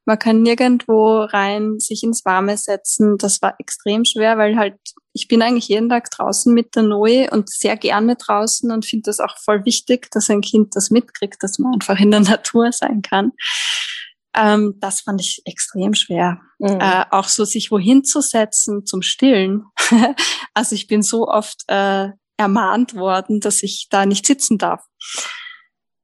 Man 0.06 0.18
kann 0.18 0.42
nirgendwo 0.42 1.24
rein 1.24 1.80
sich 1.80 2.02
ins 2.04 2.24
Warme 2.24 2.56
setzen. 2.56 3.18
Das 3.18 3.42
war 3.42 3.56
extrem 3.60 4.06
schwer, 4.06 4.38
weil 4.38 4.56
halt 4.56 4.78
ich 5.12 5.28
bin 5.28 5.42
eigentlich 5.42 5.68
jeden 5.68 5.90
Tag 5.90 6.10
draußen 6.12 6.54
mit 6.54 6.78
der 6.78 6.84
Noe 6.84 7.30
und 7.32 7.50
sehr 7.50 7.76
gerne 7.76 8.16
draußen 8.16 8.72
und 8.72 8.86
finde 8.86 9.08
das 9.08 9.20
auch 9.20 9.38
voll 9.38 9.66
wichtig, 9.66 10.10
dass 10.12 10.30
ein 10.30 10.40
Kind 10.40 10.78
das 10.78 10.92
mitkriegt, 10.92 11.44
dass 11.44 11.60
man 11.60 11.74
einfach 11.74 12.00
in 12.00 12.12
der 12.12 12.20
Natur 12.22 12.72
sein 12.72 13.02
kann. 13.02 13.34
Ähm, 14.36 14.76
das 14.80 15.02
fand 15.02 15.22
ich 15.22 15.42
extrem 15.46 15.94
schwer. 15.94 16.40
Mhm. 16.60 16.80
Äh, 16.80 17.06
auch 17.12 17.28
so 17.28 17.46
sich 17.46 17.72
wohin 17.72 18.04
zu 18.04 18.22
setzen 18.22 18.86
zum 18.86 19.02
Stillen. 19.02 19.64
also 20.54 20.76
ich 20.76 20.88
bin 20.88 21.02
so 21.02 21.28
oft 21.28 21.64
äh, 21.68 22.10
ermahnt 22.38 22.96
worden, 22.96 23.40
dass 23.40 23.64
ich 23.64 23.88
da 23.90 24.06
nicht 24.06 24.26
sitzen 24.26 24.58
darf 24.58 24.84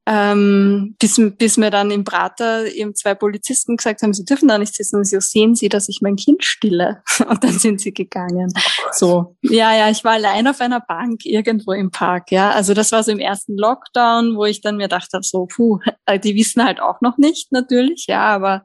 ähm, 0.08 0.96
bis, 1.00 1.22
bis 1.38 1.58
mir 1.58 1.70
dann 1.70 1.92
im 1.92 2.04
Prater 2.04 2.66
eben 2.66 2.96
zwei 2.96 3.14
Polizisten 3.14 3.78
gesagt 3.78 4.02
haben, 4.02 4.14
sie 4.14 4.26
dürfen 4.26 4.48
da 4.48 4.58
nicht 4.58 4.76
sitzen. 4.76 4.98
Und 4.98 5.06
so 5.06 5.20
sehen 5.20 5.56
Sie, 5.56 5.70
dass 5.70 5.90
ich 5.90 6.00
mein 6.02 6.16
Kind 6.16 6.44
stille. 6.44 7.04
Und 7.28 7.44
dann 7.44 7.60
sind 7.60 7.82
sie 7.82 7.94
gegangen. 7.94 8.52
Oh 8.56 8.90
so, 8.92 9.36
ja, 9.44 9.76
ja, 9.76 9.90
ich 9.90 10.04
war 10.04 10.14
allein 10.14 10.48
auf 10.48 10.60
einer 10.60 10.80
Bank 10.80 11.26
irgendwo 11.26 11.72
im 11.74 11.92
Park. 11.92 12.32
Ja, 12.32 12.52
also 12.52 12.74
das 12.74 12.92
war 12.92 13.04
so 13.04 13.12
im 13.12 13.20
ersten 13.20 13.58
Lockdown, 13.58 14.36
wo 14.36 14.46
ich 14.46 14.62
dann 14.62 14.78
mir 14.78 14.88
dachte, 14.88 15.20
so, 15.22 15.46
puh, 15.46 15.80
äh, 16.06 16.20
die 16.20 16.36
wissen 16.36 16.64
halt 16.64 16.82
auch 16.82 17.02
noch 17.02 17.18
nicht 17.18 17.52
natürlich. 17.52 18.06
Ja, 18.08 18.24
aber 18.24 18.64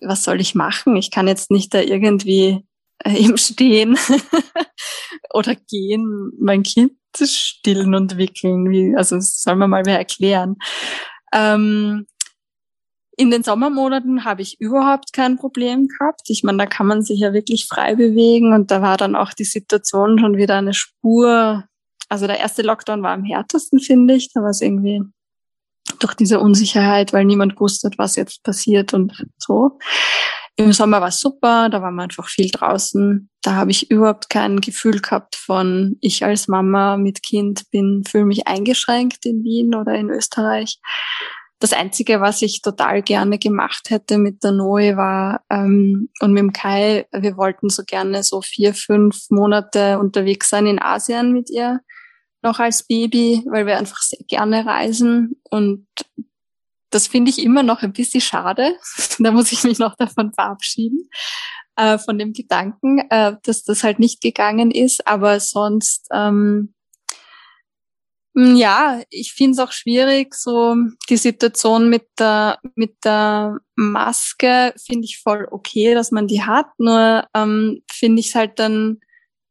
was 0.00 0.22
soll 0.22 0.40
ich 0.40 0.54
machen? 0.54 0.96
Ich 0.96 1.10
kann 1.10 1.26
jetzt 1.26 1.50
nicht 1.50 1.74
da 1.74 1.80
irgendwie 1.80 2.64
äh, 3.04 3.16
im 3.24 3.36
Stehen 3.36 3.98
oder 5.32 5.54
gehen 5.54 6.32
mein 6.38 6.62
Kind 6.62 6.92
stillen 7.16 7.94
und 7.94 8.16
wickeln. 8.16 8.70
Wie, 8.70 8.96
also 8.96 9.16
das 9.16 9.42
soll 9.42 9.56
man 9.56 9.70
mal 9.70 9.84
wer 9.84 9.98
erklären. 9.98 10.56
Ähm, 11.32 12.06
in 13.16 13.30
den 13.30 13.42
Sommermonaten 13.42 14.24
habe 14.24 14.40
ich 14.42 14.60
überhaupt 14.60 15.12
kein 15.12 15.36
Problem 15.36 15.88
gehabt. 15.88 16.22
Ich 16.28 16.42
meine, 16.42 16.58
da 16.58 16.66
kann 16.66 16.86
man 16.86 17.02
sich 17.02 17.20
ja 17.20 17.34
wirklich 17.34 17.66
frei 17.66 17.94
bewegen 17.94 18.54
und 18.54 18.70
da 18.70 18.80
war 18.80 18.96
dann 18.96 19.14
auch 19.14 19.34
die 19.34 19.44
Situation 19.44 20.18
schon 20.18 20.38
wieder 20.38 20.56
eine 20.56 20.72
Spur. 20.72 21.64
Also 22.08 22.26
der 22.26 22.38
erste 22.38 22.62
Lockdown 22.62 23.02
war 23.02 23.12
am 23.12 23.24
härtesten, 23.24 23.78
finde 23.78 24.14
ich. 24.14 24.32
Da 24.32 24.40
war 24.40 24.50
es 24.50 24.62
irgendwie 24.62 25.02
durch 25.98 26.14
diese 26.14 26.40
Unsicherheit, 26.40 27.12
weil 27.12 27.26
niemand 27.26 27.60
wusste, 27.60 27.90
was 27.98 28.16
jetzt 28.16 28.42
passiert 28.42 28.94
und 28.94 29.26
so. 29.36 29.78
Im 30.56 30.72
Sommer 30.72 31.00
war 31.00 31.08
es 31.08 31.20
super, 31.20 31.68
da 31.70 31.80
war 31.80 31.90
man 31.90 32.04
einfach 32.04 32.28
viel 32.28 32.50
draußen. 32.50 33.30
Da 33.42 33.54
habe 33.54 33.70
ich 33.70 33.90
überhaupt 33.90 34.28
kein 34.28 34.60
Gefühl 34.60 35.00
gehabt 35.00 35.36
von, 35.36 35.96
ich 36.00 36.24
als 36.24 36.48
Mama 36.48 36.96
mit 36.96 37.22
Kind 37.22 37.70
bin, 37.70 38.02
fühle 38.06 38.26
mich 38.26 38.46
eingeschränkt 38.46 39.24
in 39.24 39.42
Wien 39.42 39.74
oder 39.74 39.94
in 39.94 40.10
Österreich. 40.10 40.78
Das 41.60 41.74
Einzige, 41.74 42.22
was 42.22 42.40
ich 42.40 42.62
total 42.62 43.02
gerne 43.02 43.38
gemacht 43.38 43.90
hätte 43.90 44.16
mit 44.16 44.42
der 44.42 44.52
Noe 44.52 44.96
war 44.96 45.42
ähm, 45.50 46.08
und 46.20 46.32
mit 46.32 46.40
dem 46.40 46.52
Kai, 46.52 47.06
wir 47.12 47.36
wollten 47.36 47.68
so 47.68 47.82
gerne 47.84 48.22
so 48.22 48.40
vier, 48.40 48.72
fünf 48.72 49.30
Monate 49.30 49.98
unterwegs 49.98 50.48
sein 50.48 50.66
in 50.66 50.80
Asien 50.80 51.32
mit 51.32 51.50
ihr, 51.50 51.80
noch 52.42 52.58
als 52.60 52.86
Baby, 52.86 53.44
weil 53.50 53.66
wir 53.66 53.78
einfach 53.78 54.00
sehr 54.00 54.24
gerne 54.26 54.64
reisen. 54.64 55.40
Und 55.50 55.86
das 56.90 57.06
finde 57.06 57.30
ich 57.30 57.42
immer 57.42 57.62
noch 57.62 57.82
ein 57.82 57.92
bisschen 57.92 58.20
schade. 58.20 58.74
da 59.18 59.30
muss 59.30 59.52
ich 59.52 59.64
mich 59.64 59.78
noch 59.78 59.96
davon 59.96 60.32
verabschieden, 60.32 61.08
äh, 61.76 61.98
von 61.98 62.18
dem 62.18 62.32
Gedanken, 62.32 62.98
äh, 63.10 63.36
dass 63.42 63.64
das 63.64 63.82
halt 63.82 63.98
nicht 63.98 64.20
gegangen 64.20 64.70
ist. 64.70 65.06
Aber 65.06 65.40
sonst, 65.40 66.08
ähm, 66.12 66.74
hm, 68.36 68.56
ja, 68.56 69.02
ich 69.10 69.32
finde 69.32 69.52
es 69.52 69.58
auch 69.58 69.72
schwierig, 69.72 70.34
so 70.34 70.76
die 71.08 71.16
Situation 71.16 71.88
mit 71.88 72.06
der, 72.18 72.58
mit 72.74 72.96
der 73.04 73.58
Maske 73.74 74.74
finde 74.76 75.04
ich 75.04 75.18
voll 75.18 75.48
okay, 75.50 75.94
dass 75.94 76.10
man 76.10 76.26
die 76.26 76.42
hat. 76.42 76.66
Nur 76.78 77.26
ähm, 77.34 77.82
finde 77.90 78.20
ich 78.20 78.28
es 78.28 78.34
halt 78.34 78.58
dann 78.58 79.00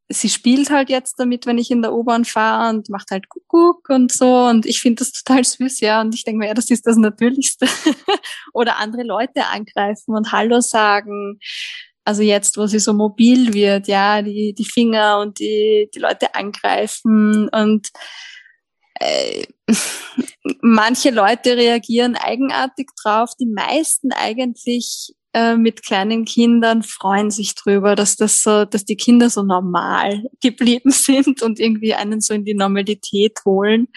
sie 0.09 0.29
spielt 0.29 0.71
halt 0.71 0.89
jetzt 0.89 1.19
damit, 1.19 1.45
wenn 1.45 1.59
ich 1.59 1.69
in 1.69 1.83
der 1.83 1.93
U-Bahn 1.93 2.25
fahre 2.25 2.69
und 2.69 2.89
macht 2.89 3.11
halt 3.11 3.29
Kuckuck 3.29 3.89
und 3.89 4.11
so. 4.11 4.45
Und 4.47 4.65
ich 4.65 4.81
finde 4.81 5.03
das 5.03 5.11
total 5.11 5.43
süß, 5.43 5.79
ja. 5.81 6.01
Und 6.01 6.15
ich 6.15 6.23
denke 6.23 6.39
mir, 6.39 6.47
ja, 6.47 6.53
das 6.55 6.69
ist 6.69 6.87
das 6.87 6.97
Natürlichste. 6.97 7.67
Oder 8.53 8.77
andere 8.77 9.03
Leute 9.03 9.45
angreifen 9.45 10.15
und 10.15 10.31
Hallo 10.31 10.61
sagen. 10.61 11.39
Also 12.05 12.23
jetzt, 12.23 12.57
wo 12.57 12.65
sie 12.65 12.79
so 12.79 12.93
mobil 12.93 13.53
wird, 13.53 13.87
ja, 13.87 14.23
die, 14.23 14.53
die 14.53 14.65
Finger 14.65 15.19
und 15.19 15.39
die, 15.39 15.89
die 15.93 15.99
Leute 15.99 16.33
angreifen 16.33 17.47
und 17.49 17.89
äh, 18.99 19.43
manche 20.61 21.11
Leute 21.11 21.55
reagieren 21.55 22.15
eigenartig 22.15 22.89
drauf, 23.01 23.31
die 23.39 23.45
meisten 23.45 24.11
eigentlich 24.11 25.13
äh, 25.33 25.57
mit 25.57 25.83
kleinen 25.83 26.25
Kindern 26.25 26.81
freuen 26.83 27.29
sich 27.29 27.53
drüber, 27.55 27.95
dass 27.95 28.15
das 28.15 28.41
so, 28.41 28.65
dass 28.65 28.85
die 28.85 28.97
Kinder 28.97 29.29
so 29.29 29.43
normal 29.43 30.23
geblieben 30.41 30.91
sind 30.91 31.41
und 31.41 31.59
irgendwie 31.59 31.93
einen 31.93 32.21
so 32.21 32.33
in 32.33 32.45
die 32.45 32.55
Normalität 32.55 33.39
holen. 33.45 33.87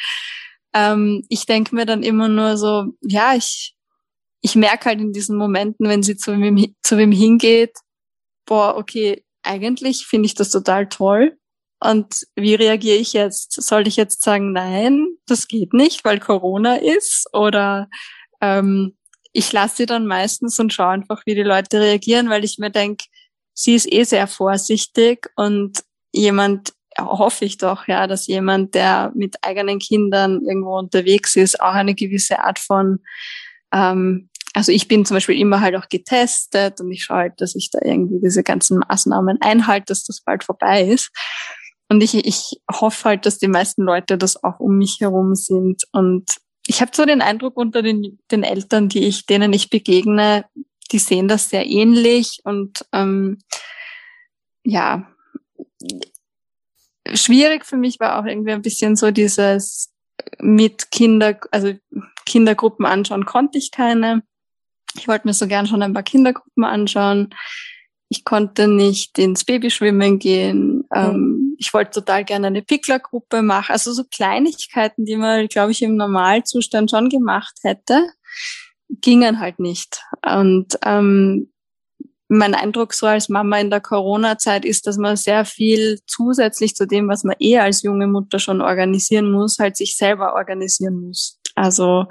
Ähm, 0.74 1.24
ich 1.28 1.46
denke 1.46 1.74
mir 1.74 1.86
dann 1.86 2.02
immer 2.02 2.28
nur 2.28 2.56
so, 2.56 2.86
ja, 3.00 3.34
ich, 3.34 3.74
ich 4.42 4.56
merke 4.56 4.86
halt 4.86 5.00
in 5.00 5.12
diesen 5.12 5.36
Momenten, 5.36 5.88
wenn 5.88 6.02
sie 6.02 6.16
zu 6.16 6.38
wem, 6.38 6.74
zu 6.82 6.98
wem 6.98 7.12
hingeht, 7.12 7.78
boah, 8.44 8.76
okay, 8.76 9.24
eigentlich 9.42 10.06
finde 10.06 10.26
ich 10.26 10.34
das 10.34 10.50
total 10.50 10.88
toll. 10.88 11.38
Und 11.80 12.26
wie 12.36 12.54
reagiere 12.54 12.98
ich 12.98 13.12
jetzt? 13.12 13.60
Soll 13.60 13.88
ich 13.88 13.96
jetzt 13.96 14.22
sagen, 14.22 14.52
nein, 14.52 15.08
das 15.26 15.48
geht 15.48 15.72
nicht, 15.72 16.04
weil 16.04 16.20
Corona 16.20 16.76
ist? 16.76 17.26
Oder 17.32 17.88
ähm, 18.40 18.96
ich 19.32 19.52
lasse 19.52 19.76
sie 19.76 19.86
dann 19.86 20.06
meistens 20.06 20.58
und 20.58 20.72
schaue 20.72 20.90
einfach, 20.90 21.22
wie 21.26 21.34
die 21.34 21.42
Leute 21.42 21.80
reagieren, 21.80 22.28
weil 22.28 22.44
ich 22.44 22.58
mir 22.58 22.70
denke, 22.70 23.04
sie 23.54 23.74
ist 23.74 23.90
eh 23.90 24.04
sehr 24.04 24.26
vorsichtig 24.26 25.30
und 25.36 25.82
jemand, 26.12 26.72
hoffe 26.98 27.44
ich 27.44 27.56
doch, 27.56 27.88
ja, 27.88 28.06
dass 28.06 28.26
jemand, 28.26 28.74
der 28.74 29.12
mit 29.14 29.36
eigenen 29.42 29.78
Kindern 29.78 30.42
irgendwo 30.42 30.78
unterwegs 30.78 31.36
ist, 31.36 31.60
auch 31.60 31.72
eine 31.72 31.94
gewisse 31.94 32.40
Art 32.40 32.58
von, 32.58 33.00
ähm, 33.72 34.28
also 34.54 34.72
ich 34.72 34.88
bin 34.88 35.06
zum 35.06 35.16
Beispiel 35.16 35.38
immer 35.38 35.62
halt 35.62 35.76
auch 35.76 35.88
getestet 35.88 36.80
und 36.80 36.90
ich 36.90 37.04
schaue 37.04 37.18
halt, 37.18 37.40
dass 37.40 37.54
ich 37.54 37.70
da 37.70 37.78
irgendwie 37.82 38.20
diese 38.22 38.42
ganzen 38.42 38.80
Maßnahmen 38.80 39.38
einhalte, 39.40 39.86
dass 39.86 40.04
das 40.04 40.20
bald 40.20 40.44
vorbei 40.44 40.82
ist. 40.82 41.10
Und 41.88 42.02
ich, 42.02 42.14
ich 42.14 42.60
hoffe 42.70 43.04
halt, 43.04 43.26
dass 43.26 43.38
die 43.38 43.48
meisten 43.48 43.82
Leute 43.82 44.18
das 44.18 44.42
auch 44.42 44.60
um 44.60 44.76
mich 44.76 45.00
herum 45.00 45.34
sind 45.34 45.84
und 45.92 46.30
ich 46.66 46.80
habe 46.80 46.92
so 46.94 47.04
den 47.04 47.22
Eindruck 47.22 47.56
unter 47.56 47.82
den, 47.82 48.18
den 48.30 48.44
Eltern, 48.44 48.88
die 48.88 49.06
ich, 49.06 49.26
denen 49.26 49.52
ich 49.52 49.70
begegne, 49.70 50.44
die 50.90 50.98
sehen 50.98 51.28
das 51.28 51.50
sehr 51.50 51.66
ähnlich 51.66 52.40
und 52.44 52.84
ähm, 52.92 53.38
ja, 54.64 55.08
schwierig 57.12 57.66
für 57.66 57.76
mich 57.76 57.98
war 57.98 58.18
auch 58.18 58.26
irgendwie 58.26 58.52
ein 58.52 58.62
bisschen 58.62 58.96
so 58.96 59.10
dieses 59.10 59.92
mit 60.38 60.90
Kinder, 60.90 61.40
also 61.50 61.74
Kindergruppen 62.26 62.86
anschauen 62.86 63.26
konnte 63.26 63.58
ich 63.58 63.70
keine. 63.70 64.22
Ich 64.96 65.08
wollte 65.08 65.26
mir 65.26 65.34
so 65.34 65.46
gern 65.46 65.66
schon 65.66 65.82
ein 65.82 65.94
paar 65.94 66.02
Kindergruppen 66.02 66.64
anschauen. 66.64 67.34
Ich 68.12 68.26
konnte 68.26 68.68
nicht 68.68 69.18
ins 69.18 69.42
Babyschwimmen 69.42 70.18
gehen. 70.18 70.84
Ähm, 70.94 71.56
ich 71.58 71.72
wollte 71.72 71.92
total 71.92 72.24
gerne 72.24 72.48
eine 72.48 72.60
Picklergruppe 72.60 73.40
machen. 73.40 73.72
Also 73.72 73.90
so 73.92 74.04
Kleinigkeiten, 74.04 75.06
die 75.06 75.16
man, 75.16 75.46
glaube 75.48 75.72
ich, 75.72 75.80
im 75.80 75.96
Normalzustand 75.96 76.90
schon 76.90 77.08
gemacht 77.08 77.54
hätte, 77.62 78.06
gingen 79.00 79.40
halt 79.40 79.60
nicht. 79.60 80.02
Und 80.26 80.78
ähm, 80.84 81.50
mein 82.28 82.54
Eindruck 82.54 82.92
so 82.92 83.06
als 83.06 83.30
Mama 83.30 83.58
in 83.58 83.70
der 83.70 83.80
Corona-Zeit 83.80 84.66
ist, 84.66 84.86
dass 84.86 84.98
man 84.98 85.16
sehr 85.16 85.46
viel 85.46 85.98
zusätzlich 86.06 86.74
zu 86.74 86.86
dem, 86.86 87.08
was 87.08 87.24
man 87.24 87.36
eh 87.38 87.60
als 87.60 87.80
junge 87.80 88.08
Mutter 88.08 88.38
schon 88.38 88.60
organisieren 88.60 89.32
muss, 89.32 89.58
halt 89.58 89.78
sich 89.78 89.96
selber 89.96 90.34
organisieren 90.34 91.00
muss. 91.00 91.40
Also, 91.54 92.04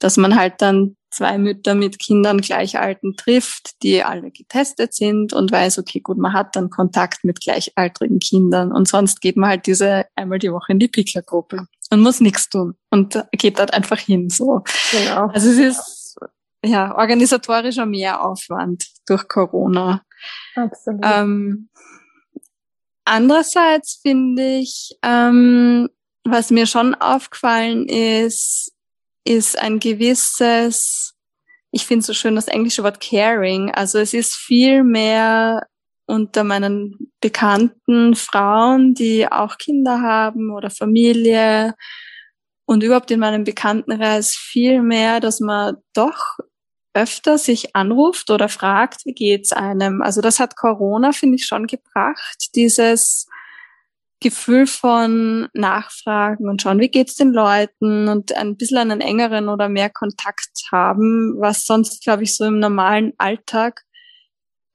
dass 0.00 0.16
man 0.16 0.36
halt 0.36 0.54
dann 0.58 0.96
zwei 1.10 1.38
Mütter 1.38 1.74
mit 1.74 1.98
Kindern 1.98 2.40
gleichalten 2.40 3.16
trifft, 3.16 3.82
die 3.82 4.02
alle 4.02 4.30
getestet 4.30 4.94
sind 4.94 5.32
und 5.32 5.50
weiß, 5.52 5.78
okay, 5.78 6.00
gut, 6.00 6.18
man 6.18 6.32
hat 6.32 6.56
dann 6.56 6.70
Kontakt 6.70 7.24
mit 7.24 7.40
gleichaltrigen 7.40 8.20
Kindern 8.20 8.72
und 8.72 8.88
sonst 8.88 9.20
geht 9.20 9.36
man 9.36 9.50
halt 9.50 9.66
diese 9.66 10.06
einmal 10.14 10.38
die 10.38 10.52
Woche 10.52 10.72
in 10.72 10.78
die 10.78 10.88
Picklergruppe 10.88 11.66
und 11.90 12.00
muss 12.00 12.20
nichts 12.20 12.48
tun 12.48 12.74
und 12.90 13.22
geht 13.32 13.58
dort 13.58 13.74
einfach 13.74 13.98
hin, 13.98 14.30
so. 14.30 14.62
Genau. 14.92 15.26
Also 15.26 15.50
es 15.50 15.58
ist, 15.58 16.18
ja, 16.64 16.96
organisatorischer 16.96 17.86
Mehraufwand 17.86 18.86
durch 19.06 19.26
Corona. 19.28 20.02
Absolut. 20.54 21.00
Ähm, 21.02 21.68
andererseits 23.04 24.00
finde 24.02 24.58
ich, 24.58 24.96
ähm, 25.02 25.88
was 26.24 26.50
mir 26.50 26.66
schon 26.66 26.94
aufgefallen 26.94 27.88
ist, 27.88 28.72
ist 29.24 29.58
ein 29.58 29.78
gewisses, 29.78 31.14
ich 31.70 31.86
finde 31.86 32.04
so 32.04 32.12
schön 32.12 32.34
das 32.34 32.48
englische 32.48 32.82
Wort 32.82 33.00
caring. 33.00 33.70
Also 33.70 33.98
es 33.98 34.14
ist 34.14 34.34
viel 34.34 34.82
mehr 34.82 35.66
unter 36.06 36.42
meinen 36.42 37.12
bekannten 37.20 38.16
Frauen, 38.16 38.94
die 38.94 39.30
auch 39.30 39.58
Kinder 39.58 40.00
haben 40.02 40.50
oder 40.52 40.70
Familie 40.70 41.74
und 42.66 42.82
überhaupt 42.82 43.10
in 43.10 43.20
meinem 43.20 43.44
Bekanntenkreis 43.44 44.34
viel 44.34 44.82
mehr, 44.82 45.20
dass 45.20 45.40
man 45.40 45.76
doch 45.94 46.38
öfter 46.94 47.38
sich 47.38 47.76
anruft 47.76 48.30
oder 48.30 48.48
fragt, 48.48 49.06
wie 49.06 49.12
geht's 49.12 49.52
einem? 49.52 50.02
Also 50.02 50.20
das 50.20 50.40
hat 50.40 50.56
Corona, 50.56 51.12
finde 51.12 51.36
ich, 51.36 51.46
schon 51.46 51.66
gebracht, 51.66 52.50
dieses 52.54 53.26
Gefühl 54.20 54.66
von 54.66 55.48
Nachfragen 55.54 56.48
und 56.48 56.60
schauen, 56.60 56.78
wie 56.78 56.90
geht's 56.90 57.16
den 57.16 57.32
Leuten 57.32 58.08
und 58.08 58.36
ein 58.36 58.56
bisschen 58.56 58.78
einen 58.78 59.00
engeren 59.00 59.48
oder 59.48 59.68
mehr 59.68 59.88
Kontakt 59.88 60.50
haben, 60.70 61.34
was 61.38 61.64
sonst, 61.64 62.04
glaube 62.04 62.22
ich, 62.24 62.36
so 62.36 62.44
im 62.44 62.58
normalen 62.58 63.14
Alltag, 63.16 63.82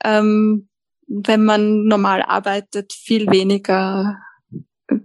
ähm, 0.04 0.68
wenn 1.08 1.46
man 1.46 1.86
normal 1.86 2.24
arbeitet, 2.24 2.94
viel 2.94 3.30
weniger 3.30 4.18
äh, 4.90 4.98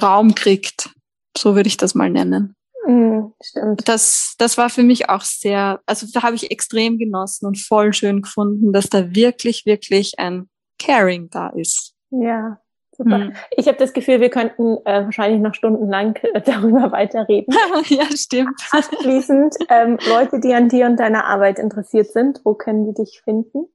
Raum 0.00 0.34
kriegt. 0.34 0.90
So 1.36 1.54
würde 1.54 1.68
ich 1.68 1.76
das 1.76 1.94
mal 1.94 2.10
nennen. 2.10 2.56
Mhm, 2.86 3.34
stimmt. 3.40 3.88
Das, 3.88 4.34
das 4.38 4.58
war 4.58 4.70
für 4.70 4.82
mich 4.82 5.08
auch 5.08 5.22
sehr, 5.22 5.80
also 5.86 6.06
da 6.12 6.22
habe 6.22 6.34
ich 6.34 6.50
extrem 6.50 6.98
genossen 6.98 7.46
und 7.46 7.58
voll 7.58 7.92
schön 7.92 8.22
gefunden, 8.22 8.72
dass 8.72 8.88
da 8.88 9.14
wirklich, 9.14 9.64
wirklich 9.64 10.18
ein 10.18 10.48
Caring 10.80 11.30
da 11.30 11.50
ist. 11.50 11.94
Ja, 12.10 12.60
super. 12.98 13.18
Mhm. 13.18 13.32
Ich 13.56 13.68
habe 13.68 13.78
das 13.78 13.94
Gefühl, 13.94 14.20
wir 14.20 14.28
könnten 14.28 14.76
äh, 14.84 15.04
wahrscheinlich 15.04 15.40
noch 15.40 15.54
stundenlang 15.54 16.16
äh, 16.16 16.40
darüber 16.44 16.92
weiterreden. 16.92 17.54
ja, 17.88 18.04
stimmt. 18.14 18.60
Abschließend, 18.70 19.54
ähm, 19.70 19.98
Leute, 20.06 20.40
die 20.40 20.52
an 20.52 20.68
dir 20.68 20.84
und 20.86 20.98
deiner 20.98 21.24
Arbeit 21.24 21.58
interessiert 21.58 22.12
sind, 22.12 22.42
wo 22.44 22.52
können 22.54 22.86
die 22.86 23.02
dich 23.02 23.22
finden? 23.24 23.68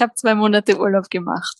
Ich 0.00 0.02
habe 0.02 0.14
zwei 0.14 0.34
Monate 0.34 0.78
Urlaub 0.78 1.10
gemacht. 1.10 1.58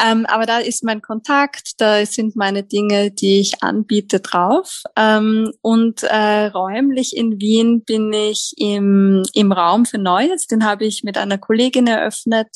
Ähm, 0.00 0.24
aber 0.26 0.46
da 0.46 0.58
ist 0.58 0.84
mein 0.84 1.02
Kontakt, 1.02 1.80
da 1.80 2.06
sind 2.06 2.36
meine 2.36 2.62
Dinge, 2.62 3.10
die 3.10 3.40
ich 3.40 3.64
anbiete, 3.64 4.20
drauf. 4.20 4.84
Ähm, 4.96 5.50
und 5.62 6.04
äh, 6.04 6.46
räumlich 6.46 7.16
in 7.16 7.40
Wien 7.40 7.82
bin 7.84 8.12
ich 8.12 8.54
im, 8.56 9.24
im 9.34 9.50
Raum 9.50 9.84
für 9.84 9.98
Neues. 9.98 10.46
Den 10.46 10.64
habe 10.64 10.84
ich 10.84 11.02
mit 11.02 11.18
einer 11.18 11.38
Kollegin 11.38 11.88
eröffnet 11.88 12.46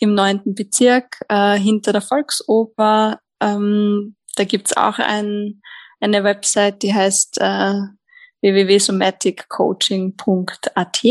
im 0.00 0.14
neunten 0.14 0.54
Bezirk 0.54 1.18
äh, 1.28 1.58
hinter 1.58 1.92
der 1.92 2.00
Volksoper. 2.00 3.20
Ähm, 3.40 4.16
da 4.36 4.44
gibt's 4.44 4.74
auch 4.74 4.98
ein, 4.98 5.60
eine 6.00 6.24
Website, 6.24 6.82
die 6.82 6.94
heißt 6.94 7.42
äh, 7.42 7.74
www.somaticcoaching.at. 8.40 11.02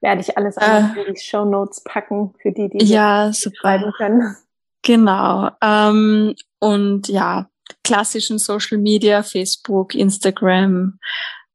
Werde 0.00 0.20
ich 0.20 0.36
alles 0.36 0.56
äh, 0.56 0.80
in 1.06 1.14
die 1.14 1.20
Show 1.20 1.44
Notes 1.44 1.82
packen 1.82 2.34
für 2.40 2.52
die, 2.52 2.68
die 2.68 2.84
ja, 2.84 3.32
schreiben 3.32 3.92
können. 3.96 4.36
Genau. 4.82 5.50
Ähm, 5.62 6.34
und 6.60 7.08
ja, 7.08 7.48
klassischen 7.82 8.38
Social 8.38 8.78
Media, 8.78 9.22
Facebook, 9.22 9.94
Instagram. 9.94 10.98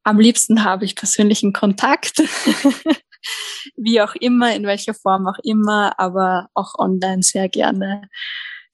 Am 0.04 0.20
liebsten 0.20 0.64
habe 0.64 0.86
ich 0.86 0.96
persönlichen 0.96 1.54
Kontakt. 1.54 2.20
Wie 3.76 4.02
auch 4.02 4.16
immer, 4.16 4.56
in 4.56 4.66
welcher 4.66 4.94
Form 4.94 5.28
auch 5.28 5.38
immer, 5.44 6.00
aber 6.00 6.48
auch 6.56 6.74
online 6.78 7.22
sehr 7.22 7.50
gerne. 7.50 8.10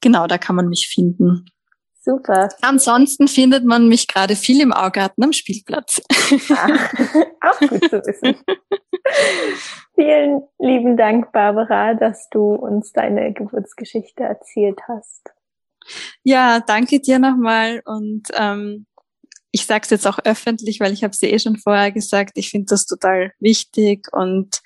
Genau, 0.01 0.27
da 0.27 0.37
kann 0.37 0.55
man 0.55 0.69
mich 0.69 0.87
finden. 0.87 1.45
Super. 2.07 2.47
Ansonsten 2.61 3.27
findet 3.27 3.65
man 3.65 3.89
mich 3.89 4.07
gerade 4.07 4.37
viel 4.37 4.61
im 4.61 4.71
Augarten 4.71 5.25
am 5.25 5.33
Spielplatz. 5.33 6.01
Ah, 6.49 7.49
auch 7.49 7.59
gut 7.59 7.83
zu 7.89 8.01
wissen. 8.05 8.37
Vielen 9.95 10.41
lieben 10.57 10.95
Dank, 10.95 11.33
Barbara, 11.33 11.95
dass 11.95 12.29
du 12.29 12.53
uns 12.53 12.93
deine 12.93 13.33
Geburtsgeschichte 13.33 14.23
erzählt 14.23 14.79
hast. 14.87 15.33
Ja, 16.23 16.61
danke 16.61 17.01
dir 17.01 17.19
nochmal 17.19 17.81
und 17.83 18.23
ähm, 18.33 18.85
ich 19.51 19.65
sage 19.65 19.81
es 19.83 19.89
jetzt 19.89 20.07
auch 20.07 20.19
öffentlich, 20.23 20.79
weil 20.79 20.93
ich 20.93 21.03
habe 21.03 21.11
es 21.11 21.19
dir 21.19 21.33
eh 21.33 21.39
schon 21.39 21.57
vorher 21.57 21.91
gesagt. 21.91 22.37
Ich 22.37 22.51
finde 22.51 22.67
das 22.69 22.85
total 22.85 23.33
wichtig 23.39 24.07
und 24.13 24.61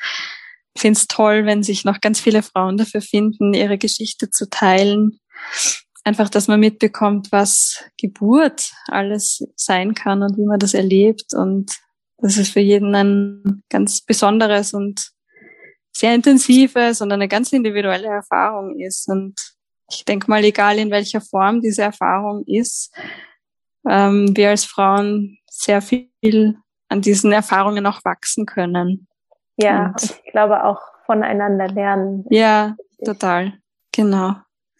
finde 0.78 0.98
es 1.00 1.08
toll, 1.08 1.48
wenn 1.48 1.64
sich 1.64 1.86
noch 1.86 2.02
ganz 2.02 2.20
viele 2.20 2.44
Frauen 2.44 2.78
dafür 2.78 3.02
finden, 3.02 3.56
ihre 3.56 3.80
Geschichte 3.80 4.30
zu 4.30 4.48
teilen 4.48 5.20
einfach, 6.04 6.30
dass 6.30 6.48
man 6.48 6.60
mitbekommt, 6.60 7.32
was 7.32 7.84
Geburt 7.98 8.72
alles 8.88 9.46
sein 9.56 9.94
kann 9.94 10.24
und 10.24 10.38
wie 10.38 10.46
man 10.46 10.60
das 10.60 10.74
erlebt 10.74 11.34
und 11.34 11.72
dass 12.18 12.38
es 12.38 12.50
für 12.50 12.60
jeden 12.60 12.94
ein 12.96 13.64
ganz 13.70 14.02
besonderes 14.02 14.74
und 14.74 15.12
sehr 15.92 16.16
intensives 16.16 17.02
und 17.02 17.12
eine 17.12 17.28
ganz 17.28 17.52
individuelle 17.52 18.08
Erfahrung 18.08 18.80
ist. 18.80 19.08
Und 19.10 19.36
ich 19.90 20.06
denke 20.06 20.30
mal, 20.30 20.44
egal 20.44 20.78
in 20.78 20.92
welcher 20.92 21.22
Form 21.22 21.62
diese 21.62 21.84
Erfahrung 21.84 22.44
ist, 22.46 22.94
ähm, 23.88 24.36
wir 24.36 24.50
als 24.50 24.66
Frauen 24.66 25.40
sehr 25.50 25.82
viel 25.82 26.58
an 26.90 27.02
diesen 27.02 27.32
Erfahrungen 27.32 27.86
auch 27.86 28.04
wachsen 28.04 28.46
können. 28.46 29.08
Ja, 29.58 29.88
und 29.88 30.04
ich 30.04 30.32
glaube 30.32 30.64
auch 30.64 30.80
voneinander 31.06 31.68
lernen. 31.68 32.26
Ja, 32.30 32.76
total. 33.04 33.54
Genau. 33.92 34.36